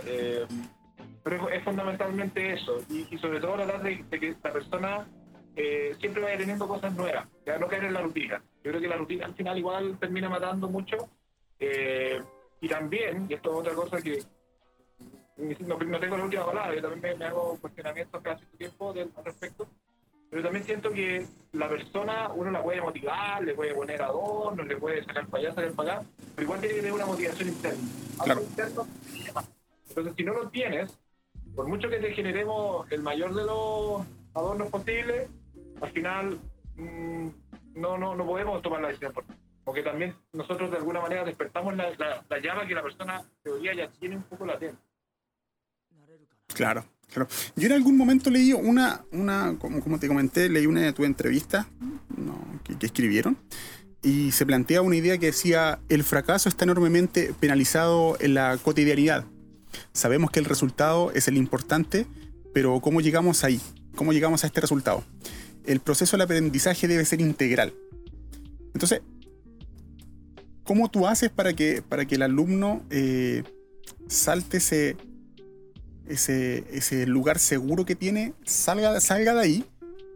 Eh, 0.05 0.45
pero 1.23 1.49
es, 1.49 1.63
fundamentalmente 1.63 2.53
eso, 2.53 2.77
y, 2.89 3.17
sobre 3.17 3.39
todo 3.39 3.53
tratar 3.53 3.83
de 3.83 4.19
que 4.19 4.35
la 4.43 4.51
persona 4.51 5.07
eh, 5.55 5.95
siempre 5.99 6.23
vaya 6.23 6.37
teniendo 6.37 6.67
cosas 6.67 6.93
nuevas, 6.95 7.27
ya 7.45 7.57
no 7.57 7.67
caer 7.67 7.85
en 7.85 7.93
la 7.93 8.01
rutina. 8.01 8.41
Yo 8.63 8.71
creo 8.71 8.81
que 8.81 8.87
la 8.87 8.97
rutina 8.97 9.25
al 9.25 9.35
final 9.35 9.57
igual 9.57 9.97
termina 9.99 10.29
matando 10.29 10.67
mucho. 10.67 10.97
Eh, 11.59 12.19
y 12.59 12.67
también, 12.67 13.27
y 13.29 13.33
esto 13.33 13.51
es 13.51 13.57
otra 13.57 13.73
cosa 13.73 14.01
que 14.01 14.23
no, 15.37 15.77
no 15.77 15.99
tengo 15.99 16.17
la 16.17 16.23
última 16.23 16.45
palabra, 16.45 16.75
yo 16.75 16.81
también 16.81 17.01
me, 17.01 17.15
me 17.15 17.25
hago 17.25 17.57
cuestionamientos 17.59 18.21
casi 18.21 18.45
todo 18.45 18.57
tiempo 18.57 18.93
del, 18.93 19.11
al 19.15 19.25
respecto, 19.25 19.67
pero 20.29 20.43
también 20.43 20.63
siento 20.63 20.91
que 20.91 21.25
la 21.53 21.67
persona 21.67 22.29
uno 22.33 22.51
la 22.51 22.63
puede 22.63 22.81
motivar, 22.81 23.43
le 23.43 23.53
puede 23.53 23.73
poner 23.73 24.01
adornos, 24.01 24.65
le 24.65 24.77
puede 24.77 25.03
sacar 25.03 25.27
para 25.27 25.43
allá, 25.43 25.55
sacar 25.55 25.71
para 25.73 25.93
acá, 25.93 26.05
pero 26.35 26.45
igual 26.45 26.59
tiene 26.59 26.75
que 26.75 26.81
tener 26.81 26.93
una 26.93 27.05
motivación 27.05 27.49
interna. 27.49 27.83
Claro. 28.23 28.41
Interno, 28.41 28.87
entonces, 29.89 30.13
si 30.15 30.23
no 30.23 30.33
lo 30.33 30.49
tienes, 30.49 30.97
por 31.53 31.67
mucho 31.67 31.89
que 31.89 31.97
te 31.97 32.13
generemos 32.13 32.89
el 32.91 33.01
mayor 33.01 33.33
de 33.33 33.43
los 33.43 34.05
adornos 34.33 34.69
posibles, 34.69 35.29
al 35.81 35.91
final 35.91 36.39
mmm, 36.75 37.27
no, 37.75 37.97
no, 37.97 38.15
no 38.15 38.25
podemos 38.25 38.61
tomar 38.61 38.81
la 38.81 38.87
decisión. 38.87 39.13
Porque 39.63 39.83
también 39.83 40.15
nosotros 40.33 40.71
de 40.71 40.77
alguna 40.77 41.01
manera 41.01 41.23
despertamos 41.23 41.75
la, 41.75 41.89
la, 41.97 42.23
la 42.27 42.39
llama 42.39 42.65
que 42.65 42.73
la 42.73 42.81
persona 42.81 43.21
teoría 43.43 43.73
ya 43.73 43.89
tiene 43.99 44.15
un 44.15 44.23
poco 44.23 44.45
latente. 44.45 44.77
Claro, 46.53 46.85
claro. 47.11 47.27
Yo 47.55 47.67
en 47.67 47.73
algún 47.73 47.97
momento 47.97 48.29
leí 48.29 48.53
una, 48.53 49.03
una 49.11 49.57
como, 49.57 49.99
te 49.99 50.07
comenté, 50.07 50.49
leí 50.49 50.65
una 50.65 50.81
de 50.81 50.93
tus 50.93 51.05
entrevistas 51.05 51.67
no, 52.15 52.39
que, 52.63 52.85
escribieron 52.85 53.37
y 54.03 54.31
se 54.31 54.45
plantea 54.45 54.81
una 54.81 54.95
idea 54.95 55.17
que 55.17 55.27
decía, 55.27 55.79
el 55.89 56.03
fracaso 56.03 56.49
está 56.49 56.65
enormemente 56.65 57.33
penalizado 57.39 58.17
en 58.19 58.33
la 58.33 58.57
cotidianidad. 58.57 59.25
Sabemos 59.93 60.31
que 60.31 60.39
el 60.39 60.45
resultado 60.45 61.11
es 61.11 61.27
el 61.27 61.37
importante, 61.37 62.07
pero 62.53 62.79
¿cómo 62.81 62.99
llegamos 62.99 63.43
ahí? 63.43 63.61
¿Cómo 63.95 64.11
llegamos 64.11 64.43
a 64.43 64.47
este 64.47 64.59
resultado? 64.59 65.03
El 65.65 65.79
proceso 65.79 66.17
del 66.17 66.21
aprendizaje 66.21 66.87
debe 66.87 67.05
ser 67.05 67.21
integral. 67.21 67.73
Entonces, 68.73 69.01
¿cómo 70.63 70.89
tú 70.89 71.05
haces 71.05 71.29
para 71.29 71.53
que, 71.53 71.83
para 71.87 72.05
que 72.05 72.15
el 72.15 72.23
alumno 72.23 72.83
eh, 72.89 73.43
salte 74.07 74.57
ese, 74.57 74.97
ese, 76.07 76.65
ese, 76.71 77.05
lugar 77.05 77.39
seguro 77.39 77.85
que 77.85 77.95
tiene, 77.95 78.33
salga, 78.45 78.99
salga 78.99 79.33
de 79.33 79.41
ahí 79.41 79.65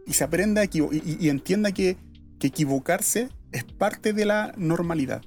y 0.06 0.12
se 0.12 0.24
aprenda 0.24 0.64
y, 0.64 0.68
y, 0.72 1.16
y 1.20 1.28
entienda 1.28 1.72
que, 1.72 1.96
que 2.38 2.48
equivocarse 2.48 3.28
es 3.52 3.64
parte 3.64 4.12
de 4.12 4.24
la 4.24 4.52
normalidad. 4.56 5.22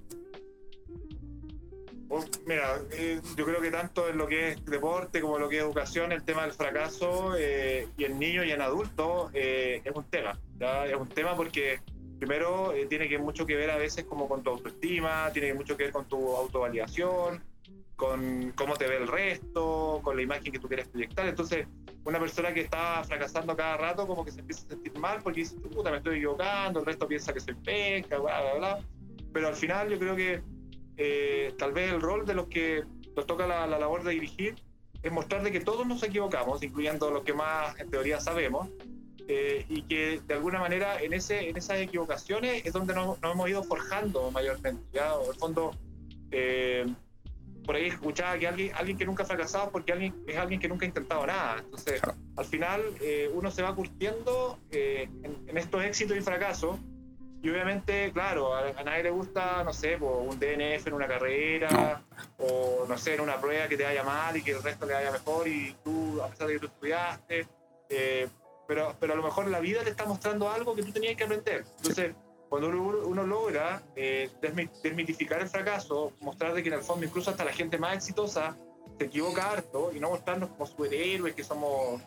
Mira, 2.45 2.81
eh, 2.91 3.21
yo 3.37 3.45
creo 3.45 3.61
que 3.61 3.69
tanto 3.69 4.09
en 4.09 4.17
lo 4.17 4.27
que 4.27 4.49
es 4.49 4.65
deporte 4.65 5.21
como 5.21 5.35
en 5.35 5.43
lo 5.43 5.49
que 5.49 5.57
es 5.57 5.63
educación, 5.63 6.11
el 6.11 6.23
tema 6.23 6.43
del 6.43 6.53
fracaso, 6.53 7.35
eh, 7.37 7.87
y 7.97 8.05
en 8.05 8.17
niños 8.17 8.45
y 8.45 8.51
en 8.51 8.61
adultos, 8.61 9.29
eh, 9.33 9.81
es 9.83 9.95
un 9.95 10.03
tema. 10.05 10.39
Es 10.59 10.95
un 10.95 11.07
tema 11.07 11.35
porque 11.35 11.79
primero 12.17 12.73
tiene 12.89 13.07
que 13.07 13.19
mucho 13.19 13.45
que 13.45 13.55
ver 13.55 13.69
a 13.69 13.77
veces 13.77 14.05
como 14.05 14.27
con 14.27 14.41
tu 14.41 14.49
autoestima, 14.49 15.29
tiene 15.31 15.53
mucho 15.53 15.77
que 15.77 15.83
ver 15.83 15.93
con 15.93 16.05
tu 16.05 16.35
autovalidación, 16.35 17.43
con 17.99 18.53
cómo 18.55 18.77
te 18.77 18.88
ve 18.88 18.95
el 18.95 19.09
resto, 19.09 19.99
con 20.01 20.15
la 20.15 20.21
imagen 20.21 20.53
que 20.53 20.57
tú 20.57 20.69
quieres 20.69 20.88
proyectar. 20.88 21.27
Entonces, 21.27 21.67
una 22.05 22.17
persona 22.17 22.53
que 22.53 22.62
está 22.62 23.03
fracasando 23.03 23.57
cada 23.57 23.75
rato 23.75 24.07
como 24.07 24.23
que 24.23 24.31
se 24.31 24.39
empieza 24.39 24.65
a 24.65 24.69
sentir 24.69 24.97
mal 24.97 25.19
porque 25.21 25.41
dice, 25.41 25.57
puta, 25.57 25.91
me 25.91 25.97
estoy 25.97 26.15
equivocando, 26.15 26.79
el 26.79 26.85
resto 26.85 27.09
piensa 27.09 27.33
que 27.33 27.41
soy 27.41 27.55
pesca, 27.55 28.17
bla, 28.17 28.41
bla, 28.41 28.53
bla. 28.55 28.79
Pero 29.33 29.49
al 29.49 29.55
final 29.55 29.89
yo 29.89 29.99
creo 29.99 30.15
que 30.15 30.41
eh, 30.95 31.53
tal 31.57 31.73
vez 31.73 31.91
el 31.91 31.99
rol 31.99 32.25
de 32.25 32.35
los 32.35 32.47
que 32.47 32.85
nos 33.17 33.27
toca 33.27 33.45
la, 33.45 33.67
la 33.67 33.77
labor 33.77 34.03
de 34.03 34.12
dirigir 34.12 34.55
es 35.03 35.12
mostrar 35.12 35.43
de 35.43 35.51
que 35.51 35.59
todos 35.59 35.85
nos 35.85 36.01
equivocamos, 36.01 36.63
incluyendo 36.63 37.12
los 37.12 37.23
que 37.23 37.33
más 37.33 37.77
en 37.81 37.89
teoría 37.89 38.21
sabemos, 38.21 38.69
eh, 39.27 39.65
y 39.67 39.81
que 39.83 40.21
de 40.25 40.33
alguna 40.35 40.59
manera 40.59 41.01
en, 41.01 41.12
ese, 41.12 41.49
en 41.49 41.57
esas 41.57 41.79
equivocaciones 41.79 42.65
es 42.65 42.71
donde 42.71 42.95
nos, 42.95 43.21
nos 43.21 43.33
hemos 43.33 43.49
ido 43.49 43.62
forjando 43.62 44.31
mayormente. 44.31 44.81
¿ya? 44.93 45.13
En 45.21 45.29
el 45.29 45.35
fondo, 45.35 45.71
eh, 46.31 46.85
por 47.69 47.75
ahí 47.75 47.86
escuchaba 47.86 48.36
que 48.39 48.47
alguien, 48.47 48.71
alguien 48.73 48.97
que 48.97 49.05
nunca 49.05 49.21
ha 49.21 49.25
fracasado 49.27 49.69
porque 49.69 49.91
alguien, 49.91 50.23
es 50.25 50.36
alguien 50.36 50.60
que 50.60 50.67
nunca 50.67 50.86
ha 50.86 50.88
intentado 50.88 51.23
nada. 51.27 51.58
Entonces, 51.60 52.01
al 52.36 52.45
final, 52.45 52.82
eh, 52.99 53.29
uno 53.32 53.51
se 53.51 53.62
va 53.62 53.75
curtiendo 53.75 54.58
en, 54.71 55.45
en, 55.47 55.55
estos 55.55 55.84
éxitos 55.84 56.17
y 56.17 56.21
fracasos. 56.21 56.79
Y 57.43 57.49
obviamente, 57.51 58.12
claro, 58.12 58.55
a, 58.55 58.69
a 58.69 58.84
nadie 58.84 59.03
le 59.03 59.12
gusta, 59.12 59.63
no 59.63 59.71
sé, 59.71 59.97
un 59.97 60.39
DNF 60.39 60.88
en 60.88 60.93
una 60.93 61.08
carrera, 61.08 62.01
no. 62.39 62.43
o 62.43 62.88
no 62.88 62.97
sé, 62.97 63.13
en 63.13 63.21
una 63.21 63.39
prueba 63.39 63.67
que 63.67 63.77
te 63.77 63.84
vaya 63.84 64.01
mal 64.01 64.36
y 64.36 64.41
que 64.41 64.49
el 64.49 64.63
resto 64.63 64.88
le 64.88 64.95
vaya 64.95 65.12
mejor 65.12 65.47
y 65.47 65.75
tú, 65.84 66.23
a 66.23 66.27
pesar 66.29 66.47
de 66.47 66.53
que 66.55 66.60
tú 66.62 66.65
estudiaste, 66.65 67.47
eh, 67.88 68.27
pero, 68.67 68.95
pero 68.99 69.13
a 69.13 69.15
lo 69.15 69.21
mejor 69.21 69.47
la 69.47 69.60
vida 69.60 69.84
te 69.84 69.91
está 69.91 70.05
mostrando 70.05 70.49
algo 70.49 70.75
que 70.75 70.82
tú 70.82 70.91
tenías 70.91 71.15
que 71.15 71.25
aprender. 71.25 71.65
Entonces, 71.77 72.15
cuando 72.49 72.69
uno, 72.69 73.23
logra 73.23 73.83
eh, 73.95 74.29
desmitificar 74.81 75.39
el 75.41 75.47
fracaso, 75.47 76.13
mostrar 76.19 76.53
de 76.53 76.63
que 76.63 76.69
en 76.69 76.75
el 76.75 76.81
fondo 76.81 77.05
incluso 77.05 77.29
hasta 77.29 77.45
la 77.45 77.53
gente 77.53 77.77
más 77.77 77.95
exitosa 77.95 78.57
se 78.97 79.05
equivoca 79.05 79.51
harto 79.51 79.91
y 79.93 79.99
no 79.99 80.09
mostrarnos 80.09 80.49
como 80.49 80.65
superhéroes 80.65 81.35
que 81.35 81.43
somos 81.43 82.01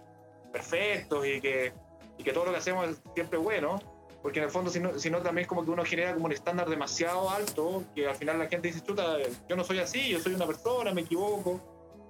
perfectos 0.52 1.26
y 1.26 1.40
que, 1.40 1.72
y 2.18 2.24
que 2.24 2.32
todo 2.32 2.46
lo 2.46 2.52
que 2.52 2.58
hacemos 2.58 2.88
es 2.88 3.00
siempre 3.14 3.38
bueno, 3.38 3.80
porque 4.22 4.38
en 4.38 4.44
el 4.44 4.50
fondo, 4.50 4.70
si 4.70 4.78
no, 4.78 4.98
si 4.98 5.10
no, 5.10 5.20
también 5.20 5.46
como 5.46 5.64
que 5.64 5.70
uno 5.70 5.84
genera 5.84 6.14
como 6.14 6.26
un 6.26 6.32
estándar 6.32 6.68
demasiado 6.68 7.30
alto, 7.30 7.84
que 7.94 8.06
al 8.06 8.14
final 8.14 8.38
la 8.38 8.46
gente 8.46 8.68
dice, 8.68 8.80
chuta, 8.80 9.16
yo 9.48 9.56
no 9.56 9.64
soy 9.64 9.78
así, 9.78 10.08
yo 10.08 10.20
soy 10.20 10.34
una 10.34 10.46
persona, 10.46 10.92
me 10.94 11.00
equivoco. 11.02 11.60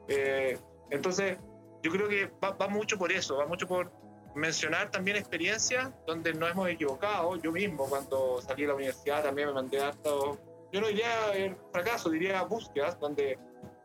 Eh, 0.09 0.59
entonces, 0.90 1.38
yo 1.83 1.90
creo 1.90 2.09
que 2.09 2.31
va, 2.42 2.51
va, 2.51 2.68
mucho 2.68 2.99
por 2.99 3.11
eso, 3.12 3.38
va 3.38 3.47
mucho 3.47 3.66
por 3.66 3.90
mencionar 4.35 4.90
también 4.90 5.16
experiencias 5.16 5.90
donde 6.07 6.33
nos 6.35 6.51
hemos 6.51 6.68
equivocado. 6.68 7.37
Yo 7.37 7.53
mismo, 7.53 7.87
cuando 7.88 8.40
salí 8.40 8.62
de 8.62 8.68
la 8.68 8.75
universidad, 8.75 9.23
también 9.23 9.49
me 9.49 9.55
mandé 9.55 9.81
harto, 9.81 10.38
yo 10.73 10.81
no 10.81 10.88
diría 10.88 11.33
el 11.35 11.57
fracaso, 11.71 12.11
diría 12.11 12.42
búsquedas, 12.42 12.99
donde 12.99 13.38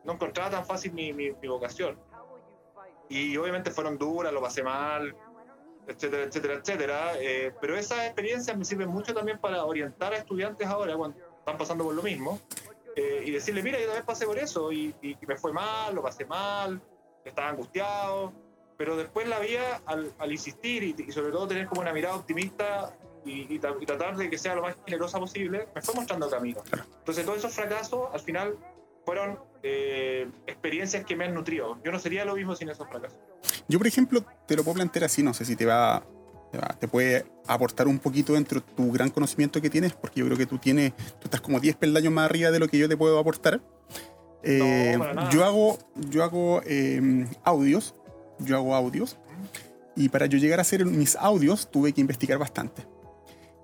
no 0.04 0.14
encontraba 0.14 0.50
tan 0.50 0.64
fácil 0.64 0.92
mi, 0.92 1.12
mi, 1.12 1.32
mi 1.32 1.48
vocación. 1.48 1.98
Y 3.08 3.36
obviamente 3.36 3.70
fueron 3.70 3.98
duras, 3.98 4.32
lo 4.32 4.40
pasé 4.40 4.62
mal, 4.62 5.14
etcétera, 5.86 6.24
etcétera, 6.24 6.54
etcétera. 6.54 7.12
Eh, 7.18 7.52
pero 7.60 7.76
esas 7.76 8.04
experiencias 8.04 8.56
me 8.56 8.64
sirven 8.64 8.88
mucho 8.88 9.14
también 9.14 9.38
para 9.38 9.64
orientar 9.64 10.12
a 10.12 10.16
estudiantes 10.16 10.66
ahora 10.66 10.96
cuando 10.96 11.18
están 11.38 11.56
pasando 11.56 11.84
por 11.84 11.94
lo 11.94 12.02
mismo 12.02 12.38
eh, 12.94 13.22
y 13.26 13.30
decirle, 13.30 13.62
mira, 13.62 13.78
yo 13.78 13.86
también 13.86 14.04
pasé 14.04 14.26
por 14.26 14.38
eso 14.38 14.70
y, 14.70 14.94
y, 15.00 15.16
me 15.26 15.36
fue 15.36 15.52
mal, 15.52 15.94
lo 15.94 16.02
pasé 16.02 16.26
mal, 16.26 16.80
estaba 17.24 17.48
angustiado, 17.48 18.32
pero 18.78 18.96
después 18.96 19.28
la 19.28 19.40
vida, 19.40 19.82
al, 19.84 20.12
al 20.18 20.32
insistir 20.32 20.84
y, 20.84 20.94
y, 20.96 21.12
sobre 21.12 21.32
todo 21.32 21.48
tener 21.48 21.66
como 21.66 21.80
una 21.80 21.92
mirada 21.92 22.14
optimista 22.14 22.96
y, 23.26 23.52
y, 23.52 23.58
tratar 23.58 24.16
de 24.16 24.30
que 24.30 24.38
sea 24.38 24.54
lo 24.54 24.62
más 24.62 24.76
generosa 24.86 25.18
posible, 25.18 25.68
me 25.74 25.82
fue 25.82 25.94
mostrando 25.94 26.26
el 26.26 26.32
camino. 26.32 26.62
Entonces 27.00 27.26
todos 27.26 27.38
esos 27.38 27.52
fracasos 27.52 28.08
al 28.12 28.20
final 28.20 28.56
fueron 29.04 29.38
eh, 29.64 30.30
experiencias 30.46 31.04
que 31.04 31.16
me 31.16 31.24
han 31.24 31.34
nutrido. 31.34 31.76
Yo 31.84 31.90
no 31.90 31.98
sería 31.98 32.24
lo 32.24 32.36
mismo 32.36 32.54
sin 32.54 32.68
esos 32.68 32.88
fracasos. 32.88 33.18
Yo, 33.66 33.78
por 33.78 33.88
ejemplo, 33.88 34.24
te 34.46 34.54
lo 34.54 34.62
puedo 34.62 34.76
plantear 34.76 35.06
así, 35.06 35.24
no 35.24 35.34
sé 35.34 35.44
si 35.44 35.56
te 35.56 35.66
va, 35.66 36.04
te, 36.52 36.58
va, 36.58 36.68
te 36.78 36.86
puede 36.86 37.26
aportar 37.48 37.88
un 37.88 37.98
poquito 37.98 38.34
dentro 38.34 38.60
de 38.60 38.66
tu 38.76 38.92
gran 38.92 39.10
conocimiento 39.10 39.60
que 39.60 39.70
tienes, 39.70 39.92
porque 39.92 40.20
yo 40.20 40.26
creo 40.26 40.38
que 40.38 40.46
tú 40.46 40.58
tienes, 40.58 40.94
tú 40.94 41.24
estás 41.24 41.40
como 41.40 41.58
10 41.58 41.74
peldaños 41.76 42.12
más 42.12 42.26
arriba 42.26 42.52
de 42.52 42.60
lo 42.60 42.68
que 42.68 42.78
yo 42.78 42.88
te 42.88 42.96
puedo 42.96 43.18
aportar. 43.18 43.60
Eh, 44.44 44.96
no, 44.96 45.30
yo 45.30 45.44
hago, 45.44 45.78
yo 45.96 46.22
hago 46.22 46.62
eh, 46.64 47.26
audios, 47.42 47.94
yo 48.38 48.56
hago 48.56 48.74
audios, 48.74 49.18
y 49.96 50.08
para 50.08 50.26
yo 50.26 50.38
llegar 50.38 50.58
a 50.58 50.62
hacer 50.62 50.84
mis 50.84 51.16
audios 51.16 51.70
tuve 51.70 51.92
que 51.92 52.00
investigar 52.00 52.38
bastante. 52.38 52.86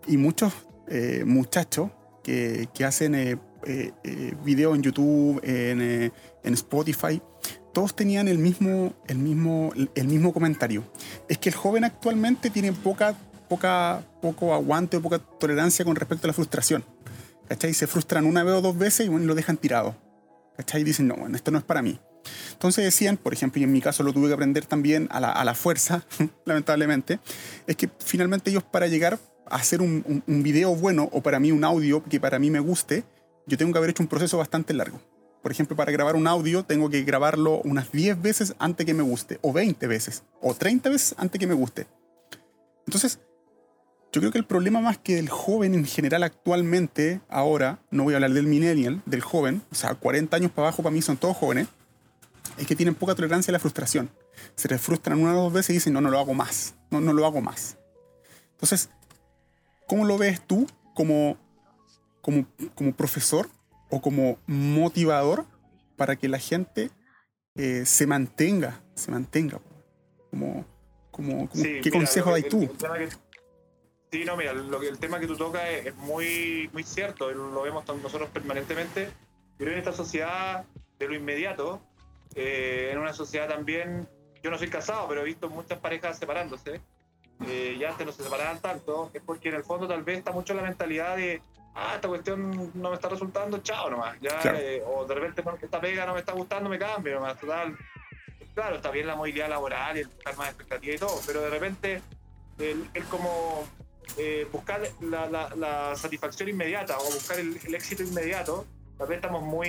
Y 0.07 0.17
muchos 0.17 0.53
eh, 0.89 1.25
muchachos 1.27 1.91
que, 2.23 2.69
que 2.75 2.85
hacen 2.85 3.15
eh, 3.67 3.93
eh, 4.03 4.35
video 4.45 4.75
en 4.75 4.83
YouTube, 4.83 5.41
en, 5.43 5.81
eh, 5.81 6.13
en, 6.43 6.55
Spotify, 6.55 7.23
todos 7.73 7.97
tenían 7.97 8.29
el 8.29 8.39
mismo, 8.39 8.93
el, 9.07 9.19
mismo, 9.19 9.73
el 9.95 10.07
mismo 10.07 10.35
comentario. 10.35 10.85
Es 11.29 11.39
que 11.39 11.49
el 11.49 11.55
joven 11.55 11.85
actualmente 11.85 12.51
tiene 12.51 12.73
poca, 12.73 13.15
poca, 13.49 14.03
poco 14.21 14.53
aguante 14.53 14.99
o 14.99 15.03
poca 15.03 15.19
tolerancia 15.19 15.85
con 15.85 15.97
respecto 15.97 16.27
a 16.27 16.29
la 16.29 16.35
frustración. 16.35 16.85
¿Cachai? 17.49 17.73
Se 17.73 17.87
frustran 17.87 18.27
una 18.27 18.45
vez 18.45 18.55
o 18.55 18.61
dos 18.61 18.77
veces 18.77 19.07
y 19.07 19.09
bueno, 19.09 19.27
lo 19.27 19.35
dejan 19.35 19.57
tirado. 19.57 19.97
¿Cachai? 20.57 20.83
Y 20.83 20.85
dicen, 20.85 21.09
no, 21.09 21.17
bueno, 21.17 21.37
esto 21.37 21.51
no 21.51 21.59
es 21.59 21.65
para 21.65 21.81
mí. 21.81 21.99
Entonces 22.53 22.85
decían, 22.85 23.17
por 23.17 23.33
ejemplo, 23.33 23.61
y 23.61 23.65
en 23.65 23.73
mi 23.73 23.81
caso 23.81 24.03
lo 24.03 24.13
tuve 24.13 24.29
que 24.29 24.35
aprender 24.35 24.67
también 24.67 25.09
a 25.11 25.21
la, 25.21 25.31
a 25.31 25.45
la 25.45 25.55
fuerza, 25.55 26.05
lamentablemente, 26.45 27.21
es 27.67 27.77
que 27.77 27.91
finalmente 27.99 28.51
ellos 28.51 28.63
para 28.63 28.87
llegar 28.87 29.19
a 29.47 29.57
hacer 29.57 29.83
un, 29.83 30.05
un, 30.07 30.23
un, 30.27 30.43
video 30.43 30.75
bueno 30.75 31.09
o 31.13 31.23
para 31.23 31.39
mí 31.39 31.53
un 31.53 31.65
audio 31.65 32.03
que 32.05 32.19
para 32.19 32.39
mí 32.39 32.51
me 32.51 32.61
guste, 32.61 33.05
yo 33.47 33.59
tengo 33.59 33.73
que 33.73 33.79
haber 33.79 33.91
hecho 33.91 34.03
un 34.03 34.09
proceso 34.09 34.39
bastante 34.39 34.73
largo. 34.73 35.01
Por 35.43 35.53
ejemplo, 35.53 35.77
para 35.77 35.93
grabar 35.93 36.17
un 36.17 36.27
audio 36.27 36.65
tengo 36.65 36.89
que 36.89 37.03
grabarlo 37.03 37.61
unas 37.65 37.93
10 37.93 38.23
veces 38.23 38.55
antes 38.59 38.87
que 38.87 38.95
me 38.95 39.03
guste, 39.03 39.39
o 39.43 39.53
20 39.53 39.87
veces, 39.87 40.23
o 40.41 40.55
30 40.55 40.89
veces 40.89 41.15
antes 41.19 41.39
que 41.39 41.47
me 41.47 41.53
guste. 41.53 41.87
Entonces, 42.87 43.21
yo 44.15 44.21
creo 44.21 44.33
que 44.33 44.39
el 44.39 44.47
problema 44.47 44.81
más 44.81 44.97
que 44.97 45.17
del 45.17 45.29
joven 45.29 45.75
en 45.75 45.85
general 45.85 46.23
actualmente, 46.23 47.21
ahora, 47.29 47.81
no 47.91 48.05
voy 48.05 48.15
a 48.15 48.17
hablar 48.19 48.33
del 48.33 48.47
millennial, 48.47 49.03
del 49.07 49.21
joven, 49.21 49.61
o 49.71 49.75
sea, 49.75 49.95
40 49.95 50.37
años 50.37 50.51
para 50.51 50.69
abajo 50.69 50.83
para 50.83 50.95
mí 50.95 51.03
son 51.03 51.17
todos 51.17 51.37
jóvenes, 51.37 51.69
es 52.59 52.67
que 52.67 52.77
tienen 52.77 52.95
poca 52.95 53.15
tolerancia 53.15 53.51
a 53.51 53.55
la 53.55 53.59
frustración. 53.59 54.11
Se 54.55 54.69
les 54.69 54.81
frustran 54.81 55.21
una 55.21 55.37
o 55.37 55.45
dos 55.45 55.53
veces 55.53 55.71
y 55.71 55.73
dicen, 55.75 55.93
no, 55.93 56.01
no 56.01 56.11
lo 56.11 56.19
hago 56.19 56.35
más, 56.35 56.75
no, 56.91 57.01
no 57.01 57.13
lo 57.13 57.25
hago 57.27 57.41
más. 57.41 57.79
Entonces, 58.53 58.91
¿cómo 59.87 60.05
lo 60.05 60.19
ves 60.19 60.41
tú 60.47 60.67
como 60.95 61.39
como, 62.25 62.47
como 62.75 62.93
profesor 62.93 63.51
o 63.91 64.01
como 64.01 64.39
motivador 64.47 65.45
para 65.97 66.17
que 66.17 66.27
la 66.27 66.39
gente 66.39 66.91
eh, 67.55 67.85
se 67.85 68.07
mantenga, 68.07 68.81
se 68.95 69.11
mantenga. 69.11 69.61
Como, 70.31 70.65
como, 71.11 71.49
como 71.51 71.63
sí, 71.63 71.81
¿Qué 71.83 71.91
mira, 71.91 71.99
consejo 71.99 72.31
dais 72.31 72.49
tú? 72.49 72.61
Que, 72.61 73.09
sí, 74.11 74.25
no, 74.25 74.39
mira, 74.39 74.55
lo 74.55 74.81
que, 74.81 74.89
el 74.89 74.99
tema 74.99 75.21
que 75.21 75.27
tú 75.27 75.37
tocas 75.37 75.69
es, 75.69 75.87
es, 75.87 75.97
muy, 75.97 76.71
muy 76.73 76.83
cierto, 76.83 77.31
lo 77.31 77.61
vemos 77.61 77.85
nosotros 78.03 78.31
permanentemente. 78.31 79.11
Pero 79.59 79.71
en 79.71 79.79
esta 79.79 79.93
sociedad 79.93 80.65
de 80.99 81.07
lo 81.07 81.15
inmediato, 81.15 81.83
eh, 82.35 82.91
en 82.93 82.99
una 82.99 83.13
sociedad 83.13 83.49
también, 83.49 84.09
yo 84.43 84.51
no 84.51 84.59
soy 84.59 84.69
casado, 84.69 85.09
pero 85.09 85.23
he 85.23 85.25
visto 85.25 85.49
muchas 85.49 85.79
parejas 85.79 86.19
separándose, 86.19 86.81
eh, 87.47 87.77
ya 87.79 87.91
antes 87.91 88.07
no 88.07 88.13
se 88.13 88.23
separaban 88.23 88.61
tanto, 88.61 89.11
es 89.13 89.23
porque 89.23 89.49
en 89.49 89.57
el 89.57 89.65
fondo 89.65 89.89
tal 89.89 90.03
vez 90.03 90.19
está 90.19 90.33
mucho 90.33 90.55
la 90.55 90.63
mentalidad 90.63 91.17
de 91.17 91.43
ah, 91.75 91.93
esta 91.97 92.09
cuestión 92.09 92.71
no 92.75 92.91
me 92.91 92.95
está 92.95 93.09
resultando, 93.09 93.59
chao 93.59 93.91
nomás. 93.91 94.17
Ya, 94.21 94.39
claro. 94.39 94.59
eh, 94.59 94.83
o 94.87 95.05
de 95.05 95.15
repente 95.15 95.43
esta 95.63 95.81
pega 95.81 96.07
no 96.07 96.15
me 96.15 96.21
está 96.21 96.33
gustando, 96.33 96.71
me 96.71 96.79
cambio 96.79 97.15
nomás. 97.15 97.39
Total, 97.39 97.77
claro, 98.55 98.77
está 98.77 98.91
bien 98.91 99.07
la 99.07 99.17
movilidad 99.17 99.49
laboral 99.49 99.97
y 99.97 100.01
el 100.01 100.09
buscar 100.09 100.37
más 100.37 100.49
expectativa 100.49 100.95
y 100.95 100.99
todo, 100.99 101.21
pero 101.27 101.41
de 101.43 101.51
repente 101.51 102.03
el, 102.59 102.89
el 102.95 103.05
como 103.05 103.67
eh, 104.17 104.47
buscar 104.53 104.81
la, 105.01 105.27
la, 105.29 105.55
la, 105.57 105.97
satisfacción 105.97 106.49
inmediata 106.49 106.99
o 106.99 107.05
buscar 107.05 107.39
el, 107.39 107.59
el, 107.65 107.75
éxito 107.75 108.03
inmediato, 108.03 108.65
tal 108.97 109.09
vez 109.09 109.17
estamos 109.17 109.43
muy, 109.43 109.69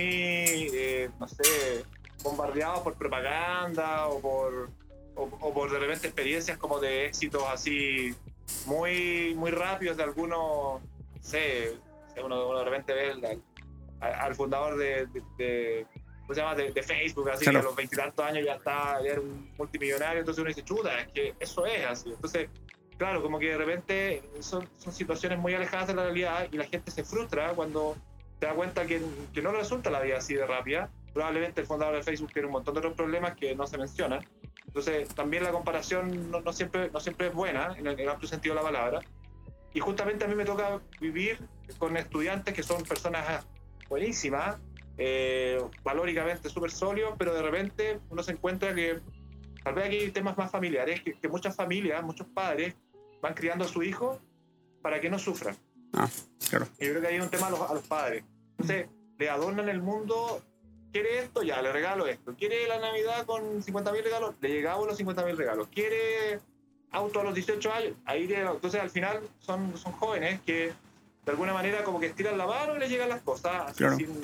eh, 0.72 1.10
no 1.18 1.26
sé, 1.26 1.84
bombardeados 2.26 2.80
por 2.80 2.94
propaganda 2.94 4.08
o 4.08 4.20
por, 4.20 4.70
o, 5.14 5.22
o 5.22 5.54
por 5.54 5.70
de 5.70 5.78
repente 5.78 6.08
experiencias 6.08 6.58
como 6.58 6.78
de 6.80 7.06
éxitos 7.06 7.42
así 7.48 8.14
muy, 8.66 9.34
muy 9.34 9.50
rápidos 9.50 9.96
de 9.96 10.02
algunos, 10.02 10.80
no 10.80 11.20
sé, 11.20 11.74
uno, 12.22 12.48
uno 12.48 12.58
de 12.58 12.64
repente 12.64 12.94
ve 12.94 13.40
al, 14.00 14.14
al, 14.14 14.34
fundador 14.34 14.76
de, 14.76 15.06
de, 15.06 15.22
de 15.38 15.86
¿cómo 16.22 16.34
se 16.34 16.40
llama? 16.40 16.54
De, 16.54 16.72
de 16.72 16.82
Facebook, 16.82 17.30
así 17.30 17.44
claro. 17.44 17.60
que 17.60 17.60
a 17.60 17.68
los 17.68 17.76
veintitantos 17.76 18.24
años 18.24 18.44
ya 18.44 18.54
está, 18.54 19.02
ya 19.02 19.12
era 19.12 19.20
un 19.20 19.52
multimillonario, 19.56 20.20
entonces 20.20 20.40
uno 20.40 20.48
dice, 20.48 20.64
chuta, 20.64 20.98
es 21.00 21.08
que 21.12 21.34
eso 21.38 21.66
es 21.66 21.84
así. 21.86 22.10
Entonces, 22.10 22.48
claro, 22.96 23.22
como 23.22 23.38
que 23.38 23.50
de 23.50 23.58
repente 23.58 24.22
son, 24.40 24.68
son 24.78 24.92
situaciones 24.92 25.38
muy 25.38 25.54
alejadas 25.54 25.88
de 25.88 25.94
la 25.94 26.04
realidad 26.04 26.48
y 26.50 26.56
la 26.56 26.64
gente 26.64 26.90
se 26.90 27.04
frustra 27.04 27.52
cuando 27.52 27.96
se 28.40 28.46
da 28.46 28.54
cuenta 28.54 28.86
que, 28.86 29.00
que 29.32 29.42
no 29.42 29.52
resulta 29.52 29.90
la 29.90 30.00
vida 30.00 30.18
así 30.18 30.34
de 30.34 30.46
rápida. 30.46 30.90
Probablemente 31.16 31.62
el 31.62 31.66
fundador 31.66 31.94
de 31.94 32.02
Facebook 32.02 32.30
tiene 32.30 32.44
un 32.44 32.52
montón 32.52 32.74
de 32.74 32.80
otros 32.80 32.92
problemas 32.92 33.34
que 33.36 33.54
no 33.54 33.66
se 33.66 33.78
mencionan. 33.78 34.22
Entonces, 34.66 35.08
también 35.14 35.44
la 35.44 35.50
comparación 35.50 36.30
no, 36.30 36.42
no 36.42 36.52
siempre, 36.52 36.90
no 36.90 37.00
siempre 37.00 37.28
es 37.28 37.32
buena, 37.32 37.74
en 37.78 37.86
el, 37.86 37.94
en 37.94 38.00
el 38.00 38.08
amplio 38.10 38.28
sentido 38.28 38.54
de 38.54 38.60
la 38.60 38.66
palabra. 38.66 39.00
Y 39.72 39.80
justamente 39.80 40.26
a 40.26 40.28
mí 40.28 40.34
me 40.34 40.44
toca 40.44 40.78
vivir 41.00 41.38
con 41.78 41.96
estudiantes 41.96 42.52
que 42.52 42.62
son 42.62 42.82
personas 42.82 43.46
buenísimas, 43.88 44.58
eh, 44.98 45.58
valóricamente 45.82 46.50
súper 46.50 46.70
sólidos, 46.70 47.14
pero 47.16 47.32
de 47.32 47.40
repente 47.40 47.98
uno 48.10 48.22
se 48.22 48.32
encuentra 48.32 48.74
que 48.74 49.00
tal 49.64 49.72
vez 49.72 49.86
aquí 49.86 49.96
hay 49.96 50.10
temas 50.10 50.36
más 50.36 50.50
familiares, 50.50 51.00
que, 51.00 51.18
que 51.18 51.28
muchas 51.28 51.56
familias, 51.56 52.04
muchos 52.04 52.26
padres 52.26 52.76
van 53.22 53.32
criando 53.32 53.64
a 53.64 53.68
su 53.68 53.82
hijo 53.82 54.20
para 54.82 55.00
que 55.00 55.08
no 55.08 55.18
sufran. 55.18 55.56
Ah, 55.94 56.10
claro. 56.50 56.66
Y 56.78 56.84
yo 56.84 56.90
creo 56.90 57.00
que 57.00 57.08
hay 57.08 57.20
un 57.20 57.30
tema 57.30 57.46
a 57.46 57.50
los, 57.52 57.60
a 57.62 57.72
los 57.72 57.84
padres. 57.84 58.22
Entonces, 58.58 58.90
le 59.18 59.30
adornan 59.30 59.70
el 59.70 59.80
mundo. 59.80 60.42
¿Quiere 60.92 61.18
esto? 61.20 61.42
Ya, 61.42 61.60
le 61.62 61.72
regalo 61.72 62.06
esto. 62.06 62.34
¿Quiere 62.36 62.66
la 62.68 62.78
Navidad 62.78 63.26
con 63.26 63.62
50 63.62 63.92
mil 63.92 64.02
regalos? 64.04 64.34
Le 64.40 64.48
llegamos 64.48 64.86
los 64.86 64.96
50 64.96 65.24
mil 65.24 65.36
regalos. 65.36 65.68
¿Quiere 65.68 66.40
auto 66.90 67.20
a 67.20 67.24
los 67.24 67.34
18 67.34 67.72
años? 67.72 67.92
Ahí 68.06 68.26
le- 68.26 68.40
entonces 68.40 68.80
al 68.80 68.90
final 68.90 69.20
son, 69.40 69.76
son 69.76 69.92
jóvenes 69.92 70.40
que 70.46 70.72
de 71.24 71.30
alguna 71.32 71.52
manera 71.52 71.84
como 71.84 72.00
que 72.00 72.06
estiran 72.06 72.38
la 72.38 72.46
mano 72.46 72.76
y 72.76 72.78
les 72.78 72.88
llegan 72.90 73.08
las 73.08 73.20
cosas. 73.22 73.74
Claro. 73.76 73.96
sin- 73.96 74.22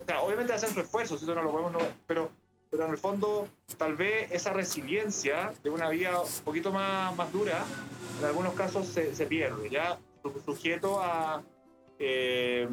o 0.00 0.04
sea, 0.04 0.22
obviamente 0.22 0.52
hacen 0.52 0.70
su 0.70 0.80
esfuerzo, 0.80 1.16
si 1.18 1.24
eso 1.24 1.34
no 1.34 1.42
lo 1.42 1.50
podemos, 1.52 1.72
no- 1.72 1.78
pero, 2.06 2.30
pero 2.70 2.86
en 2.86 2.90
el 2.92 2.98
fondo 2.98 3.46
tal 3.76 3.94
vez 3.94 4.32
esa 4.32 4.52
resiliencia 4.52 5.52
de 5.62 5.70
una 5.70 5.88
vida 5.90 6.20
un 6.22 6.44
poquito 6.44 6.72
más, 6.72 7.14
más 7.16 7.30
dura, 7.32 7.64
en 8.18 8.24
algunos 8.24 8.54
casos 8.54 8.86
se, 8.88 9.14
se 9.14 9.26
pierde, 9.26 9.68
ya 9.68 9.98
su- 10.22 10.40
sujeto 10.44 11.00
a, 11.00 11.42
eh, 11.98 12.66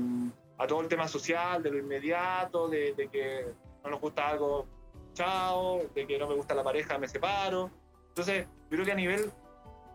a 0.58 0.68
todo 0.68 0.82
el 0.82 0.88
tema 0.88 1.08
social, 1.08 1.62
de 1.64 1.72
lo 1.72 1.78
inmediato, 1.78 2.68
de, 2.68 2.93
de 2.93 3.08
que 3.10 3.45
no 3.84 3.91
nos 3.91 4.01
gusta 4.01 4.28
algo, 4.30 4.66
chao, 5.14 5.82
de 5.93 6.05
que 6.08 6.18
no 6.18 6.28
me 6.28 6.36
gusta 6.36 6.53
la 6.55 6.64
pareja, 6.64 6.97
me 6.97 7.08
separo. 7.08 7.70
Entonces, 8.10 8.45
yo 8.45 8.70
creo 8.70 8.86
que 8.86 8.91
a 8.91 8.95
nivel 8.95 9.32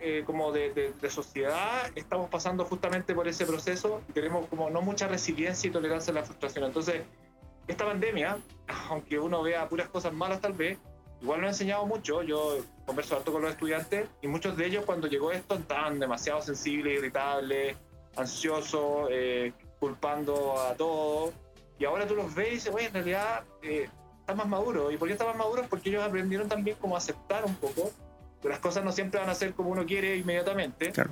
eh, 0.01 0.23
como 0.27 0.51
de, 0.53 0.73
de- 0.73 0.93
de 0.93 1.11
sociedad 1.11 1.91
estamos 1.95 2.29
pasando 2.29 2.65
justamente 2.65 3.15
por 3.15 3.29
ese 3.29 3.47
proceso 3.47 4.01
y 4.09 4.13
tenemos 4.13 4.47
como 4.49 4.69
no 4.71 4.83
mucha 4.83 5.07
resiliencia 5.09 5.69
y 5.69 5.71
tolerancia 5.73 6.11
a 6.13 6.15
la 6.15 6.25
frustración. 6.25 6.65
Entonces, 6.65 7.03
esta 7.69 7.85
pandemia, 7.85 8.39
aunque 8.91 9.19
uno 9.19 9.43
vea 9.43 9.69
puras 9.69 9.89
cosas 9.89 10.13
malas 10.13 10.41
tal 10.41 10.53
vez, 10.55 10.79
igual 11.21 11.41
nos 11.41 11.47
ha 11.49 11.51
enseñado 11.51 11.87
mucho. 11.87 12.23
Yo 12.23 12.59
converso 12.87 13.17
harto 13.17 13.33
con 13.33 13.43
los 13.43 13.53
estudiantes 13.53 14.09
y 14.23 14.27
muchos 14.29 14.57
de 14.57 14.67
ellos 14.67 14.85
cuando 14.85 15.07
llegó 15.07 15.31
esto 15.31 15.55
estaban 15.55 16.01
demasiado 16.01 16.43
sensibles, 16.43 16.99
irritables, 16.99 17.77
ansiosos, 18.17 19.09
eh, 19.11 19.53
culpando 19.83 20.61
a 20.61 20.77
todos. 20.77 21.35
Y 21.77 21.85
ahora 21.85 22.07
tú 22.07 22.15
los 22.15 22.33
ves 22.33 22.47
y 22.47 22.51
dices, 22.53 22.73
oye, 22.73 22.87
en 22.87 22.93
realidad 22.93 23.43
eh, 23.63 23.89
están 24.21 24.37
más 24.37 24.47
maduros. 24.47 24.95
¿Y 24.95 24.97
por 24.97 25.09
qué 25.09 25.15
están 25.15 25.27
más 25.27 25.37
maduros? 25.37 25.67
Porque 25.67 25.89
ellos 25.89 26.05
aprendieron 26.05 26.49
también 26.49 26.77
como 26.81 26.95
a 26.95 26.99
aceptar 26.99 27.45
un 27.45 27.57
poco 27.57 27.91
que 28.41 28.49
las 28.49 28.61
cosas 28.61 28.85
no 28.85 28.93
siempre 28.93 29.19
van 29.19 29.29
a 29.29 29.35
ser 29.35 29.55
como 29.55 29.71
uno 29.71 29.85
quiere 29.85 30.17
inmediatamente. 30.17 30.93
Claro. 30.93 31.11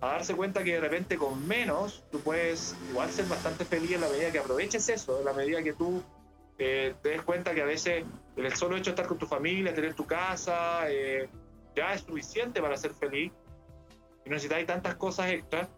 A 0.00 0.12
darse 0.12 0.34
cuenta 0.34 0.64
que 0.64 0.72
de 0.72 0.80
repente 0.80 1.18
con 1.18 1.46
menos 1.46 2.04
tú 2.10 2.20
puedes 2.20 2.74
igual 2.88 3.10
ser 3.10 3.26
bastante 3.26 3.66
feliz 3.66 3.92
en 3.92 4.00
la 4.00 4.08
medida 4.08 4.32
que 4.32 4.38
aproveches 4.38 4.88
eso, 4.88 5.18
en 5.18 5.26
la 5.26 5.34
medida 5.34 5.62
que 5.62 5.74
tú 5.74 6.02
eh, 6.56 6.94
te 7.02 7.10
des 7.10 7.20
cuenta 7.20 7.54
que 7.54 7.60
a 7.60 7.66
veces 7.66 8.02
el 8.34 8.56
solo 8.56 8.76
hecho 8.76 8.84
de 8.86 8.90
estar 8.92 9.06
con 9.06 9.18
tu 9.18 9.26
familia, 9.26 9.74
tener 9.74 9.92
tu 9.92 10.06
casa, 10.06 10.90
eh, 10.90 11.28
ya 11.74 11.92
es 11.92 12.00
suficiente 12.00 12.62
para 12.62 12.78
ser 12.78 12.94
feliz. 12.94 13.30
Y 14.24 14.30
no 14.30 14.36
necesitáis 14.36 14.66
tantas 14.66 14.94
cosas 14.94 15.30
extras. 15.32 15.68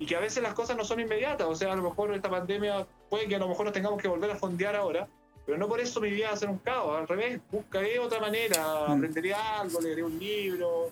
Y 0.00 0.06
que 0.06 0.16
a 0.16 0.20
veces 0.20 0.42
las 0.42 0.54
cosas 0.54 0.76
no 0.76 0.84
son 0.84 0.98
inmediatas. 0.98 1.46
O 1.46 1.54
sea, 1.54 1.72
a 1.72 1.76
lo 1.76 1.82
mejor 1.82 2.12
esta 2.12 2.28
pandemia 2.28 2.84
puede 3.08 3.28
que 3.28 3.36
a 3.36 3.38
lo 3.38 3.48
mejor 3.48 3.66
nos 3.66 3.72
tengamos 3.72 4.02
que 4.02 4.08
volver 4.08 4.32
a 4.32 4.36
fondear 4.36 4.74
ahora. 4.74 5.06
Pero 5.46 5.56
no 5.56 5.68
por 5.68 5.78
eso 5.78 6.00
mi 6.00 6.10
vida 6.10 6.28
va 6.28 6.34
a 6.34 6.36
ser 6.36 6.48
un 6.48 6.58
caos. 6.58 6.98
Al 6.98 7.06
revés, 7.06 7.40
buscaré 7.52 7.98
otra 7.98 8.18
manera. 8.18 8.88
Mm. 8.88 8.92
Aprenderé 8.92 9.34
algo, 9.34 9.80
leeré 9.80 10.02
un 10.02 10.18
libro, 10.18 10.90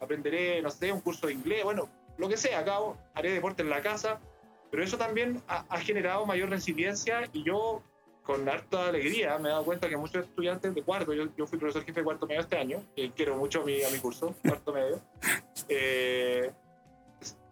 aprenderé, 0.00 0.60
no 0.60 0.70
sé, 0.70 0.92
un 0.92 1.00
curso 1.00 1.28
de 1.28 1.34
inglés. 1.34 1.64
Bueno, 1.64 1.88
lo 2.18 2.28
que 2.28 2.36
sea, 2.36 2.58
acabo, 2.58 2.98
haré 3.14 3.32
deporte 3.32 3.62
en 3.62 3.70
la 3.70 3.80
casa. 3.80 4.20
Pero 4.70 4.82
eso 4.82 4.98
también 4.98 5.40
ha, 5.48 5.64
ha 5.68 5.78
generado 5.78 6.26
mayor 6.26 6.50
resiliencia 6.50 7.30
y 7.32 7.42
yo 7.42 7.82
con 8.28 8.46
harta 8.46 8.88
alegría 8.88 9.38
me 9.38 9.48
he 9.48 9.52
dado 9.52 9.64
cuenta 9.64 9.88
que 9.88 9.96
muchos 9.96 10.26
estudiantes 10.26 10.74
de 10.74 10.82
cuarto, 10.82 11.14
yo, 11.14 11.34
yo 11.34 11.46
fui 11.46 11.58
profesor 11.58 11.82
jefe 11.82 12.00
de 12.00 12.04
cuarto 12.04 12.26
medio 12.26 12.42
este 12.42 12.58
año, 12.58 12.84
y 12.94 13.08
quiero 13.08 13.34
mucho 13.38 13.62
a 13.62 13.64
mi, 13.64 13.82
a 13.82 13.88
mi 13.88 13.96
curso, 14.00 14.34
cuarto 14.42 14.70
medio, 14.70 15.00
eh, 15.70 16.52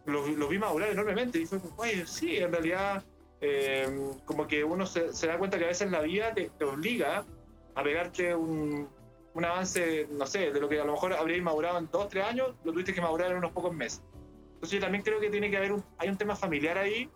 lo, 0.07 0.27
lo 0.27 0.49
vi 0.49 0.59
madurar 0.59 0.91
enormemente 0.91 1.39
y 1.39 1.47
fue 1.47 1.59
oye, 1.77 2.07
sí, 2.07 2.37
en 2.37 2.53
realidad 2.53 3.05
eh, 3.41 4.13
como 4.25 4.47
que 4.47 4.65
uno 4.65 4.87
se, 4.87 5.13
se 5.13 5.27
da 5.27 5.39
cuenta 5.39 5.59
que 5.59 5.65
a 5.65 5.69
veces 5.69 5.91
la 5.91 6.01
vida 6.01 6.33
te, 6.33 6.51
te 6.51 6.65
obliga 6.65 7.25
a 7.75 7.83
pegarte 7.83 8.35
un, 8.35 8.89
un 9.35 9.45
avance, 9.45 10.09
no 10.11 10.27
sé, 10.27 10.51
de 10.51 10.61
lo 10.61 10.69
que 10.69 10.81
a 10.81 10.85
lo 10.85 10.93
mejor 10.93 11.13
habríais 11.13 11.43
madurado 11.43 11.79
en 11.79 11.91
dos, 11.91 12.09
tres 12.09 12.25
años, 12.25 12.55
lo 12.65 12.73
tuviste 12.73 12.95
que 12.95 13.03
madurar 13.03 13.31
en 13.31 13.37
unos 13.37 13.53
pocos 13.53 13.75
meses. 13.75 14.03
Entonces 14.55 14.79
yo 14.79 14.81
también 14.81 15.05
creo 15.05 15.21
que 15.21 15.29
tiene 15.29 15.51
que 15.51 15.59
haber 15.59 15.73
un, 15.73 15.85
hay 15.99 16.09
un 16.09 16.17
tema 16.17 16.35
familiar 16.35 16.79
ahí 16.79 17.11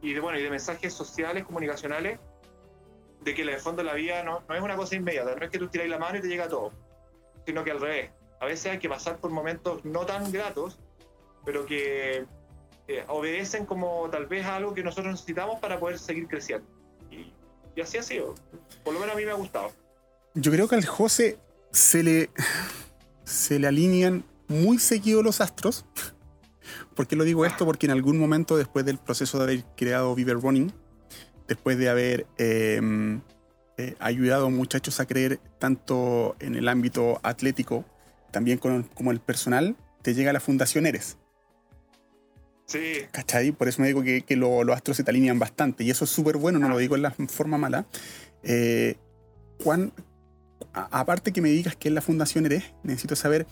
y 0.00 0.12
de, 0.12 0.20
bueno, 0.20 0.38
y 0.38 0.42
de 0.44 0.50
mensajes 0.50 0.92
sociales, 0.92 1.44
comunicacionales, 1.44 2.20
de 3.22 3.34
que 3.34 3.42
en 3.42 3.48
el 3.48 3.58
fondo 3.58 3.82
la 3.82 3.94
vida 3.94 4.22
no, 4.22 4.44
no 4.48 4.54
es 4.54 4.62
una 4.62 4.76
cosa 4.76 4.94
inmediata, 4.94 5.34
no 5.34 5.44
es 5.44 5.50
que 5.50 5.58
tú 5.58 5.66
tiráis 5.66 5.90
la 5.90 5.98
mano 5.98 6.18
y 6.18 6.20
te 6.20 6.28
llega 6.28 6.48
todo, 6.48 6.70
sino 7.44 7.64
que 7.64 7.72
al 7.72 7.80
revés. 7.80 8.12
A 8.40 8.46
veces 8.46 8.70
hay 8.70 8.78
que 8.78 8.88
pasar 8.88 9.18
por 9.18 9.32
momentos 9.32 9.84
no 9.84 10.06
tan 10.06 10.30
gratos, 10.30 10.78
pero 11.46 11.64
que 11.64 12.26
eh, 12.88 13.04
obedecen 13.08 13.64
como 13.64 14.10
tal 14.10 14.26
vez 14.26 14.44
a 14.44 14.56
algo 14.56 14.74
que 14.74 14.82
nosotros 14.82 15.12
necesitamos 15.12 15.58
para 15.60 15.80
poder 15.80 15.98
seguir 15.98 16.26
creciendo. 16.28 16.66
Y, 17.10 17.32
así 17.80 17.96
ha 17.96 18.02
sido. 18.02 18.34
Por 18.84 18.92
lo 18.92 19.00
menos 19.00 19.14
a 19.14 19.18
mí 19.18 19.24
me 19.24 19.30
ha 19.30 19.34
gustado. 19.34 19.72
Yo 20.34 20.52
creo 20.52 20.68
que 20.68 20.74
al 20.74 20.84
José 20.84 21.38
se 21.70 22.02
le, 22.02 22.30
se 23.24 23.58
le 23.58 23.66
alinean 23.68 24.24
muy 24.48 24.78
seguido 24.78 25.22
los 25.22 25.40
astros. 25.40 25.86
¿Por 26.94 27.06
qué 27.06 27.16
lo 27.16 27.24
digo 27.24 27.46
esto? 27.46 27.64
Porque 27.64 27.86
en 27.86 27.92
algún 27.92 28.18
momento, 28.18 28.56
después 28.56 28.84
del 28.84 28.98
proceso 28.98 29.38
de 29.38 29.44
haber 29.44 29.64
creado 29.76 30.14
Viver 30.14 30.40
Running, 30.40 30.72
después 31.46 31.78
de 31.78 31.88
haber 31.88 32.26
eh, 32.38 32.80
eh, 33.76 33.94
ayudado 34.00 34.46
a 34.46 34.50
muchachos 34.50 34.98
a 34.98 35.06
creer 35.06 35.38
tanto 35.58 36.34
en 36.40 36.56
el 36.56 36.68
ámbito 36.68 37.20
atlético, 37.22 37.84
también 38.32 38.58
con- 38.58 38.82
como 38.84 39.12
el 39.12 39.20
personal, 39.20 39.76
te 40.02 40.14
llega 40.14 40.32
la 40.32 40.40
Fundación 40.40 40.86
Eres. 40.86 41.18
Sí, 42.66 42.94
¿Cachai? 43.12 43.52
Por 43.52 43.68
eso 43.68 43.80
me 43.80 43.86
digo 43.88 44.02
que, 44.02 44.22
que 44.22 44.34
lo- 44.36 44.64
los 44.64 44.74
astros 44.76 44.96
se 44.96 45.04
te 45.04 45.10
alinean 45.10 45.38
bastante. 45.38 45.84
Y 45.84 45.90
eso 45.90 46.04
es 46.04 46.10
súper 46.10 46.36
bueno, 46.36 46.58
no 46.58 46.68
lo 46.68 46.78
digo 46.78 46.96
en 46.96 47.02
la 47.02 47.10
forma 47.12 47.58
mala. 47.58 47.86
Eh, 48.42 48.96
Juan, 49.62 49.92
aparte 50.72 51.32
que 51.32 51.40
me 51.40 51.48
digas 51.48 51.76
que 51.76 51.88
es 51.88 51.94
la 51.94 52.00
fundación 52.02 52.44
eres, 52.46 52.64
necesito 52.82 53.14
saber 53.16 53.46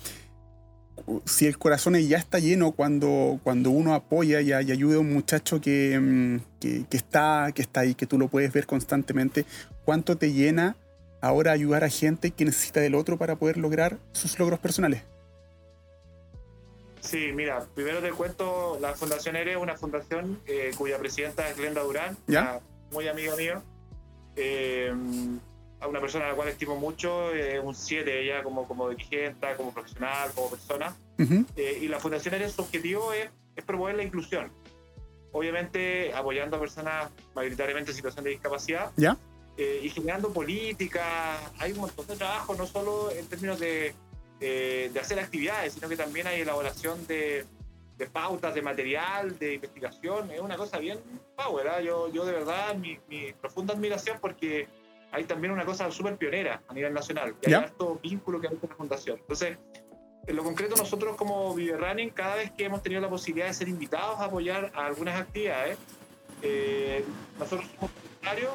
si 1.27 1.47
el 1.47 1.59
corazón 1.59 1.97
ya 1.97 2.19
está 2.19 2.39
lleno 2.39 2.73
cuando, 2.73 3.41
cuando 3.43 3.71
uno 3.71 3.95
apoya 3.95 4.41
y, 4.41 4.49
y 4.51 4.53
ayuda 4.53 4.97
a 4.97 5.01
un 5.01 5.13
muchacho 5.13 5.61
que, 5.61 5.99
mm, 6.01 6.37
que, 6.61 6.85
que 6.89 6.97
está, 6.97 7.51
que 7.55 7.63
está 7.63 7.81
ahí, 7.81 7.95
que 7.95 8.07
tú 8.07 8.19
lo 8.19 8.29
puedes 8.29 8.53
ver 8.53 8.67
constantemente. 8.67 9.45
¿Cuánto 9.85 10.17
te 10.17 10.33
llena 10.33 10.77
ahora 11.21 11.53
ayudar 11.53 11.85
a 11.85 11.89
gente 11.89 12.31
que 12.33 12.45
necesita 12.45 12.81
del 12.81 12.95
otro 12.95 13.17
para 13.17 13.37
poder 13.37 13.59
lograr 13.59 13.99
sus 14.13 14.39
logros 14.39 14.59
personales? 14.59 15.03
Sí, 17.05 17.33
mira, 17.33 17.67
primero 17.75 18.01
te 18.01 18.11
cuento, 18.11 18.79
la 18.81 18.95
Fundación 18.95 19.37
ERE 19.37 19.53
es 19.53 19.59
una 19.59 19.77
fundación 19.77 20.41
eh, 20.47 20.73
cuya 20.77 20.99
presidenta 20.99 21.49
es 21.49 21.57
Glenda 21.57 21.83
Durán, 21.83 22.17
¿Ya? 22.27 22.61
muy 22.91 23.07
amiga 23.09 23.37
mía, 23.37 23.63
eh, 24.37 24.93
a 25.81 25.87
una 25.87 26.01
persona 26.01 26.25
a 26.27 26.29
la 26.31 26.35
cual 26.35 26.49
estimo 26.49 26.77
mucho, 26.77 27.35
eh, 27.35 27.61
un 27.61 27.75
7 27.75 28.21
ella 28.23 28.43
como, 28.43 28.67
como 28.67 28.89
dirigente, 28.89 29.47
como 29.57 29.73
profesional, 29.73 30.31
como 30.35 30.51
persona. 30.51 30.97
Ujú, 31.19 31.45
Eh, 31.57 31.79
y 31.83 31.89
la 31.89 32.01
Fundación 32.01 32.35
ERE, 32.35 32.49
su 32.49 32.63
objetivo 32.63 33.13
es, 33.13 33.29
es 33.55 33.65
promover 33.65 33.95
la 33.97 34.03
inclusión. 34.03 34.51
Obviamente 35.33 36.13
apoyando 36.15 36.57
a 36.57 36.61
personas 36.61 37.11
mayoritariamente 37.35 37.91
en 37.91 37.97
situación 37.97 38.25
de 38.25 38.31
discapacidad 38.31 38.93
¿Ya? 38.97 39.17
eh, 39.57 39.81
y 39.83 39.91
generando 39.91 40.33
políticas. 40.33 41.05
Hay 41.59 41.73
un 41.73 41.79
montón 41.81 42.07
de 42.07 42.17
trabajo, 42.17 42.55
no 42.55 42.67
solo 42.67 43.11
en 43.11 43.27
términos 43.27 43.59
de, 43.61 43.95
eh, 44.41 44.91
de 44.93 45.01
hacer 45.01 45.19
actividades, 45.19 45.75
sino 45.75 45.89
que 45.89 45.97
también 45.97 46.27
hay 46.27 46.41
elaboración 46.41 47.07
de, 47.07 47.45
de 47.97 48.07
pautas, 48.07 48.55
de 48.55 48.63
material, 48.63 49.39
de 49.39 49.55
investigación. 49.55 50.31
Es 50.31 50.41
una 50.41 50.57
cosa 50.57 50.79
bien 50.79 50.99
power. 51.37 51.69
¿ah? 51.69 51.81
Yo, 51.81 52.13
yo 52.13 52.25
de 52.25 52.33
verdad, 52.33 52.75
mi, 52.75 52.99
mi 53.09 53.33
profunda 53.33 53.75
admiración 53.75 54.19
porque 54.21 54.69
hay 55.13 55.25
también 55.25 55.53
una 55.53 55.65
cosa 55.65 55.91
súper 55.91 56.17
pionera 56.17 56.61
a 56.67 56.75
nivel 56.75 56.93
nacional. 56.93 57.37
Y 57.43 57.47
hay 57.47 57.55
harto 57.55 58.01
vínculo 58.03 58.41
que 58.41 58.49
hay 58.49 58.57
con 58.57 58.69
la 58.69 58.77
fundación. 58.77 59.19
Entonces, 59.21 59.59
en 60.27 60.37
lo 60.37 60.43
concreto, 60.43 60.75
nosotros 60.75 61.17
como 61.17 61.55
Vive 61.55 61.77
Running, 61.77 62.11
cada 62.11 62.37
vez 62.37 62.51
que 62.51 62.65
hemos 62.65 62.83
tenido 62.83 63.01
la 63.01 63.11
posibilidad 63.11 63.47
de 63.47 63.55
ser 63.55 63.69
invitados 63.69 64.19
a 64.19 64.25
apoyar 64.25 64.73
a 64.75 64.87
algunas 64.87 65.21
actividades, 65.21 65.79
eh, 66.43 67.05
nosotros 67.39 67.69
somos 67.75 67.91
voluntarios 67.95 68.53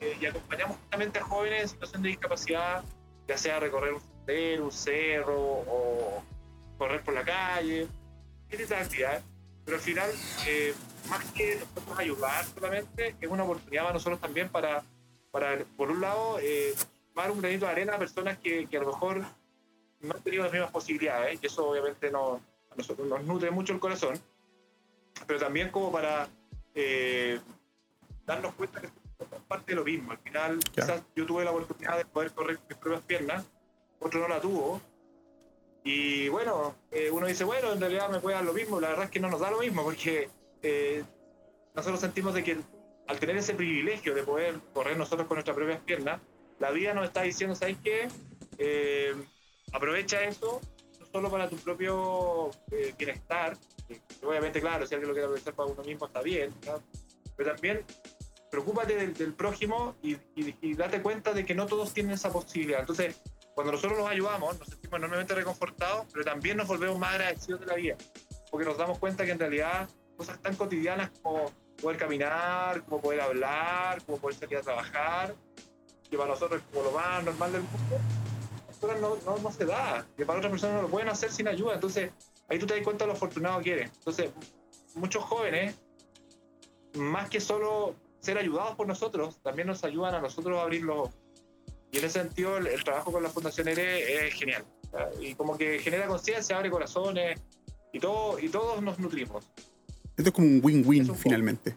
eh, 0.00 0.16
y 0.20 0.26
acompañamos 0.26 0.76
justamente 0.76 1.18
a 1.18 1.24
jóvenes 1.24 1.62
en 1.62 1.68
situación 1.68 2.02
de 2.02 2.08
discapacidad, 2.10 2.84
ya 3.26 3.36
sea 3.38 3.58
recorrer 3.58 3.94
un 3.94 4.00
un 4.60 4.72
cerro 4.72 5.36
o 5.36 6.22
correr 6.78 7.02
por 7.02 7.14
la 7.14 7.24
calle, 7.24 7.86
distintas 8.48 8.82
actividades. 8.82 9.22
Pero 9.64 9.76
al 9.76 9.82
final, 9.82 10.10
eh, 10.46 10.74
más 11.08 11.24
que 11.32 11.56
nosotros 11.56 11.98
ayudar 11.98 12.44
solamente, 12.44 13.16
es 13.20 13.28
una 13.28 13.44
oportunidad 13.44 13.82
para 13.82 13.94
nosotros 13.94 14.20
también 14.20 14.48
para, 14.48 14.82
para 15.30 15.58
por 15.76 15.90
un 15.90 16.00
lado, 16.00 16.38
eh, 16.40 16.74
dar 17.14 17.30
un 17.30 17.40
granito 17.40 17.66
de 17.66 17.72
arena 17.72 17.94
a 17.94 17.98
personas 17.98 18.38
que, 18.38 18.66
que 18.66 18.76
a 18.76 18.80
lo 18.80 18.86
mejor 18.88 19.22
no 20.00 20.14
han 20.14 20.22
tenido 20.22 20.44
las 20.44 20.52
mismas 20.52 20.70
posibilidades, 20.70 21.38
y 21.42 21.46
eso 21.46 21.68
obviamente 21.68 22.10
no, 22.10 22.40
a 22.70 22.74
nosotros 22.76 23.06
nos 23.08 23.24
nutre 23.24 23.50
mucho 23.50 23.72
el 23.72 23.80
corazón. 23.80 24.20
pero 25.26 25.38
también 25.38 25.70
como 25.70 25.90
para 25.90 26.28
eh, 26.74 27.40
darnos 28.26 28.54
cuenta 28.54 28.80
que 28.80 28.88
somos 29.18 29.42
parte 29.48 29.72
de 29.72 29.76
lo 29.76 29.84
mismo. 29.84 30.12
Al 30.12 30.18
final, 30.18 30.60
quizás 30.72 31.02
yo 31.14 31.26
tuve 31.26 31.44
la 31.44 31.50
oportunidad 31.50 31.96
de 31.96 32.04
poder 32.04 32.32
correr 32.32 32.58
mis 32.68 32.78
propias 32.78 33.02
piernas, 33.04 33.44
otro 34.06 34.20
no 34.20 34.28
la 34.28 34.40
tuvo. 34.40 34.80
Y 35.84 36.28
bueno, 36.28 36.74
eh, 36.90 37.10
uno 37.10 37.26
dice, 37.26 37.44
bueno, 37.44 37.72
en 37.72 37.80
realidad 37.80 38.08
me 38.10 38.20
puede 38.20 38.36
dar 38.36 38.44
lo 38.44 38.52
mismo. 38.52 38.80
La 38.80 38.88
verdad 38.88 39.04
es 39.04 39.10
que 39.10 39.20
no 39.20 39.30
nos 39.30 39.40
da 39.40 39.50
lo 39.50 39.60
mismo 39.60 39.84
porque 39.84 40.28
eh, 40.62 41.04
nosotros 41.74 42.00
sentimos 42.00 42.34
de 42.34 42.42
que 42.42 42.58
al 43.06 43.20
tener 43.20 43.36
ese 43.36 43.54
privilegio 43.54 44.14
de 44.14 44.24
poder 44.24 44.58
correr 44.74 44.96
nosotros 44.96 45.28
con 45.28 45.36
nuestras 45.36 45.56
propias 45.56 45.80
piernas, 45.80 46.20
la 46.58 46.72
vida 46.72 46.92
nos 46.92 47.04
está 47.04 47.22
diciendo, 47.22 47.54
¿sabes 47.54 47.76
qué? 47.84 48.08
Eh, 48.58 49.14
aprovecha 49.72 50.24
eso, 50.24 50.60
no 50.98 51.06
solo 51.06 51.30
para 51.30 51.48
tu 51.48 51.56
propio 51.56 52.50
bienestar, 52.98 53.56
obviamente, 54.24 54.60
claro, 54.60 54.86
si 54.86 54.94
alguien 54.94 55.08
lo 55.08 55.14
quiere 55.14 55.26
aprovechar 55.26 55.54
para 55.54 55.70
uno 55.70 55.84
mismo 55.84 56.06
está 56.06 56.20
bien, 56.20 56.52
pero 57.36 57.52
también 57.52 57.84
preocúpate 58.50 58.96
del, 59.06 59.34
prójimo 59.34 59.94
y, 60.02 60.16
y, 60.34 60.74
date 60.74 61.02
cuenta 61.02 61.32
de 61.32 61.44
que 61.44 61.54
no 61.54 61.66
todos 61.66 61.92
tienen 61.92 62.12
esa 62.14 62.32
posibilidad. 62.32 62.80
Entonces, 62.80 63.20
cuando 63.56 63.72
nosotros 63.72 63.98
los 63.98 64.06
ayudamos, 64.06 64.58
nos 64.58 64.68
sentimos 64.68 64.98
enormemente 64.98 65.34
reconfortados, 65.34 66.06
pero 66.12 66.26
también 66.26 66.58
nos 66.58 66.68
volvemos 66.68 66.98
más 66.98 67.14
agradecidos 67.14 67.60
de 67.60 67.66
la 67.66 67.74
vida, 67.76 67.96
porque 68.50 68.66
nos 68.66 68.76
damos 68.76 68.98
cuenta 68.98 69.24
que 69.24 69.30
en 69.30 69.38
realidad 69.38 69.88
cosas 70.14 70.38
tan 70.42 70.54
cotidianas 70.56 71.10
como 71.22 71.50
poder 71.80 71.96
caminar, 71.96 72.84
como 72.84 73.00
poder 73.00 73.22
hablar, 73.22 74.04
como 74.04 74.18
poder 74.18 74.36
salir 74.36 74.58
a 74.58 74.60
trabajar, 74.60 75.34
que 76.10 76.18
para 76.18 76.28
nosotros 76.28 76.60
es 76.60 76.66
como 76.70 76.84
lo 76.84 76.92
más 76.92 77.24
normal 77.24 77.52
del 77.52 77.62
mundo, 77.62 77.98
no, 79.00 79.16
no, 79.24 79.38
no, 79.38 79.50
se 79.50 79.64
da, 79.64 80.06
que 80.18 80.26
para 80.26 80.38
otras 80.38 80.50
personas 80.50 80.76
no 80.76 80.82
lo 80.82 80.88
pueden 80.88 81.08
hacer 81.08 81.32
sin 81.32 81.48
ayuda. 81.48 81.76
Entonces, 81.76 82.12
ahí 82.50 82.58
tú 82.58 82.66
te 82.66 82.74
das 82.74 82.84
cuenta 82.84 83.04
de 83.04 83.08
lo 83.08 83.14
afortunado 83.14 83.58
que 83.62 83.72
eres. 83.72 83.90
Entonces, 83.96 84.32
muchos 84.94 85.24
jóvenes, 85.24 85.74
más 86.92 87.30
que 87.30 87.40
solo 87.40 87.94
ser 88.20 88.36
ayudados 88.36 88.76
por 88.76 88.86
nosotros, 88.86 89.40
también 89.42 89.66
nos 89.66 89.82
ayudan 89.82 90.14
a 90.14 90.20
nosotros 90.20 90.58
a 90.58 90.62
abrir 90.64 90.82
los 90.82 91.08
y 91.90 91.98
en 91.98 92.04
ese 92.04 92.20
sentido, 92.20 92.58
el, 92.58 92.84
trabajo 92.84 93.12
con 93.12 93.22
la 93.22 93.28
Fundación 93.28 93.68
ERE 93.68 94.26
es 94.26 94.34
genial. 94.34 94.64
Y 95.20 95.34
como 95.34 95.56
que 95.56 95.78
genera 95.78 96.06
conciencia, 96.06 96.56
abre 96.56 96.70
corazones 96.70 97.40
y, 97.92 98.00
todo, 98.00 98.38
y 98.38 98.48
todos 98.48 98.82
nos 98.82 98.98
nutrimos. 98.98 99.50
Esto 100.16 100.30
es 100.30 100.32
como 100.32 100.46
un 100.46 100.60
win-win 100.62 101.14
finalmente. 101.14 101.74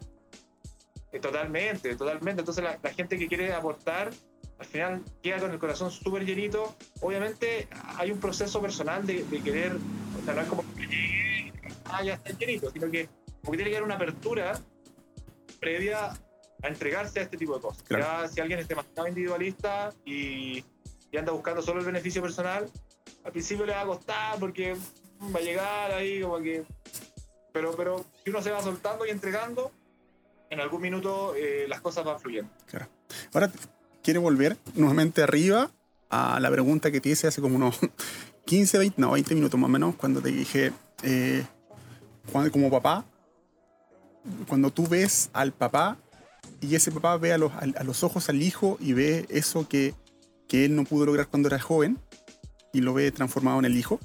Eh, 1.11 1.19
totalmente, 1.19 1.95
totalmente. 1.95 2.41
Entonces 2.41 2.63
la, 2.63 2.91
gente 2.91 3.17
que 3.17 3.27
quiere 3.27 3.53
aportar 3.53 4.11
al 4.57 4.65
final 4.65 5.03
queda 5.23 5.39
con 5.39 5.51
el 5.51 5.59
corazón 5.59 5.91
súper 5.91 6.25
llenito. 6.25 6.75
Obviamente 7.01 7.67
hay 7.97 8.11
un 8.11 8.19
proceso 8.19 8.61
personal 8.61 9.05
de, 9.05 9.23
querer, 9.43 9.73
o 9.73 10.25
sea, 10.25 10.33
no 10.33 10.41
es 10.41 10.47
como 10.47 10.63
que 10.75 11.53
ah, 11.85 12.03
ya 12.03 12.13
está 12.15 12.31
llenito, 12.31 12.69
sino 12.71 12.89
que 12.89 13.07
como 13.41 13.51
que 13.51 13.57
tiene 13.57 13.71
que 13.71 13.77
haber 13.77 13.85
una 13.85 13.95
apertura 13.95 14.59
previa 15.59 16.13
a 16.61 16.67
entregarse 16.67 17.19
a 17.19 17.23
este 17.23 17.37
tipo 17.37 17.55
de 17.55 17.61
cosas. 17.61 17.83
Ya 17.89 18.27
si 18.27 18.41
alguien 18.41 18.59
es 18.59 18.67
demasiado 18.67 19.07
individualista 19.07 19.93
y, 20.05 20.63
y, 21.11 21.17
anda 21.17 21.31
buscando 21.31 21.61
solo 21.61 21.79
el 21.79 21.85
beneficio 21.85 22.21
personal, 22.21 22.69
al 23.23 23.31
principio 23.31 23.65
le 23.65 23.73
va 23.73 23.81
a 23.81 23.85
costar 23.85 24.39
porque 24.39 24.75
va 25.33 25.39
a 25.39 25.43
llegar 25.43 25.91
ahí 25.91 26.21
como 26.21 26.39
que... 26.39 26.65
Pero, 27.51 27.75
pero 27.75 28.05
si 28.23 28.29
uno 28.29 28.41
se 28.41 28.51
va 28.51 28.61
soltando 28.61 29.05
y 29.05 29.09
entregando, 29.09 29.71
en 30.49 30.59
algún 30.59 30.81
minuto 30.81 31.33
eh, 31.35 31.65
las 31.67 31.81
cosas 31.81 32.05
van 32.05 32.19
fluyendo. 32.19 32.51
Claro. 32.67 32.87
Ahora, 33.33 33.51
quiere 34.03 34.19
volver 34.19 34.57
nuevamente 34.75 35.23
arriba 35.23 35.71
a 36.09 36.39
la 36.39 36.49
pregunta 36.49 36.91
que 36.91 37.01
te 37.01 37.09
hice 37.09 37.27
hace 37.27 37.41
como 37.41 37.55
unos 37.55 37.79
15, 38.45 38.77
20, 38.77 39.01
no, 39.01 39.11
20 39.11 39.35
minutos 39.35 39.59
más 39.59 39.67
o 39.67 39.71
menos, 39.71 39.95
cuando 39.95 40.21
te 40.21 40.29
dije, 40.29 40.71
eh, 41.03 41.45
cuando, 42.31 42.51
como 42.51 42.69
papá, 42.69 43.05
cuando 44.47 44.71
tú 44.71 44.87
ves 44.87 45.29
al 45.33 45.51
papá 45.51 45.97
y 46.61 46.75
ese 46.75 46.91
papá 46.91 47.17
ve 47.17 47.33
a 47.33 47.37
los, 47.37 47.51
a, 47.53 47.83
los 47.83 48.03
ojos 48.03 48.29
al 48.29 48.41
hijo 48.41 48.77
y 48.79 48.93
ve 48.93 49.25
eso 49.29 49.67
que, 49.67 49.93
que, 50.47 50.65
él 50.65 50.75
no 50.75 50.83
pudo 50.83 51.05
lograr 51.05 51.27
cuando 51.27 51.47
era 51.47 51.59
joven 51.59 51.99
y 52.73 52.81
lo 52.81 52.93
ve 52.93 53.11
transformado 53.11 53.59
en 53.59 53.65
el 53.65 53.77
hijo, 53.77 53.99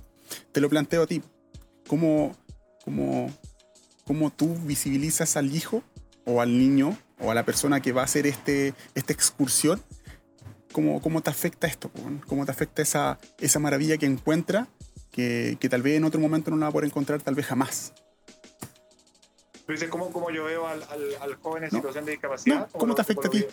te 0.53 0.61
lo 0.61 0.69
planteo 0.69 1.03
a 1.03 1.07
ti. 1.07 1.23
¿Cómo, 1.87 2.37
cómo, 2.85 3.31
cómo 4.05 4.31
tú 4.31 4.55
visibilizas 4.65 5.37
al 5.37 5.55
hijo 5.55 5.83
o 6.25 6.41
al 6.41 6.59
niño 6.59 6.97
o 7.21 7.31
a 7.31 7.35
la 7.35 7.45
persona 7.45 7.81
que 7.81 7.93
va 7.93 8.03
a 8.03 8.05
hacer 8.05 8.27
este, 8.27 8.75
esta 8.95 9.13
excursión? 9.13 9.83
¿Cómo, 10.73 11.01
¿Cómo 11.01 11.23
te 11.23 11.31
afecta 11.31 11.67
esto? 11.67 11.91
¿Cómo 12.27 12.45
te 12.45 12.51
afecta 12.51 12.83
esa, 12.83 13.19
esa 13.39 13.59
maravilla 13.59 13.97
que 13.97 14.07
encuentra 14.07 14.69
que, 15.11 15.57
que 15.61 15.69
tal 15.69 15.83
vez 15.83 15.97
en 15.97 16.05
otro 16.05 16.21
momento 16.21 16.51
no 16.51 16.57
la 16.57 16.67
va 16.67 16.71
a 16.71 16.73
poder 16.73 16.87
encontrar, 16.89 17.23
tal 17.23 17.35
vez 17.35 17.47
jamás? 17.47 17.93
Tú 19.67 19.73
dices, 19.73 19.89
¿cómo, 19.89 20.12
cómo 20.12 20.31
yo 20.31 20.45
veo 20.45 20.67
al, 20.67 20.83
al, 20.83 21.35
joven 21.37 21.65
en 21.65 21.71
situación 21.71 22.05
de 22.05 22.12
discapacidad? 22.12 22.69
¿Cómo 22.73 22.95
te 22.95 23.01
afecta 23.01 23.29
a 23.29 23.31
ti? 23.31 23.45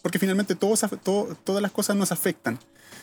Porque 0.00 0.18
finalmente 0.18 0.54
todos, 0.54 0.84
todas 1.44 1.62
las 1.62 1.70
cosas 1.70 1.96
nos 1.96 2.12
afectan, 2.12 2.58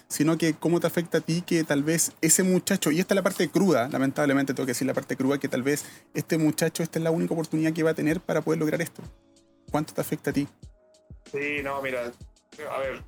sino 0.07 0.37
que 0.37 0.53
cómo 0.53 0.79
te 0.79 0.87
afecta 0.87 1.19
a 1.19 1.21
ti 1.21 1.41
que 1.41 1.63
tal 1.63 1.83
vez 1.83 2.11
ese 2.21 2.43
muchacho, 2.43 2.91
y 2.91 2.99
esta 2.99 3.13
es 3.13 3.15
la 3.15 3.23
parte 3.23 3.49
cruda, 3.49 3.89
lamentablemente 3.89 4.53
tengo 4.53 4.65
que 4.65 4.71
decir 4.71 4.87
la 4.87 4.93
parte 4.93 5.15
cruda, 5.15 5.39
que 5.39 5.47
tal 5.47 5.63
vez 5.63 5.85
este 6.13 6.37
muchacho, 6.37 6.83
esta 6.83 6.99
es 6.99 7.03
la 7.03 7.11
única 7.11 7.33
oportunidad 7.33 7.73
que 7.73 7.83
va 7.83 7.91
a 7.91 7.95
tener 7.95 8.21
para 8.21 8.41
poder 8.41 8.59
lograr 8.59 8.81
esto. 8.81 9.01
¿Cuánto 9.71 9.93
te 9.93 10.01
afecta 10.01 10.31
a 10.31 10.33
ti? 10.33 10.47
Sí, 11.31 11.61
no, 11.63 11.81
mira, 11.81 12.11
a 12.69 12.79
ver, 12.79 13.03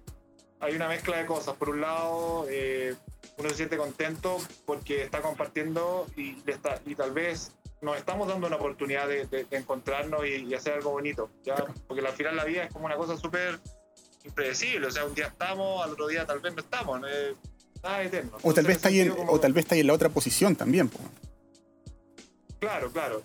hay 0.59 0.75
una 0.75 0.87
mezcla 0.87 1.17
de 1.17 1.25
cosas. 1.25 1.55
Por 1.55 1.69
un 1.69 1.81
lado, 1.81 2.45
eh, 2.49 2.95
uno 3.37 3.49
se 3.49 3.55
siente 3.55 3.77
contento 3.77 4.37
porque 4.65 5.03
está 5.03 5.21
compartiendo 5.21 6.07
y, 6.15 6.37
está, 6.49 6.81
y 6.85 6.95
tal 6.95 7.11
vez 7.11 7.51
nos 7.83 7.97
estamos 7.97 8.27
dando 8.27 8.47
una 8.47 8.55
oportunidad 8.55 9.07
de, 9.07 9.45
encontrarnos 9.51 10.25
y, 10.25 10.53
hacer 10.53 10.73
algo 10.73 10.91
bonito, 10.91 11.29
¿ya? 11.43 11.55
Porque 11.87 12.05
al 12.05 12.13
final 12.13 12.35
la 12.35 12.45
vida 12.45 12.63
es 12.63 12.73
como 12.73 12.85
una 12.85 12.95
cosa 12.95 13.17
súper 13.17 13.59
impredecible, 14.23 14.87
o 14.87 14.91
sea, 14.91 15.05
un 15.05 15.13
día 15.13 15.27
estamos, 15.27 15.83
al 15.83 15.91
otro 15.91 16.07
día 16.07 16.25
tal 16.25 16.39
vez 16.39 16.53
no 16.55 16.61
estamos, 16.61 17.01
no 17.01 17.07
es 17.07 17.35
nada 17.83 18.01
eterno. 18.01 18.37
o 18.41 18.53
tal, 18.53 18.65
vez 18.65 18.77
está 18.77 18.87
ahí 18.87 19.01
en, 19.01 19.11
o 19.11 19.39
tal 19.39 19.51
vez 19.51 19.65
está 19.65 19.75
ahí 19.75 19.81
en 19.81 19.87
la 19.87 19.93
otra 19.93 20.09
posición 20.09 20.55
también. 20.55 20.89
Claro, 22.59 22.89
claro. 22.91 23.23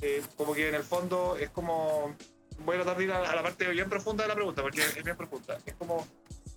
Eh, 0.00 0.22
como 0.36 0.54
que 0.54 0.68
en 0.68 0.76
el 0.76 0.84
fondo 0.84 1.36
es 1.36 1.50
como, 1.50 2.14
voy 2.60 2.76
a 2.76 2.82
tratar 2.82 2.98
de 2.98 3.04
ir 3.04 3.12
a, 3.12 3.34
la 3.34 3.42
parte 3.42 3.68
bien 3.68 3.88
profunda 3.88 4.22
de 4.22 4.28
la 4.28 4.34
pregunta, 4.36 4.62
porque 4.62 4.82
es 4.82 5.02
bien 5.02 5.16
profunda. 5.16 5.58
Es 5.66 5.74
como 5.74 6.06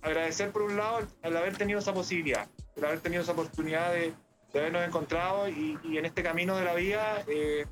agradecer 0.02 0.52
por 0.52 0.62
un 0.62 0.76
lado 0.76 1.00
el 1.22 1.36
haber 1.36 1.56
tenido 1.56 1.80
esa 1.80 1.92
posibilidad, 1.92 2.48
el 2.76 2.84
haber 2.84 3.00
tenido 3.00 3.22
esa 3.22 3.32
oportunidad 3.32 3.92
de 3.92 4.12
de 4.52 4.58
habernos 4.58 4.86
encontrado 4.86 5.48
y, 5.48 5.78
en 5.84 6.04
este 6.04 6.22
camino 6.22 6.56
de 6.56 6.64
la 6.64 6.74
vida 6.74 7.24
eh, 7.26 7.66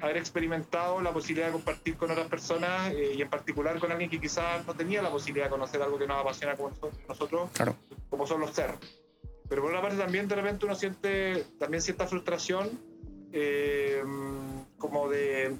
haber 0.00 0.16
experimentado 0.16 1.00
la 1.00 1.12
posibilidad 1.12 1.46
de 1.46 1.52
compartir 1.52 1.96
con 1.96 2.10
otras 2.10 2.28
personas 2.28 2.92
eh, 2.92 3.14
y 3.16 3.22
en 3.22 3.28
particular 3.28 3.78
con 3.78 3.90
alguien 3.92 4.10
que 4.10 4.20
quizás 4.20 4.66
no 4.66 4.74
tenía 4.74 5.02
la 5.02 5.10
posibilidad 5.10 5.46
de 5.46 5.50
conocer 5.50 5.82
algo 5.82 5.98
que 5.98 6.06
nos 6.06 6.18
apasiona 6.18 6.56
como 6.56 6.72
nosotros, 7.08 7.50
como 8.08 8.26
son 8.26 8.40
los 8.40 8.52
cerros. 8.52 8.78
Pero 9.48 9.62
por 9.62 9.70
otra 9.70 9.82
parte 9.82 9.98
también 9.98 10.28
de 10.28 10.36
repente 10.36 10.64
uno 10.64 10.74
siente 10.74 11.44
también 11.58 11.82
cierta 11.82 12.06
frustración 12.06 12.70
eh, 13.32 14.02
como 14.78 15.08
de... 15.08 15.56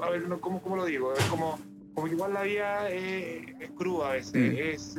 a 0.00 0.10
ver, 0.10 0.28
¿cómo, 0.40 0.62
¿cómo, 0.62 0.76
lo 0.76 0.84
digo? 0.84 1.12
Es 1.12 1.24
como, 1.24 1.58
como 1.94 2.06
igual 2.06 2.32
la 2.32 2.42
vida 2.42 2.88
es, 2.88 3.60
es 3.60 3.70
cruda 3.72 4.10
a 4.10 4.12
veces, 4.12 4.34
mm. 4.34 4.58
es 4.58 4.96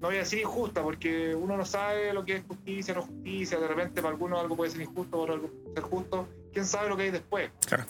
no 0.00 0.08
voy 0.08 0.16
a 0.16 0.20
decir 0.20 0.40
injusta, 0.40 0.82
porque 0.82 1.34
uno 1.34 1.56
no 1.56 1.64
sabe 1.64 2.12
lo 2.12 2.24
que 2.24 2.36
es 2.36 2.44
justicia, 2.44 2.94
no 2.94 3.02
justicia, 3.02 3.58
de 3.58 3.66
repente 3.66 4.02
para 4.02 4.12
algunos 4.12 4.40
algo 4.40 4.56
puede 4.56 4.70
ser 4.70 4.82
injusto, 4.82 5.20
para 5.20 5.34
algo 5.34 5.50
ser 5.74 5.82
justo, 5.84 6.28
quién 6.52 6.66
sabe 6.66 6.88
lo 6.88 6.96
que 6.96 7.04
hay 7.04 7.10
después. 7.10 7.50
Claro. 7.66 7.84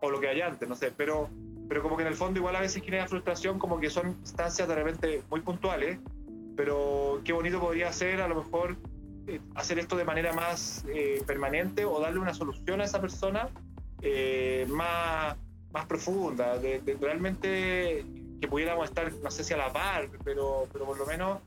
O 0.00 0.10
lo 0.10 0.20
que 0.20 0.28
hay 0.28 0.40
antes, 0.40 0.68
no 0.68 0.76
sé, 0.76 0.92
pero, 0.96 1.28
pero 1.68 1.82
como 1.82 1.96
que 1.96 2.02
en 2.02 2.08
el 2.08 2.14
fondo 2.14 2.38
igual 2.38 2.54
a 2.54 2.60
veces 2.60 2.82
genera 2.82 3.08
frustración, 3.08 3.58
como 3.58 3.80
que 3.80 3.90
son 3.90 4.08
instancias 4.08 4.68
de 4.68 4.74
repente 4.74 5.22
muy 5.28 5.40
puntuales, 5.40 5.98
pero 6.56 7.20
qué 7.24 7.32
bonito 7.32 7.58
podría 7.58 7.92
ser 7.92 8.20
a 8.20 8.28
lo 8.28 8.36
mejor 8.36 8.76
eh, 9.26 9.40
hacer 9.56 9.80
esto 9.80 9.96
de 9.96 10.04
manera 10.04 10.32
más 10.32 10.84
eh, 10.88 11.22
permanente 11.26 11.84
o 11.84 12.00
darle 12.00 12.20
una 12.20 12.34
solución 12.34 12.80
a 12.80 12.84
esa 12.84 13.00
persona 13.00 13.48
eh, 14.00 14.64
más, 14.68 15.36
más 15.72 15.86
profunda, 15.86 16.56
de, 16.58 16.80
de 16.80 16.96
realmente 17.00 18.04
que 18.40 18.48
pudiéramos 18.48 18.88
estar, 18.88 19.12
no 19.12 19.30
sé 19.30 19.44
si 19.44 19.54
a 19.54 19.56
la 19.56 19.72
par, 19.72 20.08
pero, 20.24 20.66
pero 20.72 20.86
por 20.86 20.98
lo 20.98 21.06
menos 21.06 21.40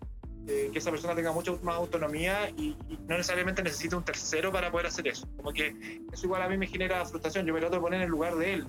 eh, 0.48 0.70
que 0.74 0.80
esa 0.80 0.90
persona 0.90 1.14
tenga 1.14 1.32
mucha 1.32 1.54
más 1.62 1.76
autonomía 1.76 2.50
y, 2.50 2.76
no 3.08 3.18
necesariamente 3.18 3.62
necesite 3.62 3.96
un 3.96 4.04
tercero 4.04 4.52
para 4.52 4.72
poder 4.72 4.88
hacer 4.88 5.08
eso. 5.08 5.28
Como 5.38 5.54
que 5.54 6.02
eso 6.12 6.26
igual 6.26 6.42
a 6.42 6.50
mí 6.50 6.58
me 6.58 6.68
genera 6.68 7.06
frustración. 7.06 7.46
Yo 7.46 7.54
me 7.54 7.60
trato 7.60 7.76
de 7.76 7.82
poner 7.82 8.00
en 8.00 8.06
el 8.06 8.12
lugar 8.12 8.36
de 8.36 8.54
él. 8.54 8.68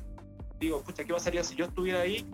Digo, 0.61 0.83
pucha, 0.83 1.05
¿qué 1.05 1.13
pasaría 1.13 1.43
si 1.43 1.55
yo 1.57 1.67
estuviera 1.67 2.01
ahí? 2.01 2.27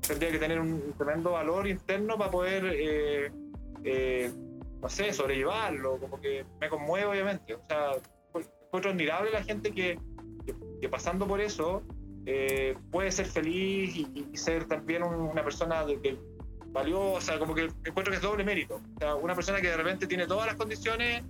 tendría 0.00 0.32
que 0.32 0.38
tener 0.38 0.58
un 0.58 0.92
tremendo 0.96 1.32
valor 1.32 1.68
interno 1.68 2.18
para 2.18 2.30
poder, 2.32 2.64
eh, 2.64 3.30
eh, 3.84 4.32
no 4.80 4.88
sé, 4.88 5.12
sobrellevarlo. 5.12 5.98
Como 5.98 6.20
que 6.20 6.44
me 6.60 6.68
conmueve, 6.68 7.06
obviamente. 7.06 7.54
O 7.54 7.60
sea, 7.68 7.92
fue 8.32 8.80
admirable 8.80 9.30
la 9.30 9.42
gente 9.42 9.72
que, 9.72 9.98
que 10.80 10.88
pasando 10.88 11.26
por 11.26 11.40
eso 11.40 11.82
eh, 12.30 12.76
puede 12.90 13.10
ser 13.10 13.24
feliz 13.24 13.96
y, 13.96 14.36
ser 14.36 14.66
también 14.66 15.02
una 15.02 15.42
persona 15.42 15.86
de 15.86 15.98
que 15.98 16.18
valió, 16.66 17.12
o 17.12 17.20
sea, 17.22 17.38
como 17.38 17.54
que 17.54 17.70
encuentro 17.84 18.10
que 18.10 18.16
es 18.16 18.22
doble 18.22 18.44
mérito. 18.44 18.82
O 18.96 18.98
sea, 18.98 19.14
una 19.14 19.34
persona 19.34 19.62
que 19.62 19.68
de 19.68 19.76
repente 19.78 20.06
tiene 20.06 20.26
todas 20.26 20.46
las 20.46 20.56
condiciones 20.56 21.22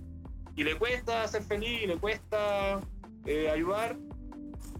y 0.57 0.63
le 0.65 0.77
cuesta 0.77 1.25
ser 1.29 1.43
feliz, 1.43 1.83
y 1.83 1.87
le 1.87 1.95
cuesta 1.95 2.81
eh, 3.25 3.49
ayudar, 3.49 3.95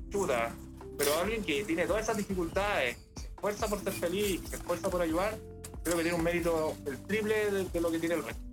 chuta. 0.09 0.53
Pero 0.97 1.11
alguien 1.21 1.41
que 1.41 1.63
tiene 1.63 1.87
todas 1.87 2.03
esas 2.03 2.17
dificultades, 2.17 2.97
se 3.15 3.27
esfuerza 3.27 3.69
por 3.69 3.79
ser 3.79 3.93
feliz, 3.93 4.41
se 4.49 4.57
esfuerza 4.57 4.89
por 4.89 5.01
ayudar, 5.01 5.37
creo 5.83 5.95
que 5.95 6.03
tiene 6.03 6.17
un 6.17 6.23
mérito 6.23 6.75
el 6.85 6.97
triple 7.03 7.49
de, 7.49 7.79
lo 7.79 7.91
que 7.91 7.99
tiene 7.99 8.15
el 8.15 8.25
resto. 8.25 8.43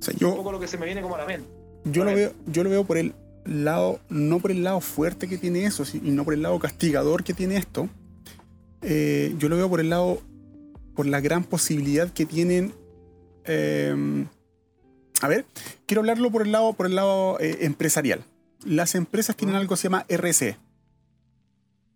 O 0.00 0.02
sea, 0.02 0.14
yo, 0.14 0.30
un 0.30 0.36
poco 0.38 0.50
lo 0.50 0.58
que 0.58 0.66
se 0.66 0.76
me 0.76 0.86
viene 0.86 1.02
como 1.02 1.14
a 1.14 1.18
la 1.18 1.26
mente. 1.26 1.48
Yo 1.84 2.04
lo, 2.04 2.12
veo, 2.12 2.32
yo 2.46 2.64
lo 2.64 2.70
veo 2.70 2.82
por 2.82 2.98
el 2.98 3.14
lado, 3.46 4.00
no 4.08 4.38
por 4.40 4.50
el 4.50 4.64
lado 4.64 4.80
fuerte 4.80 5.28
que 5.28 5.38
tiene 5.38 5.64
eso, 5.64 5.84
y 5.92 6.10
no 6.10 6.24
por 6.24 6.34
el 6.34 6.42
lado 6.42 6.58
castigador 6.58 7.24
que 7.24 7.34
tiene 7.34 7.56
esto. 7.56 7.88
Eh, 8.82 9.34
yo 9.38 9.48
lo 9.48 9.56
veo 9.56 9.68
por 9.68 9.80
el 9.80 9.90
lado, 9.90 10.22
por 10.94 11.06
la 11.06 11.20
gran 11.20 11.44
posibilidad 11.44 12.10
que 12.10 12.26
tienen. 12.26 12.74
Em, 13.44 14.26
a 15.22 15.28
ver, 15.28 15.46
quiero 15.86 16.00
hablarlo 16.00 16.30
por 16.30 16.42
el 16.42 16.52
lado, 16.52 16.72
por 16.74 16.86
el 16.86 16.94
lado 16.94 17.38
eh, 17.40 17.58
empresarial. 17.62 18.24
Las 18.64 18.94
empresas 18.94 19.36
tienen 19.36 19.56
algo 19.56 19.74
que 19.74 19.76
se 19.76 19.84
llama 19.84 20.04
RC. 20.08 20.56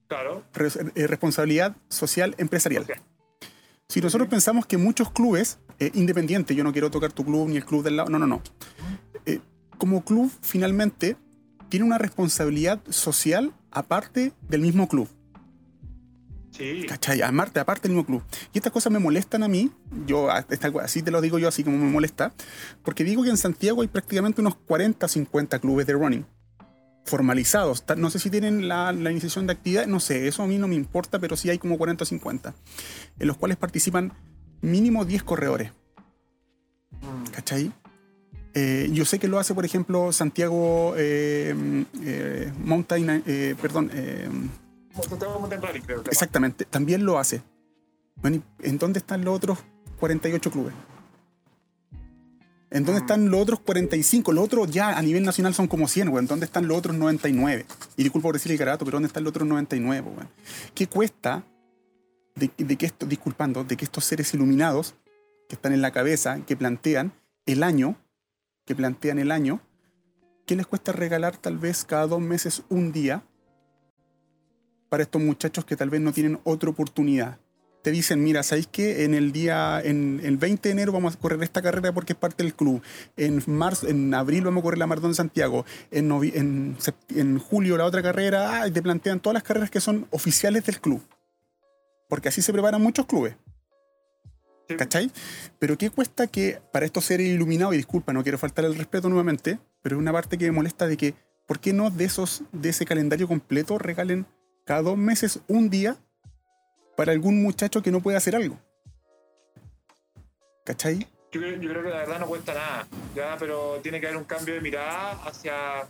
Claro. 0.08 0.44
Eh, 0.94 1.06
responsabilidad 1.06 1.76
social 1.88 2.34
empresarial. 2.38 2.86
Si 3.88 4.00
nosotros 4.00 4.28
pensamos 4.28 4.66
que 4.66 4.76
muchos 4.76 5.10
clubes, 5.10 5.58
independientes, 5.94 6.56
yo 6.56 6.62
no 6.62 6.72
quiero 6.72 6.90
tocar 6.90 7.12
tu 7.12 7.24
club 7.24 7.48
ni 7.48 7.56
el 7.56 7.64
club 7.64 7.82
del 7.82 7.96
lado, 7.96 8.08
no, 8.08 8.18
no, 8.18 8.26
no 8.26 8.42
como 9.80 10.04
club 10.04 10.30
finalmente 10.42 11.16
tiene 11.70 11.86
una 11.86 11.96
responsabilidad 11.96 12.80
social 12.90 13.54
aparte 13.70 14.32
del 14.48 14.60
mismo 14.60 14.88
club. 14.88 15.08
Sí. 16.50 16.84
¿Cachai? 16.86 17.22
Aparte, 17.22 17.60
aparte 17.60 17.88
del 17.88 17.96
mismo 17.96 18.04
club. 18.04 18.22
Y 18.52 18.58
estas 18.58 18.72
cosas 18.72 18.92
me 18.92 18.98
molestan 18.98 19.42
a 19.42 19.48
mí, 19.48 19.70
yo 20.06 20.28
así 20.30 21.02
te 21.02 21.10
lo 21.10 21.22
digo 21.22 21.38
yo, 21.38 21.48
así 21.48 21.64
como 21.64 21.78
me 21.78 21.90
molesta, 21.90 22.34
porque 22.82 23.04
digo 23.04 23.22
que 23.22 23.30
en 23.30 23.38
Santiago 23.38 23.80
hay 23.80 23.88
prácticamente 23.88 24.42
unos 24.42 24.56
40, 24.56 25.08
50 25.08 25.58
clubes 25.60 25.86
de 25.86 25.94
running 25.94 26.26
formalizados. 27.04 27.84
No 27.96 28.10
sé 28.10 28.18
si 28.18 28.30
tienen 28.30 28.68
la, 28.68 28.92
iniciación 28.92 29.46
de 29.46 29.52
actividad, 29.52 29.86
no 29.86 30.00
sé, 30.00 30.28
eso 30.28 30.42
a 30.42 30.46
mí 30.46 30.58
no 30.58 30.68
me 30.68 30.74
importa, 30.74 31.18
pero 31.18 31.36
sí 31.36 31.48
hay 31.48 31.58
como 31.58 31.78
40 31.78 32.02
o 32.02 32.06
50, 32.06 32.54
en 33.18 33.26
los 33.26 33.36
cuales 33.36 33.56
participan 33.56 34.12
mínimo 34.60 35.04
10 35.04 35.22
corredores. 35.22 35.72
Mm. 37.00 37.30
¿Cachai? 37.30 37.72
Eh, 38.54 38.88
yo 38.92 39.04
sé 39.04 39.18
que 39.18 39.28
lo 39.28 39.38
hace, 39.38 39.54
por 39.54 39.64
ejemplo, 39.64 40.12
Santiago 40.12 40.94
eh, 40.96 41.54
eh, 42.02 42.52
Mountain, 42.58 43.22
perdón. 43.60 43.90
Santiago 45.08 45.38
Mountain 45.38 45.62
Rally, 45.62 45.80
creo. 45.80 46.02
Exactamente, 46.10 46.64
también 46.64 47.04
lo 47.04 47.18
hace. 47.18 47.42
¿En 48.22 48.78
dónde 48.78 48.98
están 48.98 49.24
los 49.24 49.36
otros 49.36 49.58
48 49.98 50.50
clubes? 50.50 50.74
¿En 52.70 52.84
dónde 52.84 53.00
mm. 53.00 53.04
están 53.04 53.30
los 53.30 53.40
otros 53.40 53.60
45? 53.60 54.32
Los 54.32 54.44
otros 54.44 54.70
ya 54.70 54.96
a 54.96 55.02
nivel 55.02 55.24
nacional 55.24 55.54
son 55.54 55.66
como 55.66 55.88
100, 55.88 56.08
¿En 56.08 56.26
¿Dónde 56.26 56.46
están 56.46 56.68
los 56.68 56.76
otros 56.76 56.96
99? 56.96 57.66
Y 57.96 58.02
disculpo 58.02 58.28
por 58.28 58.34
decirle 58.34 58.58
carato, 58.58 58.84
pero 58.84 58.96
¿dónde 58.96 59.06
están 59.06 59.24
los 59.24 59.30
otros 59.30 59.48
99, 59.48 60.08
¿Qué 60.74 60.86
cuesta 60.86 61.44
de, 62.34 62.50
de, 62.56 62.76
que 62.76 62.86
esto, 62.86 63.06
disculpando, 63.06 63.64
de 63.64 63.76
que 63.76 63.84
estos 63.84 64.04
seres 64.04 64.32
iluminados 64.34 64.94
que 65.48 65.56
están 65.56 65.72
en 65.72 65.82
la 65.82 65.90
cabeza, 65.90 66.40
que 66.46 66.56
plantean 66.56 67.12
el 67.46 67.62
año 67.62 67.96
que 68.70 68.76
plantean 68.76 69.18
el 69.18 69.32
año, 69.32 69.60
¿qué 70.46 70.54
les 70.54 70.64
cuesta 70.64 70.92
regalar 70.92 71.36
tal 71.36 71.58
vez 71.58 71.84
cada 71.84 72.06
dos 72.06 72.20
meses 72.20 72.62
un 72.68 72.92
día 72.92 73.24
para 74.88 75.02
estos 75.02 75.20
muchachos 75.20 75.64
que 75.64 75.74
tal 75.74 75.90
vez 75.90 76.00
no 76.00 76.12
tienen 76.12 76.38
otra 76.44 76.70
oportunidad? 76.70 77.40
Te 77.82 77.90
dicen, 77.90 78.22
mira, 78.22 78.44
¿sabéis 78.44 78.68
que 78.68 79.02
en 79.02 79.14
el 79.14 79.32
día, 79.32 79.82
en 79.82 80.20
el 80.22 80.36
20 80.36 80.68
de 80.68 80.72
enero 80.72 80.92
vamos 80.92 81.16
a 81.16 81.18
correr 81.18 81.42
esta 81.42 81.60
carrera 81.60 81.92
porque 81.92 82.12
es 82.12 82.18
parte 82.20 82.44
del 82.44 82.54
club? 82.54 82.80
En 83.16 83.42
marzo, 83.46 83.88
en 83.88 84.14
abril 84.14 84.44
vamos 84.44 84.60
a 84.60 84.62
correr 84.62 84.78
la 84.78 84.86
Maratón 84.86 85.16
Santiago. 85.16 85.64
En, 85.90 86.12
en, 86.12 86.76
en 87.08 87.38
julio 87.40 87.76
la 87.76 87.86
otra 87.86 88.02
carrera, 88.02 88.68
y 88.68 88.70
te 88.70 88.82
plantean 88.82 89.18
todas 89.18 89.34
las 89.34 89.42
carreras 89.42 89.72
que 89.72 89.80
son 89.80 90.06
oficiales 90.12 90.64
del 90.64 90.80
club. 90.80 91.02
Porque 92.08 92.28
así 92.28 92.40
se 92.40 92.52
preparan 92.52 92.80
muchos 92.80 93.04
clubes. 93.04 93.34
¿Cachai? 94.76 95.10
Pero 95.58 95.76
¿qué 95.78 95.90
cuesta 95.90 96.26
que 96.26 96.60
para 96.72 96.86
estos 96.86 97.04
seres 97.04 97.28
iluminados, 97.28 97.74
y 97.74 97.78
disculpa, 97.78 98.12
no 98.12 98.22
quiero 98.22 98.38
faltar 98.38 98.64
el 98.64 98.76
respeto 98.76 99.08
nuevamente, 99.08 99.58
pero 99.82 99.96
es 99.96 100.00
una 100.00 100.12
parte 100.12 100.38
que 100.38 100.46
me 100.46 100.52
molesta 100.52 100.86
de 100.86 100.96
que, 100.96 101.14
¿por 101.46 101.60
qué 101.60 101.72
no 101.72 101.90
de, 101.90 102.04
esos, 102.04 102.42
de 102.52 102.68
ese 102.70 102.84
calendario 102.84 103.28
completo 103.28 103.78
regalen 103.78 104.26
cada 104.64 104.82
dos 104.82 104.96
meses 104.96 105.40
un 105.48 105.70
día 105.70 105.96
para 106.96 107.12
algún 107.12 107.42
muchacho 107.42 107.82
que 107.82 107.90
no 107.90 108.00
puede 108.00 108.16
hacer 108.16 108.36
algo? 108.36 108.58
¿Cachai? 110.64 111.06
Yo 111.32 111.40
creo, 111.40 111.60
que 111.60 111.90
la 111.90 111.98
verdad 111.98 112.18
no 112.18 112.26
cuesta 112.26 112.54
nada, 112.54 112.88
ya, 113.14 113.36
pero 113.38 113.78
tiene 113.82 114.00
que 114.00 114.06
haber 114.08 114.18
un 114.18 114.24
cambio 114.24 114.54
de 114.54 114.60
mirada 114.60 115.12
hacia, 115.24 115.88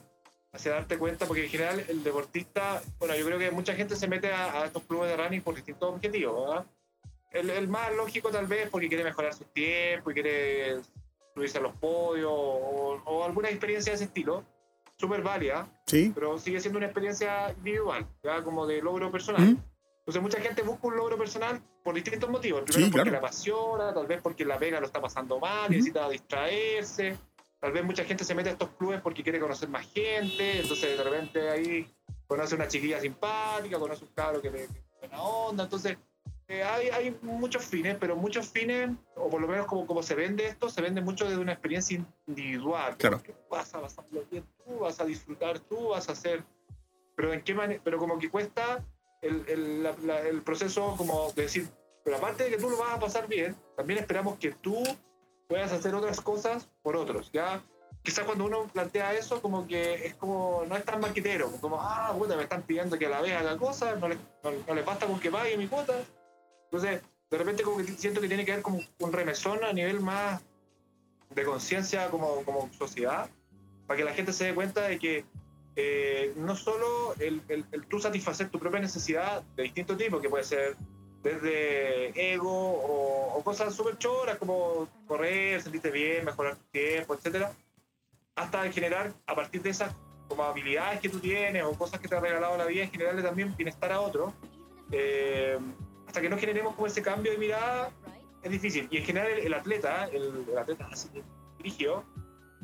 hacia 0.53 0.73
darte 0.73 0.99
cuenta, 0.99 1.27
porque 1.27 1.45
en 1.45 1.51
general 1.51 1.83
el 1.89 2.05
deportista, 2.05 2.83
bueno, 2.99 3.17
yo 3.17 3.25
creo 3.25 3.39
que 3.39 3.51
mucha 3.51 3.75
gente 3.75 3.97
se 3.97 4.07
mete 4.07 4.31
a, 4.31 4.61
a 4.61 4.67
estos 4.67 4.83
clubes 4.83 5.11
de 5.11 5.17
running 5.17 5.41
por 5.41 5.55
distintos 5.55 5.95
objetivos, 5.95 6.47
¿verdad? 6.47 6.67
El, 7.33 7.69
más 7.69 7.95
lógico 7.95 8.31
tal 8.31 8.47
vez 8.47 8.69
porque 8.71 8.89
quiere 8.89 9.05
mejorar 9.05 9.35
su 9.35 9.45
tiempo 9.45 10.11
y 10.11 10.15
quiere 10.15 10.81
subirse 11.35 11.59
a 11.59 11.61
los 11.61 11.75
podios 11.77 12.33
o, 12.33 13.23
alguna 13.25 13.49
experiencia 13.49 13.93
de 13.93 13.97
ese 13.97 14.05
estilo, 14.05 14.45
súper 14.97 15.23
válida, 15.23 15.67
¿Sí? 15.87 16.13
pero 16.15 16.39
sigue 16.39 16.61
siendo 16.61 16.79
una 16.79 16.87
experiencia 16.87 17.53
individual, 17.57 18.07
ya 18.23 18.43
como 18.43 18.67
de 18.67 18.83
logro 18.83 19.11
personal. 19.11 19.57
Entonces 20.01 20.23
mucha 20.23 20.41
gente 20.41 20.63
busca 20.63 20.89
un 20.89 20.97
logro 20.97 21.17
personal 21.17 21.63
por 21.85 21.95
distintos 21.95 22.29
motivos. 22.29 22.63
Primero 22.63 22.91
porque 22.91 23.11
la 23.11 23.19
apasiona, 23.19 23.95
tal 23.95 24.07
vez 24.07 24.21
porque 24.21 24.45
la 24.45 24.59
pega 24.59 24.81
lo 24.81 24.87
está 24.87 25.01
pasando 25.01 25.39
mal, 25.39 25.71
necesita 25.71 26.09
distraerse. 26.09 27.17
Tal 27.61 27.73
vez 27.73 27.85
mucha 27.85 28.05
gente 28.05 28.25
se 28.25 28.35
mete 28.35 28.49
a 28.49 28.53
estos 28.53 28.71
clubes 28.71 29.01
porque 29.03 29.23
quiere 29.23 29.39
conocer 29.39 29.69
más 29.69 29.87
gente, 29.93 30.61
entonces 30.61 30.97
de 30.97 31.05
repente 31.05 31.51
ahí 31.51 31.95
conoce 32.27 32.55
una 32.55 32.67
chiquilla 32.67 33.01
simpática, 33.01 33.79
conoce 33.79 34.05
un 34.05 34.11
cabro 34.13 34.41
que 34.41 34.51
le 34.51 34.69
buena 34.99 35.23
onda, 35.23 35.65
entonces 35.65 35.99
hay, 36.51 36.89
hay, 36.89 37.19
muchos 37.23 37.65
fines, 37.65 37.97
pero 37.99 38.17
muchos 38.17 38.49
fines, 38.49 38.91
o 39.15 39.29
por 39.29 39.41
lo 39.41 39.49
menos 39.49 39.67
como, 39.67 39.87
como 39.87 40.03
se 40.03 40.15
vende 40.15 40.47
esto, 40.47 40.69
se 40.69 40.83
vende 40.83 41.01
mucho 41.01 41.25
desde 41.25 41.41
una 41.41 41.53
experiencia 41.53 42.05
individual. 42.27 42.97
Claro. 42.97 43.23
Vas 43.51 43.75
a 43.75 43.81
pasarlo 43.81 44.25
bien 44.31 44.45
tú, 44.65 44.81
vas 44.81 45.01
a 45.01 45.05
disfrutar 45.05 45.61
tú, 45.61 45.89
vas 45.89 46.09
a 46.09 46.13
hacer. 46.13 46.43
Pero 47.17 47.33
en 47.33 47.43
qué 47.43 47.81
pero 47.85 47.99
como 47.99 48.19
que 48.19 48.31
cuesta 48.31 48.85
el, 49.23 49.45
el, 49.49 49.87
el, 50.27 50.43
proceso 50.43 50.95
como 50.97 51.31
de 51.33 51.43
decir, 51.43 51.69
pero 52.05 52.17
aparte 52.17 52.45
de 52.45 52.51
que 52.51 52.57
tú 52.57 52.71
lo 52.71 52.79
vas 52.79 52.95
a 52.95 53.01
pasar 53.01 53.29
bien, 53.29 53.55
también 53.77 53.99
esperamos 53.99 54.39
que 54.39 54.53
tú 54.53 54.83
puedas 55.49 55.73
hacer 55.73 55.95
otras 55.95 56.21
cosas 56.21 56.69
por 56.83 56.97
otros, 56.97 57.31
¿ya? 57.33 57.63
Quizás 58.03 58.25
cuando 58.25 58.47
uno 58.47 58.67
plantea 58.73 59.13
eso, 59.13 59.43
como 59.43 59.67
que 59.67 60.07
es 60.07 60.15
como, 60.15 60.65
no 60.67 60.77
es 60.77 60.85
tan 60.85 61.01
maquitero, 61.01 61.51
como, 61.61 61.79
ah, 61.81 62.15
puta, 62.17 62.35
me 62.35 62.45
están 62.45 62.63
pidiendo 62.63 62.99
que 62.99 63.07
a 63.07 63.11
la 63.11 63.21
vez 63.21 63.35
haga 63.35 63.59
cosas, 63.59 64.01
no 64.01 64.09
les, 64.09 64.19
no, 64.43 64.75
les 64.75 64.85
basta 64.87 65.07
con 65.07 65.21
que 65.21 65.31
pague 65.31 65.57
mi 65.59 65.67
cuota, 65.67 65.95
entonces, 66.71 67.03
de 67.31 67.39
repente 67.39 67.65
como 67.65 67.79
que 67.79 67.85
siento 67.85 68.21
que 68.21 68.29
tiene 68.29 68.45
que 68.45 68.53
haber 68.53 68.63
como 68.63 68.81
un 69.01 69.13
remesón 69.13 69.65
a 69.65 69.73
nivel 69.73 70.01
más 70.01 70.41
de 71.31 71.45
conciencia 71.45 72.09
como, 72.11 72.45
como 72.45 72.73
sociedad, 72.73 73.29
para 73.89 73.99
que 73.99 74.05
la 74.05 74.15
gente 74.15 74.33
se 74.33 74.45
dé 74.45 74.55
cuenta 74.55 74.83
de 74.83 74.99
que 74.99 75.25
eh, 75.75 76.33
no 76.37 76.55
solo 76.55 77.15
el, 77.19 77.43
el, 77.49 77.65
tú 77.87 77.99
satisfacer 77.99 78.51
tu 78.51 78.59
propia 78.61 78.81
necesidad 78.81 79.43
de 79.57 79.65
distinto 79.65 79.97
tipo, 79.97 80.21
que 80.21 80.29
puede 80.29 80.45
ser 80.45 80.77
desde 81.25 82.33
ego 82.33 82.53
o, 82.53 83.43
cosas 83.43 83.75
súper 83.75 83.99
choras 83.99 84.37
como 84.39 84.89
correr, 85.09 85.61
sentirte 85.61 85.91
bien, 85.91 86.25
mejorar 86.25 86.55
tu 86.55 86.65
tiempo, 86.71 87.15
etcétera, 87.15 87.53
hasta 88.37 88.71
generar 88.71 89.13
a 89.27 89.35
partir 89.35 89.61
de 89.63 89.71
esas 89.71 89.93
como 90.29 90.45
habilidades 90.45 91.01
que 91.01 91.09
tú 91.09 91.19
tienes 91.19 91.65
o 91.65 91.73
cosas 91.73 91.99
que 91.99 92.07
te 92.07 92.15
ha 92.15 92.21
regalado 92.21 92.57
la 92.57 92.67
vida, 92.67 92.87
generarle 92.87 93.23
también 93.23 93.57
bienestar 93.57 93.91
a 93.91 94.01
otro. 94.01 94.33
Eh, 94.93 95.59
hasta 96.11 96.21
que 96.21 96.29
no 96.29 96.37
generemos 96.37 96.75
como 96.75 96.89
ese 96.89 97.03
cambio 97.03 97.31
de 97.31 97.39
mirada, 97.39 97.93
es 98.43 98.51
difícil. 98.51 98.89
Y 98.91 98.97
en 98.97 99.05
general 99.05 99.31
el, 99.31 99.55
atleta, 99.55 100.09
el, 100.09 100.59
atleta 100.59 100.89
así 100.91 101.09
dirigió, 101.59 102.03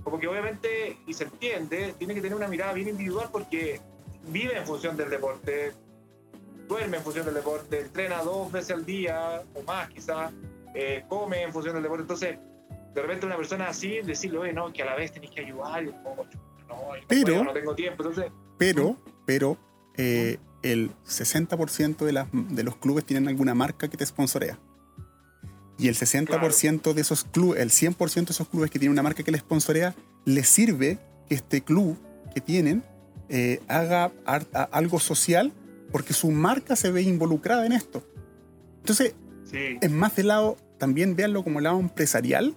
como 0.02 0.18
que 0.18 0.26
obviamente, 0.26 0.98
y 1.06 1.14
se 1.14 1.24
entiende, 1.24 1.94
tiene 1.96 2.14
que 2.14 2.20
tener 2.20 2.36
una 2.36 2.48
mirada 2.48 2.72
bien 2.72 2.88
individual 2.88 3.28
porque 3.30 3.80
vive 4.26 4.56
en 4.58 4.66
función 4.66 4.96
del 4.96 5.10
deporte, 5.10 5.74
duerme 6.66 6.96
en 6.96 7.04
función 7.04 7.24
del 7.24 7.34
deporte, 7.34 7.82
entrena 7.82 8.20
dos 8.22 8.50
veces 8.50 8.72
al 8.72 8.84
día 8.84 9.44
o 9.54 9.62
más 9.62 9.90
quizás, 9.90 10.32
eh, 10.74 11.04
come 11.08 11.42
en 11.42 11.52
función 11.52 11.74
del 11.74 11.84
deporte. 11.84 12.02
Entonces, 12.02 12.38
de 12.94 13.02
repente 13.02 13.26
una 13.26 13.36
persona 13.36 13.68
así, 13.68 14.00
decirle, 14.00 14.38
oye, 14.38 14.52
no, 14.52 14.72
que 14.72 14.82
a 14.82 14.86
la 14.86 14.96
vez 14.96 15.12
tenés 15.12 15.30
que 15.30 15.42
ayudar, 15.42 15.84
no, 15.84 16.16
pero, 17.06 17.44
no 17.44 17.52
tengo 17.52 17.76
tiempo. 17.76 18.02
Entonces, 18.02 18.32
pero, 18.58 18.96
pero, 19.24 19.56
eh, 19.96 20.36
el 20.62 20.90
60% 21.06 22.04
de, 22.04 22.54
de 22.54 22.62
los 22.62 22.76
clubes 22.76 23.04
tienen 23.04 23.28
alguna 23.28 23.54
marca 23.54 23.88
que 23.88 23.96
te 23.96 24.06
sponsorea. 24.06 24.58
Y 25.78 25.88
el 25.88 25.94
60% 25.94 26.94
de 26.94 27.00
esos 27.00 27.24
clubes, 27.24 27.60
el 27.60 27.70
100% 27.70 28.26
de 28.26 28.32
esos 28.32 28.48
clubes 28.48 28.70
que 28.70 28.78
tienen 28.78 28.92
una 28.92 29.02
marca 29.02 29.22
que 29.22 29.30
les 29.30 29.42
sponsorea, 29.42 29.94
les 30.24 30.48
sirve 30.48 30.98
que 31.28 31.34
este 31.34 31.60
club 31.62 31.98
que 32.34 32.40
tienen 32.40 32.82
eh, 33.28 33.60
haga 33.68 34.12
algo 34.70 35.00
social 35.00 35.52
porque 35.92 36.14
su 36.14 36.30
marca 36.30 36.76
se 36.76 36.90
ve 36.90 37.02
involucrada 37.02 37.66
en 37.66 37.72
esto. 37.72 38.02
Entonces, 38.78 39.14
es 39.52 39.90
más 39.90 40.16
del 40.16 40.28
lado, 40.28 40.56
también 40.78 41.16
véanlo 41.16 41.44
como 41.44 41.58
el 41.58 41.64
lado 41.64 41.78
empresarial, 41.80 42.54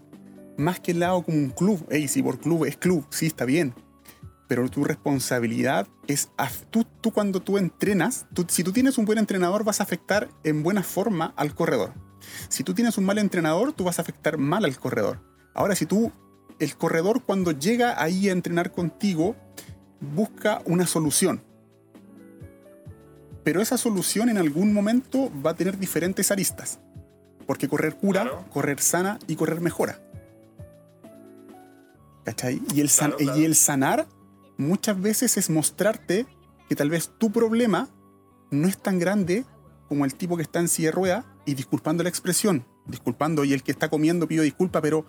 más 0.57 0.79
que 0.79 0.91
el 0.91 0.99
lado 0.99 1.23
como 1.23 1.37
un 1.37 1.49
club. 1.49 1.85
Ey, 1.89 2.07
si 2.07 2.21
por 2.21 2.39
club 2.39 2.65
es 2.65 2.77
club, 2.77 3.05
sí, 3.09 3.25
está 3.25 3.45
bien. 3.45 3.73
Pero 4.49 4.67
tu 4.67 4.83
responsabilidad 4.83 5.87
es, 6.07 6.31
tú, 6.71 6.83
tú 7.01 7.11
cuando 7.11 7.39
tú 7.39 7.59
entrenas, 7.59 8.25
si 8.47 8.63
tú 8.63 8.73
tienes 8.73 8.97
un 8.97 9.05
buen 9.05 9.19
entrenador 9.19 9.63
vas 9.63 9.79
a 9.79 9.83
afectar 9.83 10.27
en 10.43 10.63
buena 10.63 10.81
forma 10.81 11.35
al 11.37 11.53
corredor. 11.53 11.93
Si 12.49 12.63
tú 12.63 12.73
tienes 12.73 12.97
un 12.97 13.05
mal 13.05 13.19
entrenador, 13.19 13.73
tú 13.73 13.83
vas 13.83 13.99
a 13.99 14.01
afectar 14.01 14.39
mal 14.39 14.65
al 14.65 14.75
corredor. 14.79 15.21
Ahora, 15.53 15.75
si 15.75 15.85
tú, 15.85 16.11
el 16.57 16.75
corredor 16.75 17.23
cuando 17.23 17.51
llega 17.51 18.01
ahí 18.01 18.27
a 18.27 18.31
entrenar 18.31 18.71
contigo, 18.71 19.35
busca 20.01 20.63
una 20.65 20.87
solución. 20.87 21.43
Pero 23.43 23.61
esa 23.61 23.77
solución 23.77 24.29
en 24.29 24.39
algún 24.39 24.73
momento 24.73 25.31
va 25.45 25.51
a 25.51 25.55
tener 25.55 25.77
diferentes 25.77 26.31
aristas. 26.31 26.79
Porque 27.45 27.69
correr 27.69 27.95
cura, 27.97 28.47
correr 28.51 28.79
sana 28.79 29.19
y 29.27 29.35
correr 29.35 29.61
mejora. 29.61 30.01
¿Cachai? 32.25 32.59
Y 32.73 32.81
el, 32.81 32.89
y 33.35 33.45
el 33.45 33.55
sanar 33.55 34.07
muchas 34.59 35.01
veces 35.01 35.37
es 35.37 35.49
mostrarte 35.49 36.27
que 36.67 36.75
tal 36.75 36.89
vez 36.89 37.11
tu 37.17 37.31
problema 37.31 37.89
no 38.51 38.67
es 38.67 38.77
tan 38.77 38.99
grande 38.99 39.45
como 39.87 40.05
el 40.05 40.13
tipo 40.13 40.35
que 40.35 40.43
está 40.43 40.59
en 40.59 40.67
silla 40.67 40.89
de 40.89 40.95
rueda 40.95 41.25
y 41.45 41.55
disculpando 41.55 42.03
la 42.03 42.09
expresión, 42.09 42.67
disculpando 42.85 43.45
y 43.45 43.53
el 43.53 43.63
que 43.63 43.71
está 43.71 43.89
comiendo 43.89 44.27
pido 44.27 44.43
disculpa, 44.43 44.81
pero 44.81 45.05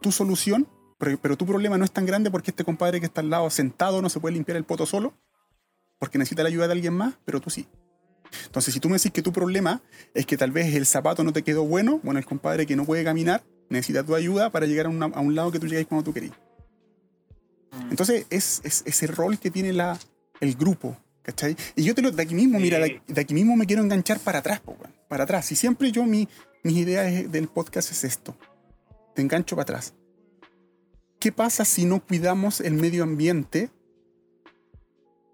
tu 0.00 0.12
solución, 0.12 0.68
pero, 0.98 1.36
tu 1.36 1.44
problema 1.44 1.76
no 1.76 1.84
es 1.84 1.90
tan 1.90 2.06
grande 2.06 2.30
porque 2.30 2.52
este 2.52 2.64
compadre 2.64 3.00
que 3.00 3.06
está 3.06 3.20
al 3.22 3.30
lado 3.30 3.50
sentado 3.50 4.00
no 4.02 4.08
se 4.08 4.20
puede 4.20 4.34
limpiar 4.34 4.56
el 4.56 4.64
poto 4.64 4.86
solo, 4.86 5.14
porque 5.98 6.16
necesita 6.16 6.44
la 6.44 6.48
ayuda 6.48 6.68
de 6.68 6.74
alguien 6.74 6.94
más, 6.94 7.14
pero 7.24 7.40
tú 7.40 7.50
sí. 7.50 7.66
Entonces, 8.46 8.72
si 8.72 8.78
tú 8.78 8.88
me 8.88 8.96
decís 8.96 9.10
que 9.10 9.20
tu 9.20 9.32
problema 9.32 9.82
es 10.14 10.26
que 10.26 10.36
tal 10.36 10.52
vez 10.52 10.74
el 10.74 10.86
zapato 10.86 11.24
no 11.24 11.32
te 11.32 11.42
quedó 11.42 11.64
bueno, 11.64 11.98
bueno, 12.04 12.20
el 12.20 12.24
compadre 12.24 12.66
que 12.66 12.76
no 12.76 12.84
puede 12.84 13.02
caminar 13.02 13.42
necesita 13.68 14.04
tu 14.04 14.14
ayuda 14.14 14.50
para 14.50 14.66
llegar 14.66 14.86
a, 14.86 14.90
a 14.90 15.20
un 15.20 15.34
lado 15.34 15.50
que 15.50 15.58
tú 15.58 15.66
llegues 15.66 15.86
cuando 15.86 16.04
tú 16.04 16.14
querías. 16.14 16.36
Mm. 17.72 17.90
Entonces 17.90 18.26
es, 18.30 18.62
ese 18.64 19.06
rol 19.06 19.38
que 19.38 19.50
tiene 19.50 19.72
la, 19.72 19.98
el 20.40 20.54
grupo, 20.54 20.96
¿cachai? 21.22 21.56
Y 21.74 21.84
yo 21.84 21.94
te 21.94 22.02
lo, 22.02 22.10
de 22.10 22.22
aquí 22.22 22.34
mismo, 22.34 22.58
mira, 22.58 22.78
de, 22.78 23.20
aquí 23.20 23.34
mismo 23.34 23.56
me 23.56 23.66
quiero 23.66 23.82
enganchar 23.82 24.18
para 24.20 24.40
atrás, 24.40 24.60
para 25.08 25.24
atrás. 25.24 25.50
Y 25.52 25.56
siempre 25.56 25.90
yo, 25.90 26.04
mi, 26.04 26.28
mis 26.62 26.76
ideas 26.76 27.30
del 27.30 27.48
podcast 27.48 27.90
es 27.90 28.04
esto. 28.04 28.36
Te 29.14 29.22
engancho 29.22 29.56
para 29.56 29.62
atrás. 29.62 29.94
¿Qué 31.18 31.32
pasa 31.32 31.64
si 31.64 31.84
no 31.84 32.04
cuidamos 32.04 32.60
el 32.60 32.74
medio 32.74 33.04
ambiente? 33.04 33.70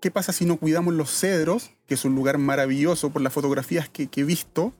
¿Qué 0.00 0.10
pasa 0.10 0.32
si 0.32 0.44
no 0.44 0.58
cuidamos 0.58 0.94
los 0.94 1.10
cedros, 1.10 1.70
que 1.86 1.94
es 1.94 2.04
un 2.04 2.14
lugar 2.14 2.38
maravilloso 2.38 3.10
por 3.10 3.22
las 3.22 3.32
fotografías 3.32 3.88
que, 3.88 4.08
he 4.14 4.24
visto, 4.24 4.72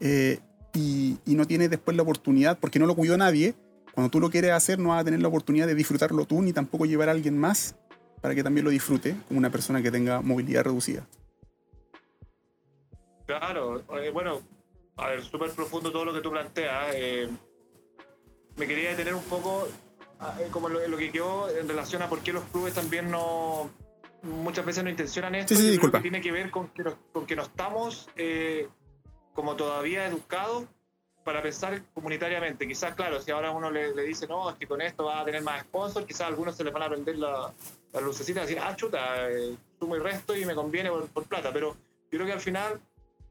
eh, 0.00 0.38
y, 0.72 1.18
y, 1.26 1.34
no 1.34 1.46
tiene 1.46 1.68
después 1.68 1.96
la 1.96 2.02
oportunidad, 2.02 2.58
porque 2.58 2.78
no 2.78 2.86
lo 2.86 2.94
cuidó 2.94 3.16
nadie, 3.16 3.54
cuando 3.94 4.10
tú 4.10 4.18
lo 4.18 4.28
quieres 4.28 4.50
hacer, 4.50 4.80
no 4.80 4.88
vas 4.88 5.02
a 5.02 5.04
tener 5.04 5.20
la 5.20 5.28
oportunidad 5.28 5.68
de 5.68 5.74
disfrutarlo 5.76 6.24
tú, 6.24 6.42
ni 6.42 6.52
tampoco 6.52 6.84
llevar 6.84 7.08
a 7.08 7.12
alguien 7.12 7.38
más 7.38 7.76
para 8.20 8.34
que 8.34 8.42
también 8.42 8.64
lo 8.64 8.70
disfrute, 8.70 9.14
como 9.28 9.38
una 9.38 9.50
persona 9.50 9.82
que 9.82 9.90
tenga 9.92 10.20
movilidad 10.20 10.64
reducida. 10.64 11.06
Claro, 13.26 13.84
eh, 14.00 14.10
bueno, 14.10 14.42
a 14.96 15.10
ver, 15.10 15.22
súper 15.22 15.50
profundo 15.52 15.92
todo 15.92 16.04
lo 16.04 16.12
que 16.12 16.20
tú 16.20 16.30
planteas. 16.30 16.92
Eh, 16.94 17.28
me 18.56 18.66
quería 18.66 18.90
detener 18.90 19.14
un 19.14 19.22
poco 19.24 19.68
ah, 20.18 20.36
eh, 20.40 20.48
como 20.50 20.68
lo, 20.68 20.86
lo, 20.88 20.96
que 20.96 21.12
quedó 21.12 21.48
en 21.56 21.68
relación 21.68 22.02
a 22.02 22.08
por 22.08 22.20
qué 22.20 22.32
los 22.32 22.44
clubes 22.44 22.74
también 22.74 23.10
no 23.10 23.70
muchas 24.22 24.64
veces 24.64 24.82
no 24.82 24.90
intencionan 24.90 25.36
esto. 25.36 25.54
Sí, 25.54 25.62
sí, 25.62 25.70
disculpa. 25.70 26.02
tiene 26.02 26.20
que 26.20 26.32
ver 26.32 26.50
con 26.50 26.68
que, 26.68 26.82
con 27.12 27.26
que 27.26 27.36
no 27.36 27.42
estamos 27.42 28.08
como 29.34 29.54
todavía 29.54 30.06
educados 30.06 30.64
para 31.24 31.42
pensar 31.42 31.82
comunitariamente. 31.94 32.68
Quizás, 32.68 32.94
claro, 32.94 33.20
si 33.20 33.30
ahora 33.30 33.50
uno 33.50 33.70
le, 33.70 33.92
dice, 34.04 34.26
no, 34.26 34.50
es 34.50 34.56
que 34.56 34.66
con 34.66 34.80
esto 34.80 35.04
va 35.04 35.20
a 35.20 35.24
tener 35.24 35.42
más 35.42 35.62
sponsors, 35.62 36.06
quizás 36.06 36.22
a 36.22 36.26
algunos 36.26 36.56
se 36.56 36.62
les 36.62 36.72
van 36.72 36.82
a 36.82 36.88
prender 36.88 37.16
la, 37.16 37.52
la 37.92 38.00
lucecita 38.00 38.40
y 38.40 38.42
decir, 38.42 38.58
ah, 38.60 38.76
chuta, 38.76 39.30
eh, 39.30 39.56
sumo 39.78 39.96
y 39.96 40.00
resto 40.00 40.36
y 40.36 40.44
me 40.44 40.54
conviene 40.54 40.90
por, 40.90 41.24
plata. 41.24 41.52
Pero 41.52 41.74
yo 41.74 42.18
creo 42.18 42.26
que 42.26 42.32
al 42.32 42.40
final 42.40 42.80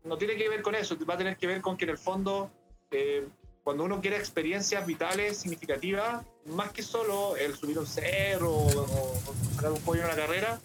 no 0.03 0.17
tiene 0.17 0.35
que 0.35 0.49
ver 0.49 0.61
con 0.61 0.75
eso, 0.75 0.97
va 1.05 1.13
a 1.13 1.17
tener 1.17 1.37
que 1.37 1.47
ver 1.47 1.61
con 1.61 1.77
que 1.77 1.85
en 1.85 1.91
el 1.91 1.97
fondo, 1.97 2.49
eh, 2.91 3.27
cuando 3.63 3.83
uno 3.83 4.01
quiere 4.01 4.17
experiencias 4.17 4.85
vitales 4.85 5.37
significativas, 5.37 6.25
más 6.45 6.71
que 6.71 6.81
solo 6.81 7.37
el 7.37 7.55
subir 7.55 7.77
un 7.79 7.87
cerro 7.87 8.51
o, 8.51 9.15
sacar 9.55 9.71
un 9.71 9.81
pollo 9.81 10.01
en 10.01 10.07
una 10.07 10.15
carrera, 10.15 10.59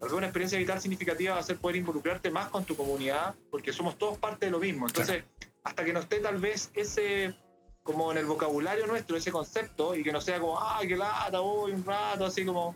alguna 0.00 0.26
experiencia 0.26 0.58
vital 0.58 0.80
significativa 0.80 1.34
va 1.34 1.40
a 1.40 1.42
ser 1.42 1.58
poder 1.58 1.76
involucrarte 1.76 2.30
más 2.30 2.48
con 2.48 2.64
tu 2.64 2.76
comunidad, 2.76 3.34
porque 3.50 3.72
somos 3.72 3.98
todos 3.98 4.16
parte 4.16 4.46
de 4.46 4.52
lo 4.52 4.60
mismo. 4.60 4.86
Entonces, 4.86 5.24
hasta 5.68 5.84
que 5.84 5.92
no 5.92 6.00
esté 6.00 6.20
tal 6.20 6.38
vez 6.38 6.70
ese, 6.74 7.34
como 7.82 8.10
en 8.10 8.18
el 8.18 8.26
vocabulario 8.26 8.86
nuestro, 8.86 9.16
ese 9.16 9.30
concepto, 9.30 9.94
y 9.94 10.02
que 10.02 10.12
no 10.12 10.20
sea 10.20 10.40
como, 10.40 10.58
ay, 10.60 10.88
qué 10.88 10.96
lata, 10.96 11.40
voy 11.40 11.72
un 11.72 11.84
rato, 11.84 12.24
así 12.24 12.44
como, 12.44 12.74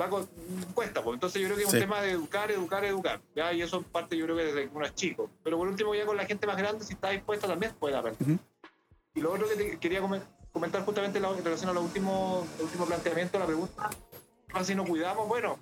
va 0.00 0.08
cuesta, 0.72 1.02
pues. 1.02 1.14
Entonces 1.14 1.42
yo 1.42 1.48
creo 1.48 1.56
que 1.58 1.64
es 1.64 1.72
un 1.72 1.80
tema 1.80 2.00
de 2.00 2.12
educar, 2.12 2.50
educar, 2.50 2.84
educar, 2.84 3.20
¿ya? 3.34 3.52
Y 3.52 3.62
eso 3.62 3.82
parte 3.82 4.16
yo 4.16 4.24
creo 4.26 4.36
que 4.36 4.44
desde 4.44 4.68
que 4.68 4.76
uno 4.76 4.86
es 4.86 4.94
chico. 4.94 5.28
Pero 5.42 5.58
por 5.58 5.66
último, 5.66 5.94
ya 5.94 6.06
con 6.06 6.16
la 6.16 6.24
gente 6.24 6.46
más 6.46 6.56
grande, 6.56 6.84
si 6.84 6.94
está 6.94 7.10
dispuesta, 7.10 7.48
también 7.48 7.74
puede 7.74 7.96
aprender. 7.96 8.38
Y 9.14 9.20
lo 9.20 9.32
otro 9.32 9.48
que 9.48 9.78
quería 9.78 10.00
comentar 10.52 10.84
justamente 10.84 11.18
en 11.18 11.44
relación 11.44 11.70
al 11.70 11.78
último, 11.78 12.46
último 12.60 12.86
planteamiento, 12.86 13.38
la 13.38 13.46
pregunta, 13.46 13.90
si 14.62 14.74
no 14.74 14.84
cuidamos? 14.84 15.26
Bueno, 15.26 15.58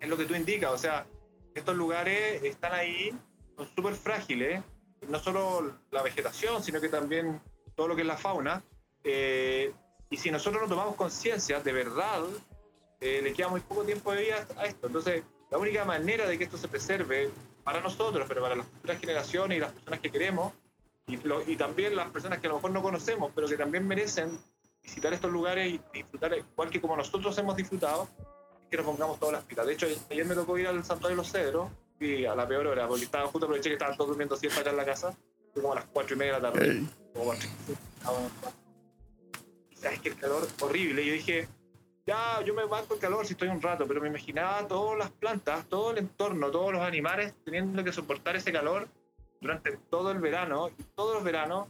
es 0.00 0.08
lo 0.08 0.16
que 0.18 0.26
tú 0.26 0.34
indicas, 0.34 0.70
o 0.70 0.78
sea, 0.78 1.06
estos 1.54 1.76
lugares 1.76 2.42
están 2.42 2.74
ahí, 2.74 3.14
son 3.56 3.68
súper 3.74 3.94
frágiles, 3.94 4.62
no 5.08 5.18
solo 5.18 5.78
la 5.90 6.02
vegetación, 6.02 6.62
sino 6.62 6.80
que 6.80 6.88
también 6.88 7.40
todo 7.74 7.88
lo 7.88 7.96
que 7.96 8.02
es 8.02 8.06
la 8.06 8.16
fauna. 8.16 8.62
Eh, 9.04 9.72
y 10.10 10.16
si 10.16 10.30
nosotros 10.30 10.62
no 10.62 10.68
tomamos 10.68 10.94
conciencia, 10.94 11.60
de 11.60 11.72
verdad, 11.72 12.22
eh, 13.00 13.20
le 13.22 13.32
queda 13.32 13.48
muy 13.48 13.60
poco 13.60 13.82
tiempo 13.82 14.12
de 14.12 14.22
vida 14.22 14.46
a 14.56 14.66
esto. 14.66 14.86
Entonces, 14.86 15.24
la 15.50 15.58
única 15.58 15.84
manera 15.84 16.26
de 16.26 16.38
que 16.38 16.44
esto 16.44 16.56
se 16.56 16.68
preserve 16.68 17.30
para 17.64 17.80
nosotros, 17.80 18.24
pero 18.28 18.42
para 18.42 18.56
las 18.56 18.66
futuras 18.66 19.00
generaciones 19.00 19.58
y 19.58 19.60
las 19.60 19.72
personas 19.72 20.00
que 20.00 20.10
queremos, 20.10 20.52
y, 21.06 21.18
y 21.46 21.56
también 21.56 21.96
las 21.96 22.10
personas 22.10 22.38
que 22.38 22.46
a 22.46 22.50
lo 22.50 22.56
mejor 22.56 22.70
no 22.70 22.82
conocemos, 22.82 23.32
pero 23.34 23.48
que 23.48 23.56
también 23.56 23.86
merecen 23.86 24.38
visitar 24.82 25.12
estos 25.12 25.30
lugares 25.30 25.72
y 25.72 25.80
disfrutar 25.92 26.36
igual 26.36 26.70
que 26.70 26.80
como 26.80 26.96
nosotros 26.96 27.36
hemos 27.38 27.56
disfrutado, 27.56 28.08
que 28.70 28.76
nos 28.76 28.86
pongamos 28.86 29.18
todas 29.18 29.34
las 29.34 29.44
pilas. 29.44 29.66
De 29.66 29.74
hecho, 29.74 29.86
ayer 30.10 30.24
me 30.24 30.34
tocó 30.34 30.58
ir 30.58 30.66
al 30.66 30.84
Santuario 30.84 31.16
de 31.16 31.22
los 31.22 31.30
Cedros 31.30 31.70
a 32.28 32.34
la 32.34 32.46
peor 32.46 32.66
hora, 32.66 32.88
porque 32.88 33.04
estaba 33.04 33.26
justo 33.26 33.46
aproveché 33.46 33.70
que 33.70 33.74
estaban 33.74 33.96
todos 33.96 34.08
durmiendo 34.08 34.36
siempre 34.36 34.60
allá 34.60 34.70
en 34.70 34.76
la 34.76 34.84
casa, 34.84 35.16
como 35.54 35.72
a 35.72 35.76
las 35.76 35.86
4 35.86 36.14
y 36.14 36.18
media 36.18 36.34
de 36.34 36.40
la 36.40 36.52
tarde. 36.52 36.82
Como 37.12 37.34
¿Sabes 39.74 40.00
que 40.00 40.08
el 40.10 40.16
calor 40.16 40.46
horrible? 40.60 41.02
Y 41.02 41.06
yo 41.06 41.12
dije, 41.14 41.48
ya, 42.06 42.42
yo 42.44 42.54
me 42.54 42.64
banco 42.64 42.94
el 42.94 43.00
calor 43.00 43.26
si 43.26 43.32
estoy 43.32 43.48
un 43.48 43.60
rato, 43.60 43.86
pero 43.86 44.00
me 44.00 44.08
imaginaba 44.08 44.66
todas 44.66 44.98
las 44.98 45.10
plantas, 45.10 45.66
todo 45.68 45.92
el 45.92 45.98
entorno, 45.98 46.50
todos 46.50 46.72
los 46.72 46.82
animales 46.82 47.34
teniendo 47.44 47.82
que 47.84 47.92
soportar 47.92 48.36
ese 48.36 48.52
calor 48.52 48.88
durante 49.40 49.76
todo 49.90 50.12
el 50.12 50.18
verano, 50.18 50.70
y 50.78 50.82
todos 50.94 51.14
los 51.14 51.24
veranos, 51.24 51.68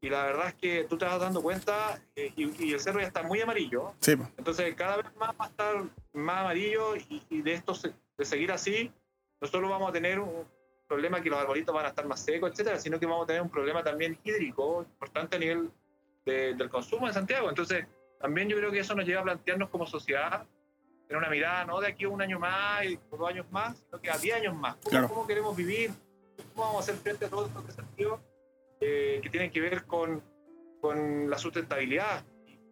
y 0.00 0.10
la 0.10 0.24
verdad 0.24 0.48
es 0.48 0.54
que 0.54 0.84
tú 0.84 0.98
te 0.98 1.06
vas 1.06 1.18
dando 1.18 1.42
cuenta 1.42 2.00
eh, 2.14 2.32
y, 2.36 2.72
el 2.72 2.80
cerro 2.80 3.00
ya 3.00 3.06
está 3.06 3.22
muy 3.22 3.40
amarillo. 3.40 3.94
Sí. 4.00 4.12
Entonces 4.36 4.74
cada 4.74 4.98
vez 4.98 5.06
más 5.16 5.30
va 5.30 5.46
a 5.46 5.48
estar 5.48 5.84
más 6.12 6.40
amarillo 6.40 6.94
y, 6.96 7.22
y 7.30 7.42
de 7.42 7.54
esto, 7.54 7.74
de 8.18 8.24
seguir 8.24 8.52
así, 8.52 8.92
no 9.40 9.48
solo 9.48 9.68
vamos 9.68 9.90
a 9.90 9.92
tener 9.92 10.18
un 10.18 10.46
problema 10.86 11.20
que 11.20 11.30
los 11.30 11.38
arbolitos 11.38 11.74
van 11.74 11.86
a 11.86 11.88
estar 11.88 12.06
más 12.06 12.20
secos, 12.20 12.52
etcétera, 12.52 12.78
sino 12.78 12.98
que 12.98 13.06
vamos 13.06 13.24
a 13.24 13.26
tener 13.26 13.42
un 13.42 13.50
problema 13.50 13.82
también 13.82 14.18
hídrico 14.24 14.82
importante 14.82 15.36
a 15.36 15.38
nivel 15.38 15.70
del 16.24 16.68
consumo 16.68 17.06
en 17.06 17.14
Santiago. 17.14 17.48
Entonces, 17.48 17.86
también 18.20 18.48
yo 18.48 18.56
creo 18.56 18.70
que 18.70 18.80
eso 18.80 18.94
nos 18.94 19.06
lleva 19.06 19.20
a 19.20 19.24
plantearnos 19.24 19.68
como 19.68 19.86
sociedad 19.86 20.46
en 21.08 21.16
una 21.16 21.28
mirada 21.28 21.64
no 21.64 21.80
de 21.80 21.88
aquí 21.88 22.04
a 22.04 22.08
un 22.08 22.20
año 22.20 22.38
más 22.38 22.84
y 22.84 22.98
dos 23.10 23.28
años 23.28 23.46
más, 23.50 23.76
sino 23.78 24.00
que 24.00 24.10
a 24.10 24.18
diez 24.18 24.36
años 24.36 24.54
más. 24.54 24.76
¿Cómo, 25.08 25.26
queremos 25.26 25.56
vivir? 25.56 25.90
¿Cómo 26.54 26.66
vamos 26.66 26.76
a 26.76 26.80
hacer 26.80 26.96
frente 26.96 27.26
a 27.26 27.28
todos 27.28 27.48
estos 27.48 27.66
desafíos 27.66 28.20
eh, 28.80 29.20
que 29.22 29.30
tienen 29.30 29.50
que 29.50 29.60
ver 29.60 29.84
con, 29.84 30.22
con 30.80 31.30
la 31.30 31.38
sustentabilidad? 31.38 32.24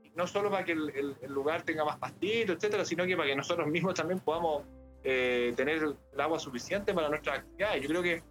Y 0.02 0.10
no 0.16 0.26
solo 0.26 0.50
para 0.50 0.64
que 0.64 0.72
el, 0.72 1.16
el 1.20 1.32
lugar 1.32 1.62
tenga 1.62 1.84
más 1.84 1.98
pastitos, 1.98 2.56
etcétera, 2.56 2.84
sino 2.84 3.06
que 3.06 3.16
para 3.16 3.28
que 3.28 3.36
nosotros 3.36 3.68
mismos 3.68 3.94
también 3.94 4.18
podamos 4.18 4.64
eh, 5.04 5.52
tener 5.54 5.82
el 5.82 6.20
agua 6.20 6.38
suficiente 6.38 6.94
para 6.94 7.08
nuestras 7.08 7.40
actividades. 7.40 7.82
Yo 7.82 7.88
creo 7.88 8.02
que 8.02 8.22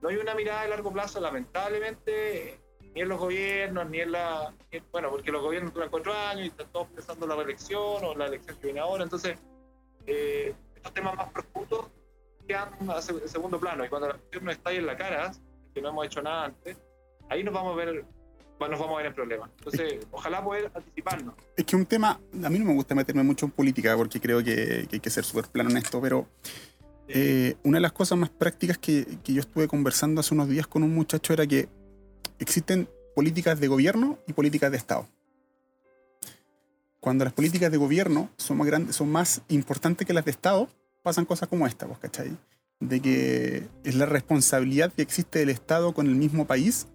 no 0.00 0.08
hay 0.08 0.16
una 0.16 0.34
mirada 0.34 0.62
de 0.62 0.68
largo 0.68 0.92
plazo, 0.92 1.20
lamentablemente, 1.20 2.60
ni 2.94 3.00
en 3.00 3.08
los 3.08 3.18
gobiernos, 3.18 3.90
ni 3.90 4.00
en 4.00 4.12
la... 4.12 4.54
bueno, 4.92 5.10
porque 5.10 5.32
los 5.32 5.42
gobiernos 5.42 5.74
duran 5.74 5.90
cuatro 5.90 6.12
años 6.14 6.44
y 6.44 6.48
están 6.48 6.70
todos 6.72 6.88
pensando 6.88 7.26
en 7.26 7.30
la 7.30 7.36
reelección 7.36 8.04
o 8.04 8.14
la 8.14 8.26
elección 8.26 8.56
que 8.58 8.66
viene 8.66 8.80
ahora. 8.80 9.04
Entonces, 9.04 9.36
eh, 10.06 10.54
estos 10.74 10.94
temas 10.94 11.16
más 11.16 11.30
profundos 11.32 11.90
quedan 12.46 12.70
en 12.80 13.28
segundo 13.28 13.60
plano. 13.60 13.84
Y 13.84 13.88
cuando 13.88 14.08
la 14.08 14.14
cuestión 14.14 14.44
nos 14.44 14.54
está 14.54 14.70
ahí 14.70 14.76
en 14.76 14.86
la 14.86 14.96
cara, 14.96 15.32
que 15.74 15.82
no 15.82 15.90
hemos 15.90 16.06
hecho 16.06 16.22
nada 16.22 16.46
antes, 16.46 16.78
ahí 17.28 17.44
nos 17.44 17.52
vamos 17.52 17.74
a 17.74 17.76
ver 17.76 18.04
nos 18.68 18.78
vamos 18.78 18.94
a 18.94 18.96
ver 18.98 19.06
en 19.06 19.14
problemas. 19.14 19.50
Entonces, 19.58 20.06
ojalá 20.10 20.44
poder 20.44 20.70
anticiparnos. 20.74 21.34
Es 21.56 21.64
que 21.64 21.76
un 21.76 21.86
tema, 21.86 22.20
a 22.44 22.50
mí 22.50 22.58
no 22.58 22.66
me 22.66 22.74
gusta 22.74 22.94
meterme 22.94 23.22
mucho 23.22 23.46
en 23.46 23.52
política 23.52 23.96
porque 23.96 24.20
creo 24.20 24.42
que, 24.44 24.88
hay 24.90 25.00
que 25.00 25.10
ser 25.10 25.24
súper 25.24 25.46
plano 25.46 25.70
en 25.70 25.78
esto, 25.78 26.00
pero 26.00 26.26
eh, 27.08 27.56
una 27.62 27.78
de 27.78 27.82
las 27.82 27.92
cosas 27.92 28.18
más 28.18 28.30
prácticas 28.30 28.78
que, 28.78 29.06
que, 29.24 29.32
yo 29.32 29.40
estuve 29.40 29.66
conversando 29.68 30.20
hace 30.20 30.34
unos 30.34 30.48
días 30.48 30.66
con 30.66 30.82
un 30.82 30.94
muchacho 30.94 31.32
era 31.32 31.46
que 31.46 31.68
existen 32.38 32.88
políticas 33.14 33.58
de 33.60 33.68
gobierno 33.68 34.18
y 34.26 34.32
políticas 34.32 34.70
de 34.70 34.76
Estado. 34.76 35.06
cuando 37.00 37.24
las 37.24 37.32
políticas 37.32 37.70
de 37.70 37.78
gobierno 37.78 38.30
son 38.36 38.58
más, 38.58 38.66
grandes, 38.66 38.96
son 38.96 39.10
más 39.10 39.42
importantes 39.48 40.06
que 40.06 40.12
las 40.12 40.24
de 40.24 40.30
Estado, 40.30 40.68
pasan 41.02 41.24
cosas 41.24 41.48
como 41.48 41.66
esta, 41.66 41.86
¿vos 41.86 41.98
cachai? 41.98 42.36
De 42.78 43.00
que 43.00 43.68
es 43.84 43.94
la 43.94 44.06
responsabilidad 44.06 44.92
que 44.92 45.02
existe 45.02 45.38
del 45.38 45.50
Estado 45.50 45.92
con 45.92 46.06
el 46.06 46.14
mismo 46.14 46.46
país 46.46 46.86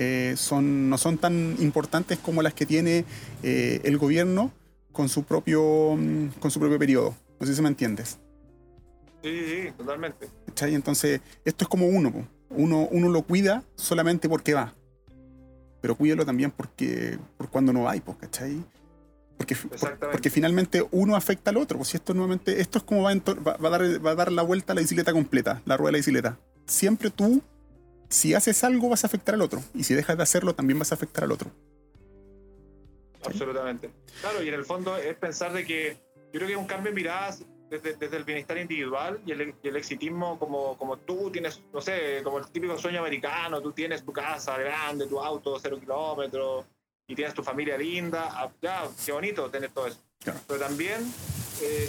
eh, 0.00 0.34
son, 0.36 0.88
no 0.88 0.96
son 0.96 1.18
tan 1.18 1.56
importantes 1.58 2.20
como 2.20 2.40
las 2.40 2.54
que 2.54 2.64
tiene 2.66 3.04
eh, 3.42 3.80
el 3.82 3.98
gobierno 3.98 4.52
con 4.92 5.08
su 5.08 5.24
propio, 5.24 5.96
mm, 5.96 6.38
con 6.38 6.52
su 6.52 6.60
propio 6.60 6.78
periodo. 6.78 7.16
No 7.40 7.46
sé 7.48 7.52
si 7.56 7.60
me 7.62 7.68
entiendes. 7.68 8.16
Sí, 9.24 9.40
sí, 9.44 9.72
totalmente. 9.76 10.28
¿Cachai? 10.46 10.76
Entonces, 10.76 11.20
esto 11.44 11.64
es 11.64 11.68
como 11.68 11.88
uno, 11.88 12.12
uno. 12.50 12.88
Uno 12.92 13.08
lo 13.08 13.22
cuida 13.22 13.64
solamente 13.74 14.28
porque 14.28 14.54
va. 14.54 14.72
Pero 15.80 15.96
cuídalo 15.96 16.24
también 16.24 16.52
porque, 16.52 17.18
por 17.36 17.50
cuando 17.50 17.72
no 17.72 17.82
va, 17.82 17.94
pues, 17.94 18.18
¿cachai? 18.18 18.64
Porque, 19.36 19.56
porque 20.12 20.30
finalmente 20.30 20.86
uno 20.92 21.16
afecta 21.16 21.50
al 21.50 21.56
otro. 21.56 21.78
Pues 21.78 21.88
si 21.88 21.96
esto 21.96 22.14
nuevamente, 22.14 22.60
esto 22.60 22.78
es 22.78 22.84
como 22.84 23.02
va, 23.02 23.14
va, 23.14 23.68
a 23.68 23.70
dar, 23.70 24.06
va 24.06 24.12
a 24.12 24.14
dar 24.14 24.30
la 24.30 24.42
vuelta 24.42 24.74
a 24.74 24.76
la 24.76 24.80
bicicleta 24.80 25.12
completa, 25.12 25.60
la 25.64 25.76
rueda 25.76 25.88
de 25.88 25.92
la 25.92 25.98
bicicleta. 25.98 26.38
Siempre 26.66 27.10
tú, 27.10 27.42
si 28.08 28.34
haces 28.34 28.64
algo, 28.64 28.88
vas 28.88 29.04
a 29.04 29.06
afectar 29.06 29.34
al 29.34 29.42
otro. 29.42 29.62
Y 29.74 29.84
si 29.84 29.94
dejas 29.94 30.16
de 30.16 30.22
hacerlo, 30.22 30.54
también 30.54 30.78
vas 30.78 30.92
a 30.92 30.94
afectar 30.94 31.24
al 31.24 31.32
otro. 31.32 31.50
Absolutamente. 33.24 33.90
Claro, 34.20 34.42
y 34.42 34.48
en 34.48 34.54
el 34.54 34.64
fondo 34.64 34.96
es 34.96 35.16
pensar 35.16 35.52
de 35.52 35.64
que 35.64 35.96
yo 36.32 36.38
creo 36.38 36.46
que 36.46 36.52
es 36.52 36.58
un 36.58 36.66
cambio 36.66 36.92
de 36.92 36.96
miradas 36.96 37.44
desde, 37.68 37.94
desde, 37.94 38.16
el 38.16 38.24
bienestar 38.24 38.56
individual 38.56 39.20
y 39.26 39.32
el, 39.32 39.54
el, 39.62 39.76
exitismo 39.76 40.38
como, 40.38 40.78
como 40.78 40.96
tú 40.96 41.30
tienes, 41.30 41.60
no 41.72 41.82
sé, 41.82 42.22
como 42.24 42.38
el 42.38 42.46
típico 42.48 42.78
sueño 42.78 43.00
americano, 43.00 43.60
tú 43.60 43.72
tienes 43.72 44.02
tu 44.02 44.12
casa 44.12 44.56
grande, 44.56 45.06
tu 45.06 45.20
auto, 45.20 45.58
cero 45.60 45.78
kilómetros, 45.78 46.64
y 47.06 47.14
tienes 47.14 47.34
tu 47.34 47.42
familia 47.42 47.76
linda, 47.76 48.28
ah, 48.30 48.50
ya, 48.62 48.88
qué 49.04 49.12
bonito 49.12 49.50
tener 49.50 49.70
todo 49.70 49.86
eso. 49.86 49.98
Pero 50.46 50.60
también, 50.60 51.00
eh, 51.62 51.88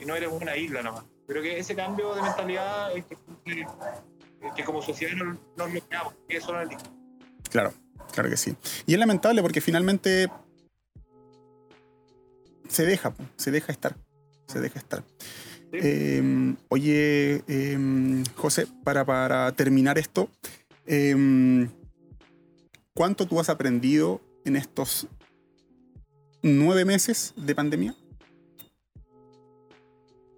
y 0.00 0.04
no 0.04 0.16
eres 0.16 0.30
una 0.32 0.56
isla 0.56 0.82
nomás. 0.82 1.04
Creo 1.26 1.42
que 1.42 1.58
ese 1.58 1.76
cambio 1.76 2.12
de 2.14 2.22
mentalidad 2.22 2.96
es 2.96 3.04
que, 3.04 3.16
que 3.44 4.64
como 4.64 4.82
sociedad 4.82 5.14
no, 5.16 5.38
nos 5.56 5.70
bloqueamos, 5.70 6.14
que 6.28 6.36
eso 6.36 6.52
no 6.52 6.60
es 6.62 6.68
Claro, 7.50 7.72
claro 8.12 8.30
que 8.30 8.36
sí. 8.36 8.54
Y 8.86 8.94
es 8.94 8.98
lamentable 8.98 9.42
porque 9.42 9.60
finalmente 9.60 10.28
se 12.68 12.84
deja, 12.84 13.14
se 13.36 13.50
deja 13.50 13.72
estar, 13.72 13.96
se 14.46 14.60
deja 14.60 14.78
estar. 14.78 15.04
Em, 15.72 16.56
oye, 16.68 17.42
em, 17.46 18.24
José, 18.34 18.66
para, 18.84 19.04
para 19.04 19.52
terminar 19.52 19.98
esto, 19.98 20.28
eh, 20.86 21.14
¿Cuánto 23.00 23.26
tú 23.26 23.40
has 23.40 23.48
aprendido 23.48 24.20
en 24.44 24.56
estos 24.56 25.06
nueve 26.42 26.84
meses 26.84 27.32
de 27.34 27.54
pandemia? 27.54 27.94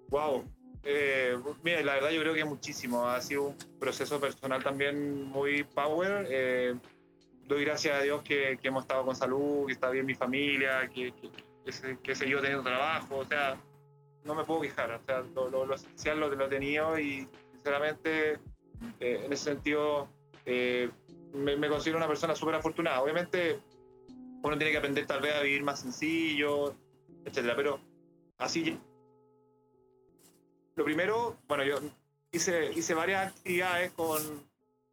Wow. 0.09 0.45
Eh, 0.83 1.37
mira, 1.63 1.81
la 1.81 1.93
verdad 1.95 2.11
yo 2.11 2.21
creo 2.21 2.33
que 2.33 2.45
muchísimo. 2.45 3.07
Ha 3.07 3.21
sido 3.21 3.43
un 3.43 3.57
proceso 3.79 4.19
personal 4.19 4.63
también 4.63 5.23
muy 5.23 5.63
power. 5.63 6.27
Eh, 6.29 6.75
doy 7.45 7.65
gracias 7.65 7.99
a 7.99 8.01
Dios 8.01 8.21
que, 8.23 8.59
hemos 8.63 8.83
estado 8.83 9.05
con 9.05 9.15
salud, 9.15 9.65
que 9.65 9.73
está 9.73 9.89
bien 9.89 10.05
mi 10.05 10.15
familia, 10.15 10.89
que, 10.93 11.13
que, 11.13 12.11
he 12.11 12.15
seguido 12.15 12.41
teniendo 12.41 12.63
trabajo. 12.63 13.17
O 13.19 13.25
sea, 13.25 13.57
no 14.23 14.35
me 14.35 14.43
puedo 14.43 14.61
quejar. 14.61 14.91
O 14.91 15.03
sea, 15.05 15.23
lo, 15.35 15.65
lo, 15.65 15.75
esencial 15.75 16.19
lo, 16.19 16.29
lo 16.29 16.45
he 16.45 16.49
tenido 16.49 16.99
y 16.99 17.27
sinceramente 17.53 18.39
eh, 18.99 19.21
en 19.25 19.33
ese 19.33 19.45
sentido 19.45 20.09
eh, 20.45 20.89
me, 21.33 21.67
considero 21.67 21.97
una 21.97 22.07
persona 22.07 22.35
súper 22.35 22.55
afortunada. 22.55 23.01
Obviamente, 23.01 23.59
uno 24.43 24.57
tiene 24.57 24.71
que 24.71 24.77
aprender 24.77 25.05
tal 25.05 25.21
vez 25.21 25.35
a 25.35 25.41
vivir 25.41 25.63
más 25.63 25.79
sencillo, 25.79 26.75
etcétera, 27.25 27.55
pero 27.55 27.79
así. 28.37 28.77
Lo 30.75 30.83
primero, 30.83 31.37
bueno, 31.47 31.63
yo 31.63 31.79
hice, 32.31 32.71
hice 32.73 32.93
varias 32.93 33.27
actividades 33.27 33.91
con, 33.91 34.21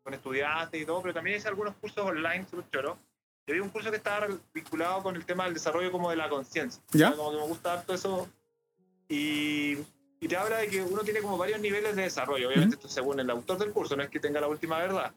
con 0.03 0.15
estudiantes 0.15 0.81
y 0.81 0.85
todo, 0.85 1.03
pero 1.03 1.15
también 1.15 1.39
hice 1.39 1.49
algunos 1.49 1.75
cursos 1.77 2.05
online 2.05 2.47
súper 2.49 2.69
choro. 2.71 2.99
Y 3.47 3.53
había 3.53 3.63
un 3.63 3.71
curso 3.71 3.91
que 3.91 3.97
estaba 3.97 4.29
vinculado 4.53 5.03
con 5.03 5.17
el 5.17 5.25
tema 5.25 5.45
del 5.45 5.55
desarrollo 5.55 5.91
como 5.91 6.11
de 6.11 6.17
la 6.17 6.29
conciencia. 6.29 6.83
¿Ya? 6.93 7.13
Como 7.17 7.33
que 7.33 7.37
me 7.39 7.47
gusta 7.47 7.73
harto 7.73 7.95
eso. 7.95 8.29
Y, 9.09 9.79
y, 10.21 10.29
te 10.29 10.37
habla 10.37 10.59
de 10.59 10.69
que 10.69 10.83
uno 10.83 11.03
tiene 11.03 11.21
como 11.21 11.37
varios 11.37 11.61
niveles 11.61 11.97
de 11.97 12.03
desarrollo. 12.03 12.49
Obviamente, 12.49 12.77
esto 12.77 12.89
según 12.89 13.19
el 13.19 13.29
autor 13.31 13.59
del 13.59 13.73
curso, 13.73 13.97
no 13.97 14.03
es 14.03 14.11
que 14.11 14.21
tenga 14.21 14.41
la 14.41 14.47
última 14.47 14.79
verdad. 14.79 15.13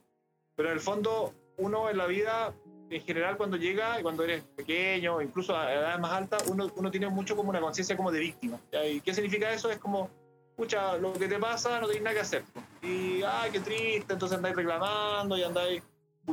Pero 0.55 0.69
en 0.69 0.75
el 0.75 0.81
fondo, 0.81 1.33
uno 1.57 1.89
en 1.89 1.97
la 1.97 2.07
vida, 2.07 2.53
en 2.89 3.03
general, 3.03 3.37
cuando 3.37 3.57
llega 3.57 3.99
y 3.99 4.03
cuando 4.03 4.23
eres 4.23 4.43
pequeño, 4.43 5.21
incluso 5.21 5.55
a 5.55 5.71
edades 5.71 5.99
más 5.99 6.11
altas, 6.13 6.47
uno, 6.47 6.71
uno 6.75 6.89
tiene 6.89 7.09
mucho 7.09 7.35
como 7.35 7.49
una 7.49 7.59
conciencia 7.59 7.95
como 7.95 8.11
de 8.11 8.19
víctima. 8.19 8.59
¿Y 8.71 9.01
qué 9.01 9.13
significa 9.13 9.51
eso? 9.51 9.69
Es 9.69 9.77
como, 9.77 10.09
escucha, 10.53 10.97
lo 10.97 11.13
que 11.13 11.27
te 11.27 11.39
pasa 11.39 11.79
no 11.79 11.87
tienes 11.87 12.03
nada 12.03 12.15
que 12.15 12.21
hacer. 12.21 12.43
Y, 12.81 13.23
ay, 13.23 13.51
qué 13.51 13.59
triste, 13.59 14.13
entonces 14.13 14.37
andáis 14.37 14.55
reclamando 14.55 15.37
y 15.37 15.43
andáis 15.43 15.83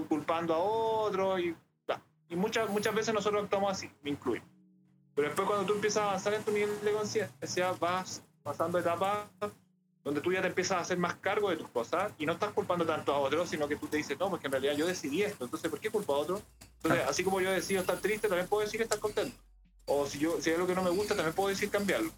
culpando 0.09 0.55
a 0.55 0.59
otro. 0.59 1.39
Y, 1.39 1.57
y 2.29 2.37
muchas, 2.37 2.69
muchas 2.69 2.95
veces 2.95 3.15
nosotros 3.15 3.43
actuamos 3.43 3.73
así, 3.73 3.91
me 4.03 4.11
incluyo. 4.11 4.43
Pero 5.15 5.29
después 5.29 5.49
cuando 5.49 5.67
tú 5.67 5.75
empiezas 5.75 6.03
a 6.03 6.09
avanzar 6.09 6.35
en 6.35 6.45
tu 6.45 6.53
nivel 6.53 6.81
de 6.83 6.93
conciencia, 6.93 7.73
vas 7.73 8.23
pasando 8.43 8.79
etapas 8.79 9.27
donde 10.05 10.21
tú 10.21 10.33
ya 10.33 10.41
te 10.41 10.49
empiezas 10.49 10.79
a 10.79 10.81
hacer 10.81 10.99
más 10.99 11.17
cargo 11.17 11.51
de 11.51 11.57
tus 11.57 11.69
cosas 11.69 12.13
y 12.19 12.25
no 12.25 12.33
estás 12.33 12.53
culpando 12.53 12.87
tanto 12.87 13.13
a 13.13 13.19
otros, 13.19 13.51
sino 13.51 13.69
que 13.69 13.77
tú 13.77 13.87
te 13.87 13.99
dices, 13.99 14.19
no, 14.19 14.31
porque 14.31 14.47
en 14.47 14.53
realidad 14.53 14.75
yo 14.75 14.87
decidí 14.87 15.23
esto, 15.23 15.45
entonces 15.45 15.69
¿por 15.69 15.79
qué 15.79 15.91
culpo 15.91 16.15
a 16.15 16.19
otro? 16.19 16.41
Entonces, 16.83 17.07
así 17.07 17.23
como 17.23 17.41
yo 17.41 17.51
decido 17.51 17.81
estar 17.81 17.99
triste, 17.99 18.29
también 18.29 18.49
puedo 18.49 18.65
decir 18.65 18.81
estar 18.81 18.99
contento. 18.99 19.37
O 19.85 20.07
si, 20.07 20.19
yo, 20.19 20.41
si 20.41 20.51
hay 20.51 20.55
algo 20.55 20.67
que 20.67 20.75
no 20.75 20.83
me 20.83 20.91
gusta, 20.91 21.15
también 21.15 21.35
puedo 21.35 21.51
decir 21.51 21.69
cambiarlo. 21.69 22.11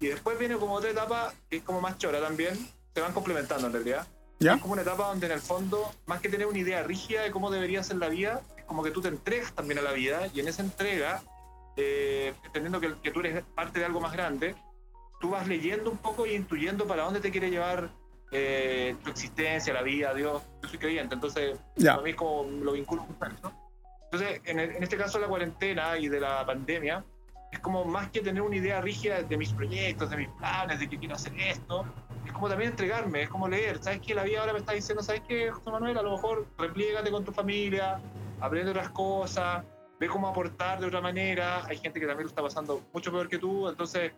Y 0.00 0.06
después 0.08 0.38
viene 0.38 0.56
como 0.56 0.74
otra 0.74 0.90
etapa, 0.90 1.32
que 1.48 1.58
es 1.58 1.62
como 1.62 1.80
más 1.80 1.98
chora 1.98 2.20
también, 2.20 2.54
se 2.94 3.00
van 3.00 3.12
complementando 3.12 3.66
en 3.66 3.72
realidad. 3.72 4.06
¿Ya? 4.40 4.54
Es 4.54 4.60
como 4.60 4.74
una 4.74 4.82
etapa 4.82 5.08
donde 5.08 5.26
en 5.26 5.32
el 5.32 5.40
fondo, 5.40 5.92
más 6.06 6.20
que 6.20 6.28
tener 6.28 6.46
una 6.46 6.58
idea 6.58 6.82
rígida 6.84 7.22
de 7.22 7.30
cómo 7.30 7.50
debería 7.50 7.82
ser 7.82 7.96
la 7.96 8.08
vida, 8.08 8.40
es 8.56 8.64
como 8.64 8.84
que 8.84 8.92
tú 8.92 9.00
te 9.00 9.08
entregas 9.08 9.52
también 9.52 9.78
a 9.80 9.82
la 9.82 9.92
vida 9.92 10.28
y 10.32 10.40
en 10.40 10.46
esa 10.46 10.62
entrega, 10.62 11.22
eh, 11.76 12.32
entendiendo 12.44 12.80
que, 12.80 12.94
que 13.02 13.10
tú 13.10 13.20
eres 13.20 13.42
parte 13.56 13.80
de 13.80 13.86
algo 13.86 14.00
más 14.00 14.12
grande, 14.12 14.54
tú 15.20 15.30
vas 15.30 15.48
leyendo 15.48 15.90
un 15.90 15.98
poco 15.98 16.26
y 16.26 16.34
intuyendo 16.34 16.86
para 16.86 17.04
dónde 17.04 17.20
te 17.20 17.30
quiere 17.30 17.50
llevar 17.50 17.90
eh, 18.30 18.96
tu 19.02 19.10
existencia, 19.10 19.72
la 19.72 19.82
vida, 19.82 20.14
Dios. 20.14 20.42
Yo 20.62 20.68
soy 20.68 20.78
creyente, 20.78 21.14
entonces 21.14 21.58
a 21.88 22.00
mí 22.00 22.10
es 22.10 22.16
como 22.16 22.44
lo 22.44 22.72
vinculo 22.72 23.06
con 23.06 23.32
eso. 23.32 23.52
Entonces, 24.04 24.40
en, 24.44 24.58
en, 24.58 24.82
este 24.82 24.96
caso, 24.96 25.18
la 25.18 25.28
cuarentena 25.28 25.98
y 25.98 26.08
de 26.08 26.20
la 26.20 26.44
pandemia, 26.46 27.04
es 27.58 27.62
como 27.62 27.84
más 27.84 28.08
que 28.10 28.20
tener 28.20 28.40
una 28.40 28.54
idea 28.54 28.80
rígida 28.80 29.20
de 29.20 29.36
mis 29.36 29.52
proyectos, 29.52 30.08
de 30.10 30.16
mis 30.16 30.28
planes, 30.28 30.78
de 30.78 30.88
que 30.88 30.96
quiero 30.96 31.16
hacer 31.16 31.32
esto, 31.40 31.84
es 32.24 32.32
como 32.32 32.48
también 32.48 32.70
entregarme, 32.70 33.22
es 33.22 33.28
como 33.28 33.48
leer. 33.48 33.82
¿Sabes 33.82 34.00
qué? 34.00 34.14
La 34.14 34.22
vida 34.22 34.40
ahora 34.40 34.52
me 34.52 34.60
está 34.60 34.72
diciendo, 34.72 35.02
¿sabes 35.02 35.22
qué, 35.26 35.50
José 35.50 35.70
Manuel? 35.70 35.98
A 35.98 36.02
lo 36.02 36.12
mejor 36.12 36.46
replígate 36.56 37.10
con 37.10 37.24
tu 37.24 37.32
familia, 37.32 38.00
aprende 38.40 38.70
otras 38.70 38.90
cosas, 38.90 39.64
ve 39.98 40.06
cómo 40.06 40.28
aportar 40.28 40.78
de 40.78 40.86
otra 40.86 41.00
manera. 41.00 41.64
Hay 41.66 41.78
gente 41.78 41.98
que 41.98 42.06
también 42.06 42.26
lo 42.26 42.28
está 42.28 42.42
pasando 42.42 42.80
mucho 42.92 43.10
peor 43.10 43.28
que 43.28 43.38
tú, 43.38 43.68
entonces 43.68 44.12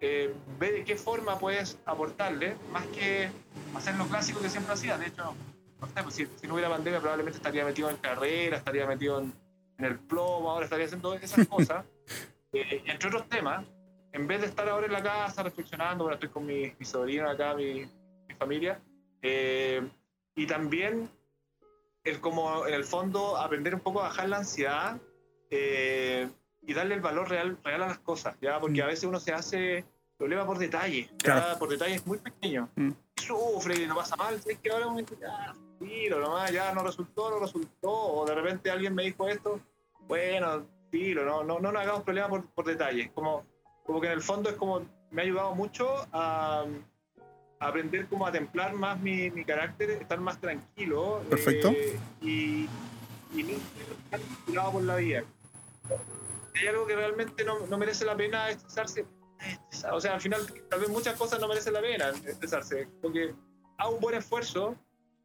eh, 0.00 0.34
ve 0.58 0.72
de 0.72 0.84
qué 0.84 0.96
forma 0.96 1.38
puedes 1.38 1.78
aportarle, 1.86 2.56
más 2.72 2.84
que 2.88 3.30
hacer 3.74 3.94
lo 3.94 4.06
clásico 4.06 4.40
que 4.42 4.50
siempre 4.50 4.74
hacía. 4.74 4.98
De 4.98 5.06
hecho, 5.06 5.34
no 5.80 5.86
sé, 5.86 6.02
pues, 6.02 6.14
si, 6.14 6.46
no 6.46 6.52
hubiera 6.52 6.68
pandemia 6.68 7.00
probablemente 7.00 7.38
estaría 7.38 7.64
metido 7.64 7.88
en 7.88 7.96
carrera, 7.96 8.58
estaría 8.58 8.86
metido 8.86 9.18
en, 9.20 9.32
el 9.78 9.98
plomo, 9.98 10.50
ahora 10.50 10.66
estaría 10.66 10.84
haciendo 10.84 11.14
esas 11.14 11.48
cosas. 11.48 11.86
Eh, 12.52 12.82
entre 12.86 13.08
otros 13.08 13.28
temas, 13.28 13.64
en 14.12 14.26
vez 14.26 14.40
de 14.40 14.46
estar 14.46 14.68
ahora 14.68 14.86
en 14.86 14.92
la 14.92 15.02
casa 15.02 15.42
reflexionando, 15.42 16.04
bueno, 16.04 16.14
estoy 16.14 16.28
con 16.28 16.44
mi, 16.44 16.72
mi 16.78 16.84
sobrino 16.84 17.28
acá, 17.28 17.54
mi, 17.54 17.86
mi 18.28 18.34
familia, 18.38 18.80
eh, 19.22 19.88
y 20.34 20.46
también 20.46 21.08
el 22.04 22.20
como 22.20 22.66
en 22.66 22.74
el 22.74 22.84
fondo 22.84 23.36
aprender 23.36 23.74
un 23.74 23.80
poco 23.80 24.00
a 24.00 24.08
bajar 24.08 24.28
la 24.28 24.38
ansiedad 24.38 25.00
y 26.62 26.74
darle 26.74 26.94
el 26.94 27.00
valor 27.00 27.28
real, 27.28 27.58
real 27.62 27.82
a 27.82 27.88
las 27.88 27.98
cosas, 27.98 28.36
¿ya? 28.40 28.58
Porque 28.58 28.80
mm. 28.80 28.84
a 28.84 28.86
veces 28.86 29.04
uno 29.04 29.20
se 29.20 29.32
hace 29.32 29.84
problema 30.16 30.46
por 30.46 30.58
detalle, 30.58 31.10
por 31.58 31.68
detalles 31.68 32.06
muy 32.06 32.18
pequeños. 32.18 32.68
Mm. 32.76 32.92
Sufre 33.16 33.82
y 33.82 33.86
no 33.86 33.96
pasa 33.96 34.16
mal, 34.16 34.40
es 34.44 34.58
que 34.58 34.70
ahora 34.70 34.86
un 34.86 35.04
ya, 35.04 35.54
tiro 35.78 36.20
nomás, 36.20 36.50
ya 36.52 36.72
no 36.72 36.82
resultó, 36.82 37.30
no 37.30 37.40
resultó, 37.40 37.90
o 37.90 38.24
de 38.24 38.34
repente 38.34 38.70
alguien 38.70 38.94
me 38.94 39.04
dijo 39.04 39.28
esto, 39.28 39.60
bueno, 40.06 40.66
tiro, 40.92 41.24
no, 41.24 41.42
no, 41.42 41.58
no 41.58 41.72
nos 41.72 41.82
hagamos 41.82 42.04
problema 42.04 42.28
por, 42.28 42.46
por 42.50 42.64
detalles, 42.64 43.10
como, 43.10 43.44
como 43.84 44.00
que 44.00 44.06
en 44.06 44.12
el 44.12 44.22
fondo 44.22 44.48
es 44.48 44.54
como, 44.54 44.86
me 45.10 45.22
ha 45.22 45.24
ayudado 45.24 45.56
mucho 45.56 46.06
a, 46.12 46.64
aprender 47.58 48.06
como 48.06 48.26
a 48.26 48.32
templar 48.32 48.74
más 48.74 49.00
mi, 49.00 49.30
mi, 49.30 49.44
carácter, 49.44 49.90
estar 49.90 50.20
más 50.20 50.40
tranquilo. 50.40 51.22
Perfecto. 51.28 51.70
Eh, 51.70 51.98
y, 52.20 52.68
y 53.34 53.42
no 53.42 53.50
estar 53.50 54.70
por 54.72 54.82
la 54.82 54.96
vida 54.96 55.24
hay 56.60 56.68
algo 56.68 56.86
que 56.86 56.94
realmente 56.94 57.44
no, 57.44 57.66
no 57.66 57.78
merece 57.78 58.04
la 58.04 58.16
pena 58.16 58.50
estresarse, 58.50 59.06
o 59.90 60.00
sea, 60.00 60.14
al 60.14 60.20
final 60.20 60.40
tal 60.68 60.80
vez 60.80 60.88
muchas 60.88 61.16
cosas 61.16 61.40
no 61.40 61.48
merecen 61.48 61.72
la 61.72 61.80
pena 61.80 62.10
estresarse, 62.26 62.88
porque 63.00 63.34
haz 63.78 63.90
un 63.90 64.00
buen 64.00 64.16
esfuerzo 64.16 64.76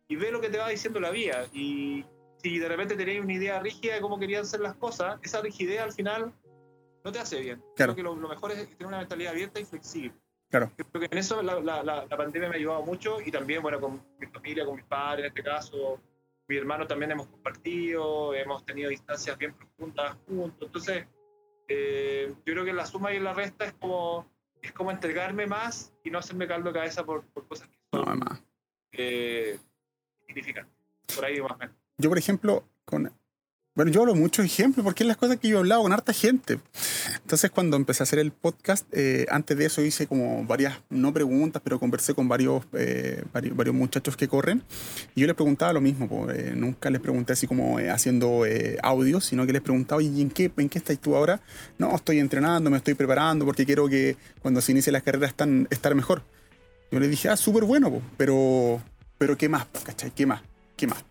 y 0.08 0.16
ve 0.16 0.32
lo 0.32 0.42
que 0.42 0.50
te 0.50 0.58
va 0.58 0.70
diciendo 0.70 1.00
la 1.00 1.12
vida 1.12 1.46
y, 1.54 2.06
si 2.38 2.60
de 2.60 2.68
repente 2.68 2.96
tenéis 2.96 3.22
una 3.22 3.34
idea 3.34 3.60
rígida 3.60 3.96
de 3.96 4.02
cómo 4.02 4.20
querían 4.20 4.46
ser 4.46 4.60
las 4.62 4.76
cosas, 4.76 5.20
esa 5.24 5.42
rigidez 5.42 5.80
al 5.82 5.92
final 5.94 6.34
no 7.04 7.12
te 7.12 7.20
hace 7.20 7.40
bien. 7.40 7.64
Claro. 7.76 7.94
Creo 7.94 7.96
que 7.96 8.04
lo, 8.04 8.16
lo 8.16 8.28
mejor 8.30 8.52
es 8.52 8.68
tener 8.70 8.86
una 8.88 8.98
mentalidad 9.00 9.32
abierta 9.34 9.60
y 9.60 9.66
flexible. 9.66 10.14
Claro. 10.50 10.72
Creo 10.78 11.02
que 11.02 11.08
en 11.12 11.18
eso 11.18 11.42
la, 11.42 11.60
la, 11.60 11.84
la, 11.84 12.06
la 12.06 12.18
pandemia 12.18 12.48
me 12.50 12.56
ha 12.56 12.58
ayudado 12.60 12.84
mucho 12.84 13.20
y 13.22 13.32
también, 13.32 13.62
bueno, 13.62 13.80
con 13.82 14.02
mi 14.20 14.28
familia, 14.28 14.66
con 14.66 14.76
mis 14.76 14.86
padres 14.86 15.26
en 15.26 15.28
este 15.30 15.44
caso, 15.44 16.00
mi 16.48 16.56
hermano 16.56 16.88
también 16.88 17.12
hemos 17.12 17.28
compartido, 17.28 18.34
hemos 18.34 18.66
tenido 18.66 18.90
distancias 18.90 19.38
bien 19.38 19.54
profundas 19.54 20.16
juntos. 20.28 20.68
Entonces, 20.68 21.06
eh, 21.68 22.34
yo 22.46 22.54
creo 22.54 22.64
que 22.64 22.72
la 22.72 22.86
suma 22.86 23.12
y 23.14 23.20
la 23.20 23.34
resta 23.34 23.66
es 23.66 23.74
como, 23.74 24.26
es 24.62 24.72
como 24.72 24.92
entregarme 24.92 25.48
más 25.48 25.94
y 26.04 26.12
no 26.12 26.20
hacerme 26.20 26.48
caldo 26.48 26.72
de 26.72 26.80
cabeza 26.80 27.04
por, 27.06 27.26
por 27.26 27.46
cosas 27.48 27.68
que 27.68 27.78
No, 27.92 28.00
son 28.00 28.08
además. 28.10 28.44
eh, 28.94 29.60
significantes. 30.28 30.74
Por 31.14 31.26
ahí 31.26 31.42
más 31.42 31.52
o 31.52 31.58
menos. 31.58 31.76
Yo, 32.00 32.10
por 32.10 32.20
ejemplo, 32.20 32.64
con. 32.86 33.12
Bueno, 33.74 33.92
yo 33.92 34.02
hablo 34.02 34.16
muchos 34.16 34.44
ejemplos 34.44 34.84
porque 34.84 35.04
es 35.04 35.08
las 35.08 35.18
cosas 35.18 35.38
que 35.38 35.48
yo 35.48 35.58
he 35.58 35.60
hablado 35.60 35.84
con 35.84 35.94
harta 35.94 36.14
gente. 36.14 36.60
Entonces, 37.22 37.50
cuando 37.52 37.76
empecé 37.76 38.02
a 38.02 38.06
hacer 38.06 38.20
el 38.20 38.32
podcast, 38.32 38.88
eh, 38.92 39.26
antes 39.30 39.58
de 39.58 39.66
eso 39.66 39.84
hice 39.84 40.08
como 40.08 40.44
varias, 40.46 40.80
no 40.90 41.14
preguntas, 41.14 41.62
pero 41.64 41.80
conversé 41.80 42.14
con 42.16 42.28
varios, 42.28 42.64
eh, 42.74 43.24
varios, 43.34 43.76
muchachos 43.76 44.16
que 44.16 44.28
corren. 44.28 44.64
Y 45.16 45.22
yo 45.22 45.28
les 45.28 45.36
preguntaba 45.36 45.74
lo 45.74 45.82
mismo. 45.82 46.08
po, 46.08 46.30
eh, 46.30 46.54
nunca 46.56 46.90
les 46.92 47.02
pregunté 47.02 47.34
así 47.34 47.48
como 47.48 47.78
haciendo 47.78 48.44
audios, 48.84 49.26
sino 49.26 49.46
que 49.48 49.54
les 49.54 49.62
preguntaba, 49.62 50.02
¿y 50.02 50.22
en 50.22 50.30
qué, 50.30 50.52
en 50.56 50.70
qué 50.70 50.78
estás 50.78 51.00
tú 51.00 51.16
ahora? 51.16 51.42
No, 51.80 51.96
estoy 51.96 52.20
entrenando, 52.20 52.70
me 52.70 52.78
estoy 52.78 52.94
preparando 52.94 53.46
porque 53.46 53.66
quiero 53.66 53.88
que 53.88 54.18
cuando 54.42 54.62
se 54.62 54.72
inicie 54.72 54.92
las 54.92 55.04
carreras 55.04 55.32
están, 55.32 55.68
estar 55.72 55.94
mejor. 55.96 56.24
Yo 56.92 57.00
les 57.00 57.10
dije, 57.10 57.30
ah, 57.30 57.38
súper 57.38 57.64
bueno, 57.64 58.02
pero, 58.18 58.82
pero 59.18 59.36
¿qué 59.36 59.50
más? 59.50 59.68
¿Qué 60.16 60.26
más? 60.26 60.42
¿Qué 60.76 60.88
más? 60.88 61.04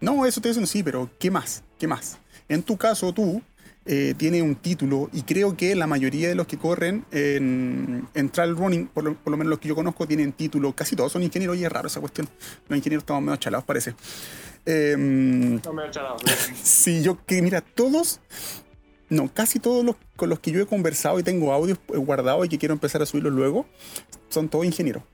No, 0.00 0.26
eso 0.26 0.40
te 0.40 0.48
dicen 0.48 0.66
sí, 0.66 0.82
pero 0.82 1.10
¿qué 1.18 1.30
más? 1.30 1.62
¿Qué 1.78 1.86
más? 1.86 2.18
En 2.48 2.62
tu 2.62 2.76
caso, 2.76 3.12
tú 3.12 3.42
eh, 3.86 4.14
tienes 4.16 4.42
un 4.42 4.56
título 4.56 5.08
y 5.12 5.22
creo 5.22 5.56
que 5.56 5.74
la 5.74 5.86
mayoría 5.86 6.28
de 6.28 6.34
los 6.34 6.46
que 6.46 6.58
corren 6.58 7.04
en, 7.12 8.06
en 8.14 8.28
trail 8.30 8.56
running, 8.56 8.88
por 8.88 9.04
lo, 9.04 9.14
por 9.14 9.30
lo 9.30 9.36
menos 9.36 9.50
los 9.50 9.58
que 9.58 9.68
yo 9.68 9.74
conozco, 9.74 10.06
tienen 10.06 10.32
título. 10.32 10.74
Casi 10.74 10.96
todos 10.96 11.12
son 11.12 11.22
ingenieros 11.22 11.56
y 11.56 11.64
es 11.64 11.72
raro 11.72 11.88
esa 11.88 12.00
cuestión. 12.00 12.28
Los 12.68 12.76
ingenieros 12.76 13.02
estamos 13.02 13.22
medio 13.22 13.36
chalados, 13.36 13.64
parece. 13.64 13.94
No 14.66 15.72
me 15.72 15.84
he 15.84 15.86
echado. 15.86 16.16
pero 16.22 16.36
sí. 16.36 16.52
Sí, 16.62 17.02
yo 17.02 17.24
que 17.24 17.40
mira, 17.40 17.60
todos, 17.60 18.20
no, 19.08 19.32
casi 19.32 19.60
todos 19.60 19.84
los 19.84 19.96
con 20.16 20.28
los 20.28 20.40
que 20.40 20.50
yo 20.50 20.60
he 20.60 20.66
conversado 20.66 21.20
y 21.20 21.22
tengo 21.22 21.52
audios 21.52 21.78
eh, 21.94 21.96
guardados 21.96 22.44
y 22.46 22.48
que 22.48 22.58
quiero 22.58 22.74
empezar 22.74 23.00
a 23.02 23.06
subirlos 23.06 23.32
luego, 23.32 23.66
son 24.28 24.48
todos 24.48 24.64
ingenieros. 24.64 25.04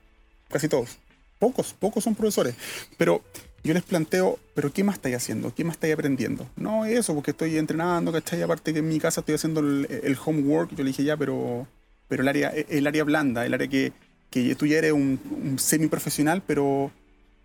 Casi 0.49 0.67
todos. 0.67 0.97
Pocos, 1.37 1.73
pocos 1.73 2.03
son 2.03 2.15
profesores. 2.15 2.55
Pero 2.97 3.21
yo 3.63 3.73
les 3.73 3.83
planteo, 3.83 4.39
¿pero 4.53 4.73
qué 4.73 4.83
más 4.83 4.95
estáis 4.95 5.15
haciendo? 5.15 5.53
¿Qué 5.55 5.63
más 5.63 5.75
estáis 5.75 5.93
aprendiendo? 5.93 6.49
No, 6.57 6.85
eso, 6.85 7.15
porque 7.15 7.31
estoy 7.31 7.57
entrenando, 7.57 8.11
¿cachai? 8.11 8.41
Aparte 8.41 8.73
que 8.73 8.79
en 8.79 8.87
mi 8.89 8.99
casa 8.99 9.21
estoy 9.21 9.35
haciendo 9.35 9.61
el, 9.61 9.87
el 10.03 10.17
homework. 10.23 10.71
Yo 10.71 10.83
le 10.83 10.89
dije 10.89 11.03
ya, 11.03 11.15
pero, 11.15 11.65
pero 12.07 12.23
el, 12.23 12.27
área, 12.27 12.49
el 12.49 12.85
área 12.85 13.03
blanda, 13.05 13.45
el 13.45 13.53
área 13.53 13.67
que, 13.67 13.93
que 14.29 14.55
tú 14.55 14.65
ya 14.65 14.79
eres 14.79 14.91
un, 14.91 15.19
un 15.43 15.57
semiprofesional, 15.59 16.41
pero, 16.45 16.91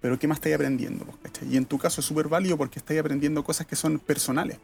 pero 0.00 0.18
¿qué 0.18 0.26
más 0.26 0.38
estáis 0.38 0.56
aprendiendo? 0.56 1.06
¿cachai? 1.22 1.52
Y 1.52 1.56
en 1.56 1.66
tu 1.66 1.78
caso 1.78 2.00
es 2.00 2.06
súper 2.06 2.28
válido 2.28 2.56
porque 2.56 2.80
estáis 2.80 2.98
aprendiendo 2.98 3.44
cosas 3.44 3.66
que 3.66 3.76
son 3.76 4.00
personales. 4.00 4.58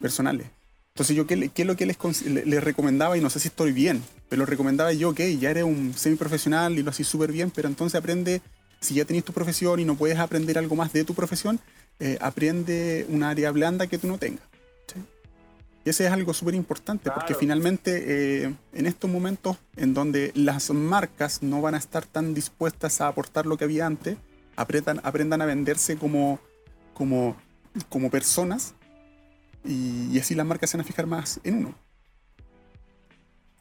Personales. 0.00 0.48
Entonces 0.96 1.14
yo, 1.14 1.26
¿qué, 1.26 1.50
qué 1.50 1.62
es 1.62 1.68
lo 1.68 1.76
que 1.76 1.84
les, 1.84 1.98
les 2.24 2.64
recomendaba? 2.64 3.18
Y 3.18 3.20
no 3.20 3.28
sé 3.28 3.38
si 3.38 3.48
estoy 3.48 3.70
bien, 3.70 4.02
pero 4.30 4.40
lo 4.40 4.46
recomendaba 4.46 4.94
yo, 4.94 5.10
ok, 5.10 5.20
ya 5.38 5.50
eres 5.50 5.64
un 5.64 5.92
semiprofesional 5.94 6.78
y 6.78 6.82
lo 6.82 6.88
haces 6.88 7.06
súper 7.06 7.32
bien, 7.32 7.50
pero 7.50 7.68
entonces 7.68 7.98
aprende, 7.98 8.40
si 8.80 8.94
ya 8.94 9.04
tenés 9.04 9.24
tu 9.24 9.32
profesión 9.32 9.80
y 9.80 9.84
no 9.84 9.96
puedes 9.96 10.18
aprender 10.18 10.58
algo 10.58 10.76
más 10.76 10.92
de 10.92 11.04
tu 11.04 11.14
profesión, 11.14 11.58
eh, 11.98 12.18
aprende 12.20 13.06
un 13.08 13.22
área 13.22 13.50
blanda 13.50 13.86
que 13.86 13.98
tú 13.98 14.06
no 14.06 14.18
tengas. 14.18 14.44
¿sí? 14.92 15.00
Y 15.84 15.90
ese 15.90 16.06
es 16.06 16.12
algo 16.12 16.34
súper 16.34 16.54
importante, 16.54 17.10
porque 17.10 17.28
Claro. 17.28 17.40
finalmente 17.40 18.44
eh, 18.44 18.54
en 18.72 18.86
estos 18.86 19.10
momentos 19.10 19.56
en 19.76 19.94
donde 19.94 20.32
las 20.34 20.70
marcas 20.70 21.42
no 21.42 21.60
van 21.62 21.74
a 21.74 21.78
estar 21.78 22.04
tan 22.04 22.34
dispuestas 22.34 23.00
a 23.00 23.08
aportar 23.08 23.46
lo 23.46 23.56
que 23.56 23.64
había 23.64 23.86
antes, 23.86 24.16
apretan, 24.56 25.00
aprendan 25.04 25.40
a 25.42 25.46
venderse 25.46 25.96
como, 25.96 26.38
como, 26.94 27.36
como 27.88 28.10
personas 28.10 28.74
y, 29.64 30.08
y 30.12 30.18
así 30.18 30.34
las 30.34 30.46
marcas 30.46 30.70
se 30.70 30.76
van 30.76 30.84
a 30.84 30.86
fijar 30.86 31.06
más 31.06 31.40
en 31.44 31.56
uno. 31.58 31.74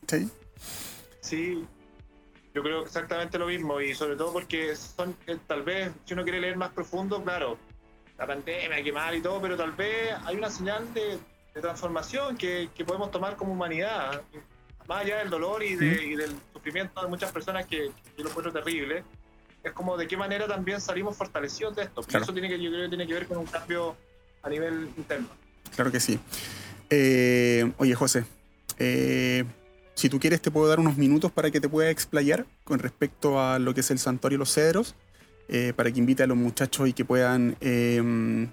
¿Sí? 0.07 0.30
Sí, 1.22 1.66
yo 2.55 2.63
creo 2.63 2.83
exactamente 2.83 3.37
lo 3.37 3.45
mismo 3.47 3.79
y 3.81 3.93
sobre 3.93 4.15
todo 4.15 4.31
porque 4.33 4.75
son, 4.75 5.15
eh, 5.27 5.37
tal 5.45 5.61
vez, 5.63 5.91
si 6.05 6.13
uno 6.13 6.23
quiere 6.23 6.39
leer 6.39 6.55
más 6.55 6.71
profundo, 6.71 7.21
claro, 7.21 7.57
la 8.17 8.25
pandemia, 8.25 8.81
qué 8.81 8.91
mal 8.93 9.13
y 9.13 9.21
todo, 9.21 9.41
pero 9.41 9.57
tal 9.57 9.73
vez 9.73 10.13
hay 10.25 10.37
una 10.37 10.49
señal 10.49 10.91
de, 10.93 11.19
de 11.53 11.61
transformación 11.61 12.37
que, 12.37 12.69
que 12.73 12.85
podemos 12.85 13.11
tomar 13.11 13.35
como 13.35 13.51
humanidad, 13.51 14.21
más 14.87 15.01
allá 15.03 15.17
del 15.17 15.29
dolor 15.29 15.63
y, 15.63 15.75
de- 15.75 16.05
y 16.05 16.15
del 16.15 16.31
sufrimiento 16.53 17.01
de 17.01 17.07
muchas 17.09 17.31
personas 17.33 17.65
que, 17.65 17.91
que 18.15 18.23
lo 18.23 18.29
encuentro 18.29 18.53
terrible, 18.53 19.03
es 19.61 19.71
como 19.73 19.97
de 19.97 20.07
qué 20.07 20.15
manera 20.15 20.47
también 20.47 20.79
salimos 20.79 21.17
fortalecidos 21.17 21.75
de 21.75 21.83
esto. 21.83 22.03
Claro. 22.03 22.23
Eso 22.23 22.31
tiene 22.33 22.47
que, 22.47 22.61
yo 22.61 22.69
creo 22.69 22.83
que 22.83 22.89
tiene 22.89 23.05
que 23.07 23.13
ver 23.15 23.27
con 23.27 23.37
un 23.39 23.47
cambio 23.47 23.97
a 24.43 24.49
nivel 24.49 24.89
interno. 24.95 25.27
Claro 25.75 25.91
que 25.91 25.99
sí. 25.99 26.19
Eh, 26.89 27.69
oye, 27.79 27.95
José, 27.95 28.23
eh, 28.77 29.43
si 29.95 30.09
tú 30.09 30.19
quieres 30.19 30.41
te 30.41 30.51
puedo 30.51 30.67
dar 30.67 30.79
unos 30.79 30.97
minutos 30.97 31.31
para 31.31 31.49
que 31.51 31.59
te 31.59 31.69
puedas 31.69 31.91
explayar 31.91 32.45
con 32.63 32.79
respecto 32.79 33.39
a 33.39 33.59
lo 33.59 33.73
que 33.73 33.79
es 33.79 33.91
el 33.91 33.99
Santuario 33.99 34.37
Los 34.37 34.53
Cedros, 34.53 34.95
eh, 35.47 35.73
para 35.75 35.91
que 35.91 35.99
invite 35.99 36.23
a 36.23 36.27
los 36.27 36.37
muchachos 36.37 36.87
y 36.87 36.93
que 36.93 37.05
puedan, 37.05 37.55
eh, 37.61 38.47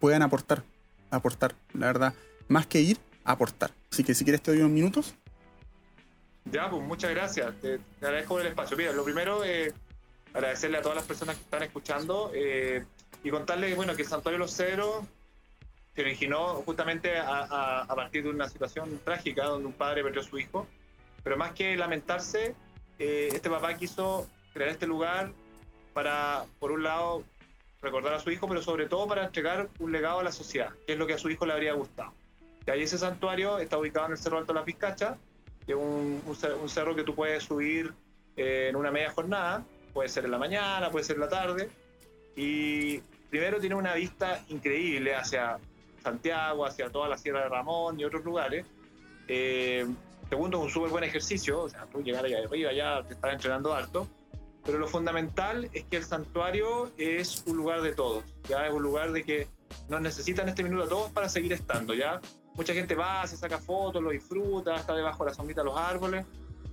puedan 0.00 0.22
aportar, 0.22 0.64
aportar, 1.10 1.54
la 1.74 1.86
verdad, 1.86 2.14
más 2.48 2.66
que 2.66 2.80
ir, 2.80 2.98
aportar. 3.24 3.70
Así 3.90 4.02
que 4.02 4.14
si 4.14 4.24
quieres 4.24 4.42
te 4.42 4.50
doy 4.50 4.60
unos 4.60 4.72
minutos. 4.72 5.14
Ya, 6.50 6.68
pues 6.68 6.82
muchas 6.82 7.10
gracias. 7.10 7.54
Te, 7.60 7.78
te 7.78 8.06
agradezco 8.06 8.40
el 8.40 8.46
espacio. 8.48 8.76
Mira, 8.76 8.92
lo 8.92 9.04
primero, 9.04 9.44
eh, 9.44 9.72
agradecerle 10.34 10.78
a 10.78 10.82
todas 10.82 10.96
las 10.96 11.06
personas 11.06 11.36
que 11.36 11.42
están 11.42 11.62
escuchando 11.62 12.30
eh, 12.34 12.84
y 13.22 13.30
contarles 13.30 13.76
bueno, 13.76 13.94
que 13.94 14.02
el 14.02 14.08
Santuario 14.08 14.38
los 14.38 14.54
Cedros 14.54 15.04
se 15.94 16.00
originó 16.02 16.54
justamente 16.64 17.18
a, 17.18 17.40
a- 17.44 17.82
a 17.82 17.94
partir 17.94 18.22
de 18.22 18.30
una 18.30 18.48
situación 18.48 19.00
trágica 19.04 19.44
donde 19.44 19.66
un 19.66 19.72
padre 19.74 20.02
perdió 20.02 20.20
a 20.20 20.24
su 20.24 20.38
hijo. 20.38 20.66
Pero 21.22 21.36
más 21.36 21.52
que 21.52 21.76
lamentarse, 21.76 22.54
eh, 22.98 23.28
este 23.32 23.48
papá 23.50 23.74
quiso 23.76 24.26
crear 24.52 24.70
este 24.70 24.86
lugar 24.86 25.32
para, 25.92 26.44
por 26.58 26.72
un 26.72 26.82
lado, 26.82 27.22
recordar 27.80 28.14
a 28.14 28.20
su 28.20 28.30
hijo, 28.30 28.48
pero 28.48 28.62
sobre 28.62 28.86
todo 28.86 29.06
para 29.06 29.24
entregar 29.26 29.68
un 29.78 29.92
legado 29.92 30.20
a 30.20 30.22
la 30.24 30.32
sociedad, 30.32 30.70
que 30.86 30.94
es 30.94 30.98
lo 30.98 31.06
que 31.06 31.14
a 31.14 31.18
su 31.18 31.28
hijo 31.30 31.46
le 31.46 31.52
habría 31.52 31.74
gustado. 31.74 32.12
Y 32.66 32.70
ahí 32.70 32.82
ese 32.82 32.96
santuario 32.96 33.58
está 33.58 33.76
ubicado 33.78 34.06
en 34.06 34.12
el 34.12 34.18
Cerro 34.18 34.38
Alto 34.38 34.52
de 34.52 34.60
la 34.60 34.64
Pizcacha, 34.64 35.16
que 35.66 35.72
es 35.72 35.78
un, 35.78 36.22
un 36.26 36.68
cerro 36.68 36.94
que 36.96 37.02
tú 37.04 37.14
puedes 37.14 37.42
subir 37.44 37.92
eh, 38.36 38.68
en 38.70 38.76
una 38.76 38.90
media 38.90 39.10
jornada, 39.10 39.64
puede 39.92 40.08
ser 40.08 40.24
en 40.24 40.30
la 40.30 40.38
mañana, 40.38 40.90
puede 40.90 41.04
ser 41.04 41.16
en 41.16 41.20
la 41.20 41.28
tarde, 41.28 41.68
y 42.36 42.98
primero 43.30 43.60
tiene 43.60 43.74
una 43.74 43.94
vista 43.94 44.42
increíble 44.48 45.14
hacia 45.14 45.58
Santiago, 46.02 46.66
hacia 46.66 46.90
toda 46.90 47.08
la 47.08 47.16
Sierra 47.16 47.42
de 47.42 47.48
Ramón 47.48 47.98
y 47.98 48.04
otros 48.04 48.24
lugares. 48.24 48.66
Eh, 49.28 49.86
segundo, 50.28 50.58
es 50.58 50.64
un 50.64 50.70
súper 50.70 50.90
buen 50.90 51.04
ejercicio, 51.04 51.62
o 51.62 51.68
sea, 51.68 51.86
tú 51.86 52.02
llegar 52.02 52.24
allá 52.24 52.38
arriba 52.38 52.72
ya 52.72 53.02
te 53.06 53.14
estás 53.14 53.34
entrenando 53.34 53.74
harto, 53.74 54.08
pero 54.64 54.78
lo 54.78 54.86
fundamental 54.86 55.68
es 55.72 55.84
que 55.84 55.98
el 55.98 56.04
santuario 56.04 56.90
es 56.96 57.44
un 57.46 57.56
lugar 57.56 57.82
de 57.82 57.92
todos, 57.92 58.24
ya 58.48 58.66
es 58.66 58.72
un 58.72 58.82
lugar 58.82 59.12
de 59.12 59.24
que 59.24 59.48
nos 59.88 60.00
necesitan 60.00 60.48
este 60.48 60.62
minuto 60.62 60.84
a 60.84 60.88
todos 60.88 61.10
para 61.12 61.28
seguir 61.28 61.52
estando, 61.52 61.94
ya. 61.94 62.20
Mucha 62.54 62.74
gente 62.74 62.94
va, 62.94 63.26
se 63.26 63.36
saca 63.36 63.58
fotos, 63.58 64.02
lo 64.02 64.10
disfruta, 64.10 64.76
está 64.76 64.94
debajo 64.94 65.24
de 65.24 65.30
la 65.30 65.34
sombrita 65.34 65.62
de 65.62 65.66
los 65.66 65.76
árboles, 65.76 66.24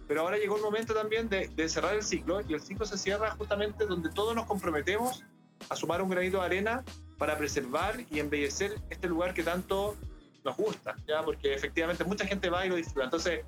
pero 0.07 0.21
ahora 0.21 0.37
llegó 0.37 0.57
el 0.57 0.61
momento 0.61 0.93
también 0.93 1.29
de, 1.29 1.47
de 1.49 1.69
cerrar 1.69 1.95
el 1.95 2.03
ciclo 2.03 2.41
y 2.41 2.53
el 2.53 2.61
ciclo 2.61 2.85
se 2.85 2.97
cierra 2.97 3.31
justamente 3.31 3.85
donde 3.85 4.09
todos 4.09 4.35
nos 4.35 4.45
comprometemos 4.45 5.23
a 5.69 5.75
sumar 5.75 6.01
un 6.01 6.09
granito 6.09 6.39
de 6.39 6.45
arena 6.45 6.83
para 7.19 7.37
preservar 7.37 7.97
y 8.09 8.19
embellecer 8.19 8.81
este 8.89 9.07
lugar 9.07 9.33
que 9.33 9.43
tanto 9.43 9.95
nos 10.43 10.55
gusta, 10.55 10.95
¿ya? 11.05 11.21
porque 11.23 11.53
efectivamente 11.53 12.03
mucha 12.05 12.25
gente 12.25 12.49
va 12.49 12.65
y 12.65 12.69
lo 12.69 12.75
disfruta. 12.75 13.03
Entonces, 13.03 13.45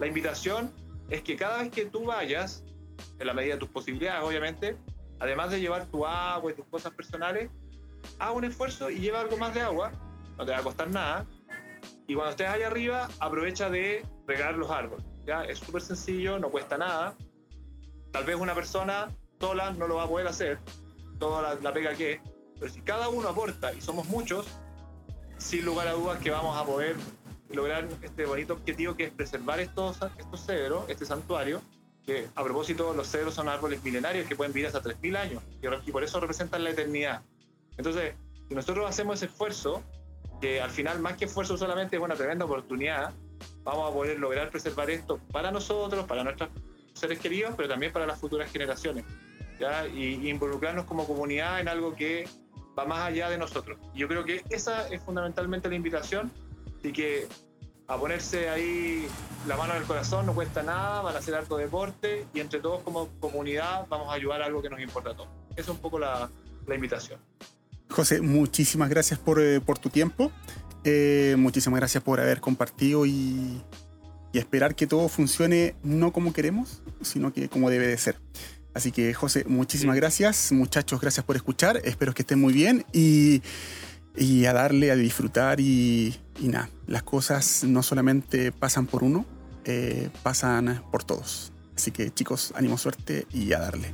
la 0.00 0.06
invitación 0.06 0.72
es 1.10 1.22
que 1.22 1.36
cada 1.36 1.58
vez 1.58 1.70
que 1.70 1.84
tú 1.84 2.06
vayas, 2.06 2.64
en 3.18 3.26
la 3.26 3.34
medida 3.34 3.54
de 3.54 3.60
tus 3.60 3.68
posibilidades, 3.68 4.24
obviamente, 4.24 4.76
además 5.20 5.50
de 5.50 5.60
llevar 5.60 5.86
tu 5.86 6.06
agua 6.06 6.50
y 6.50 6.54
tus 6.54 6.66
cosas 6.66 6.94
personales, 6.94 7.50
haz 8.18 8.34
un 8.34 8.44
esfuerzo 8.44 8.90
y 8.90 9.00
lleva 9.00 9.20
algo 9.20 9.36
más 9.36 9.54
de 9.54 9.60
agua, 9.60 9.92
no 10.38 10.46
te 10.46 10.52
va 10.52 10.58
a 10.58 10.62
costar 10.62 10.88
nada, 10.88 11.26
y 12.06 12.14
cuando 12.14 12.30
estés 12.30 12.48
allá 12.48 12.68
arriba, 12.68 13.08
aprovecha 13.20 13.68
de 13.68 14.04
regar 14.26 14.54
los 14.54 14.70
árboles. 14.70 15.04
¿ya? 15.26 15.44
Es 15.44 15.58
súper 15.58 15.82
sencillo, 15.82 16.38
no 16.38 16.48
cuesta 16.48 16.78
nada. 16.78 17.14
Tal 18.12 18.24
vez 18.24 18.36
una 18.36 18.54
persona 18.54 19.14
sola 19.38 19.72
no 19.72 19.86
lo 19.86 19.96
va 19.96 20.04
a 20.04 20.08
poder 20.08 20.26
hacer, 20.26 20.58
toda 21.18 21.42
la, 21.42 21.54
la 21.60 21.72
pega 21.72 21.94
que 21.94 22.14
es, 22.14 22.20
pero 22.60 22.72
si 22.72 22.82
cada 22.82 23.08
uno 23.08 23.28
aporta 23.28 23.72
y 23.72 23.80
somos 23.80 24.06
muchos, 24.06 24.46
sin 25.38 25.64
lugar 25.64 25.88
a 25.88 25.92
dudas 25.92 26.20
que 26.20 26.30
vamos 26.30 26.56
a 26.56 26.64
poder 26.64 26.94
lograr 27.48 27.88
este 28.02 28.26
bonito 28.26 28.52
objetivo 28.52 28.94
que 28.94 29.04
es 29.04 29.10
preservar 29.10 29.58
estos, 29.58 29.98
estos 30.18 30.46
cedros, 30.46 30.84
este 30.88 31.06
santuario, 31.06 31.62
que 32.04 32.28
a 32.34 32.44
propósito 32.44 32.92
los 32.94 33.08
cedros 33.08 33.34
son 33.34 33.48
árboles 33.48 33.82
milenarios 33.82 34.26
que 34.26 34.36
pueden 34.36 34.52
vivir 34.52 34.66
hasta 34.66 34.82
3.000 34.82 35.16
años 35.16 35.42
y, 35.60 35.88
y 35.88 35.92
por 35.92 36.04
eso 36.04 36.20
representan 36.20 36.62
la 36.62 36.70
eternidad. 36.70 37.22
Entonces, 37.76 38.14
si 38.48 38.54
nosotros 38.54 38.88
hacemos 38.88 39.16
ese 39.16 39.26
esfuerzo, 39.26 39.82
que 40.40 40.60
al 40.60 40.70
final 40.70 41.00
más 41.00 41.16
que 41.16 41.24
esfuerzo 41.24 41.56
solamente 41.56 41.96
es 41.96 42.02
una 42.02 42.14
tremenda 42.14 42.44
oportunidad, 42.44 43.12
vamos 43.62 43.90
a 43.90 43.94
poder 43.94 44.18
lograr 44.18 44.50
preservar 44.50 44.90
esto 44.90 45.18
para 45.32 45.50
nosotros, 45.50 46.06
para 46.06 46.24
nuestros 46.24 46.50
seres 46.94 47.18
queridos, 47.18 47.54
pero 47.56 47.68
también 47.68 47.92
para 47.92 48.06
las 48.06 48.18
futuras 48.18 48.50
generaciones. 48.50 49.04
¿ya? 49.58 49.86
Y, 49.86 50.28
involucrarnos 50.28 50.86
como 50.86 51.06
comunidad 51.06 51.60
en 51.60 51.68
algo 51.68 51.94
que 51.94 52.28
va 52.78 52.84
más 52.84 53.00
allá 53.00 53.28
de 53.30 53.38
nosotros. 53.38 53.78
Yo 53.94 54.08
creo 54.08 54.24
que 54.24 54.42
esa 54.50 54.88
es 54.88 55.02
fundamentalmente 55.02 55.68
la 55.68 55.74
invitación 55.74 56.30
y 56.82 56.92
que 56.92 57.28
a 57.86 57.98
ponerse 57.98 58.48
ahí 58.48 59.06
la 59.48 59.56
mano 59.56 59.74
en 59.74 59.82
el 59.82 59.86
corazón 59.86 60.24
no 60.24 60.34
cuesta 60.34 60.62
nada, 60.62 61.02
van 61.02 61.16
a 61.16 61.18
hacer 61.18 61.34
harto 61.34 61.56
deporte 61.56 62.26
y 62.32 62.40
entre 62.40 62.60
todos 62.60 62.82
como 62.82 63.08
comunidad 63.18 63.86
vamos 63.88 64.08
a 64.10 64.12
ayudar 64.12 64.42
a 64.42 64.46
algo 64.46 64.62
que 64.62 64.70
nos 64.70 64.80
importa 64.80 65.10
a 65.10 65.16
todos. 65.16 65.28
Esa 65.52 65.62
es 65.62 65.68
un 65.68 65.78
poco 65.78 65.98
la, 65.98 66.30
la 66.66 66.74
invitación. 66.74 67.20
José, 67.90 68.20
muchísimas 68.20 68.88
gracias 68.88 69.18
por, 69.18 69.40
eh, 69.40 69.60
por 69.60 69.78
tu 69.78 69.90
tiempo. 69.90 70.30
Eh, 70.84 71.34
muchísimas 71.36 71.80
gracias 71.80 72.02
por 72.02 72.20
haber 72.20 72.40
compartido 72.40 73.04
y, 73.04 73.60
y, 74.32 74.38
esperar 74.38 74.76
que 74.76 74.86
todo 74.86 75.08
funcione 75.08 75.74
no 75.82 76.12
como 76.12 76.32
queremos, 76.32 76.82
sino 77.02 77.32
que 77.32 77.48
como 77.48 77.70
debe 77.70 77.88
de 77.88 77.98
ser. 77.98 78.20
Así 78.74 78.92
que, 78.92 79.12
José, 79.14 79.44
muchísimas 79.46 79.94
sí. 79.94 80.00
gracias. 80.00 80.52
Muchachos, 80.52 81.00
gracias 81.00 81.24
por 81.24 81.36
escuchar. 81.36 81.80
Espero 81.84 82.14
que 82.14 82.22
estén 82.22 82.40
muy 82.40 82.52
bien 82.52 82.84
y, 82.92 83.42
y 84.16 84.44
a 84.46 84.52
darle, 84.52 84.90
a 84.90 84.96
disfrutar 84.96 85.60
y, 85.60 86.16
y, 86.40 86.48
nada. 86.48 86.70
Las 86.86 87.02
cosas 87.02 87.64
no 87.64 87.82
solamente 87.82 88.52
pasan 88.52 88.86
por 88.86 89.02
uno, 89.02 89.26
eh, 89.64 90.10
pasan 90.22 90.82
por 90.90 91.04
todos. 91.04 91.52
Así 91.76 91.90
que, 91.90 92.12
chicos, 92.12 92.52
ánimo, 92.54 92.78
suerte 92.78 93.26
y 93.32 93.52
a 93.52 93.58
darle. 93.58 93.90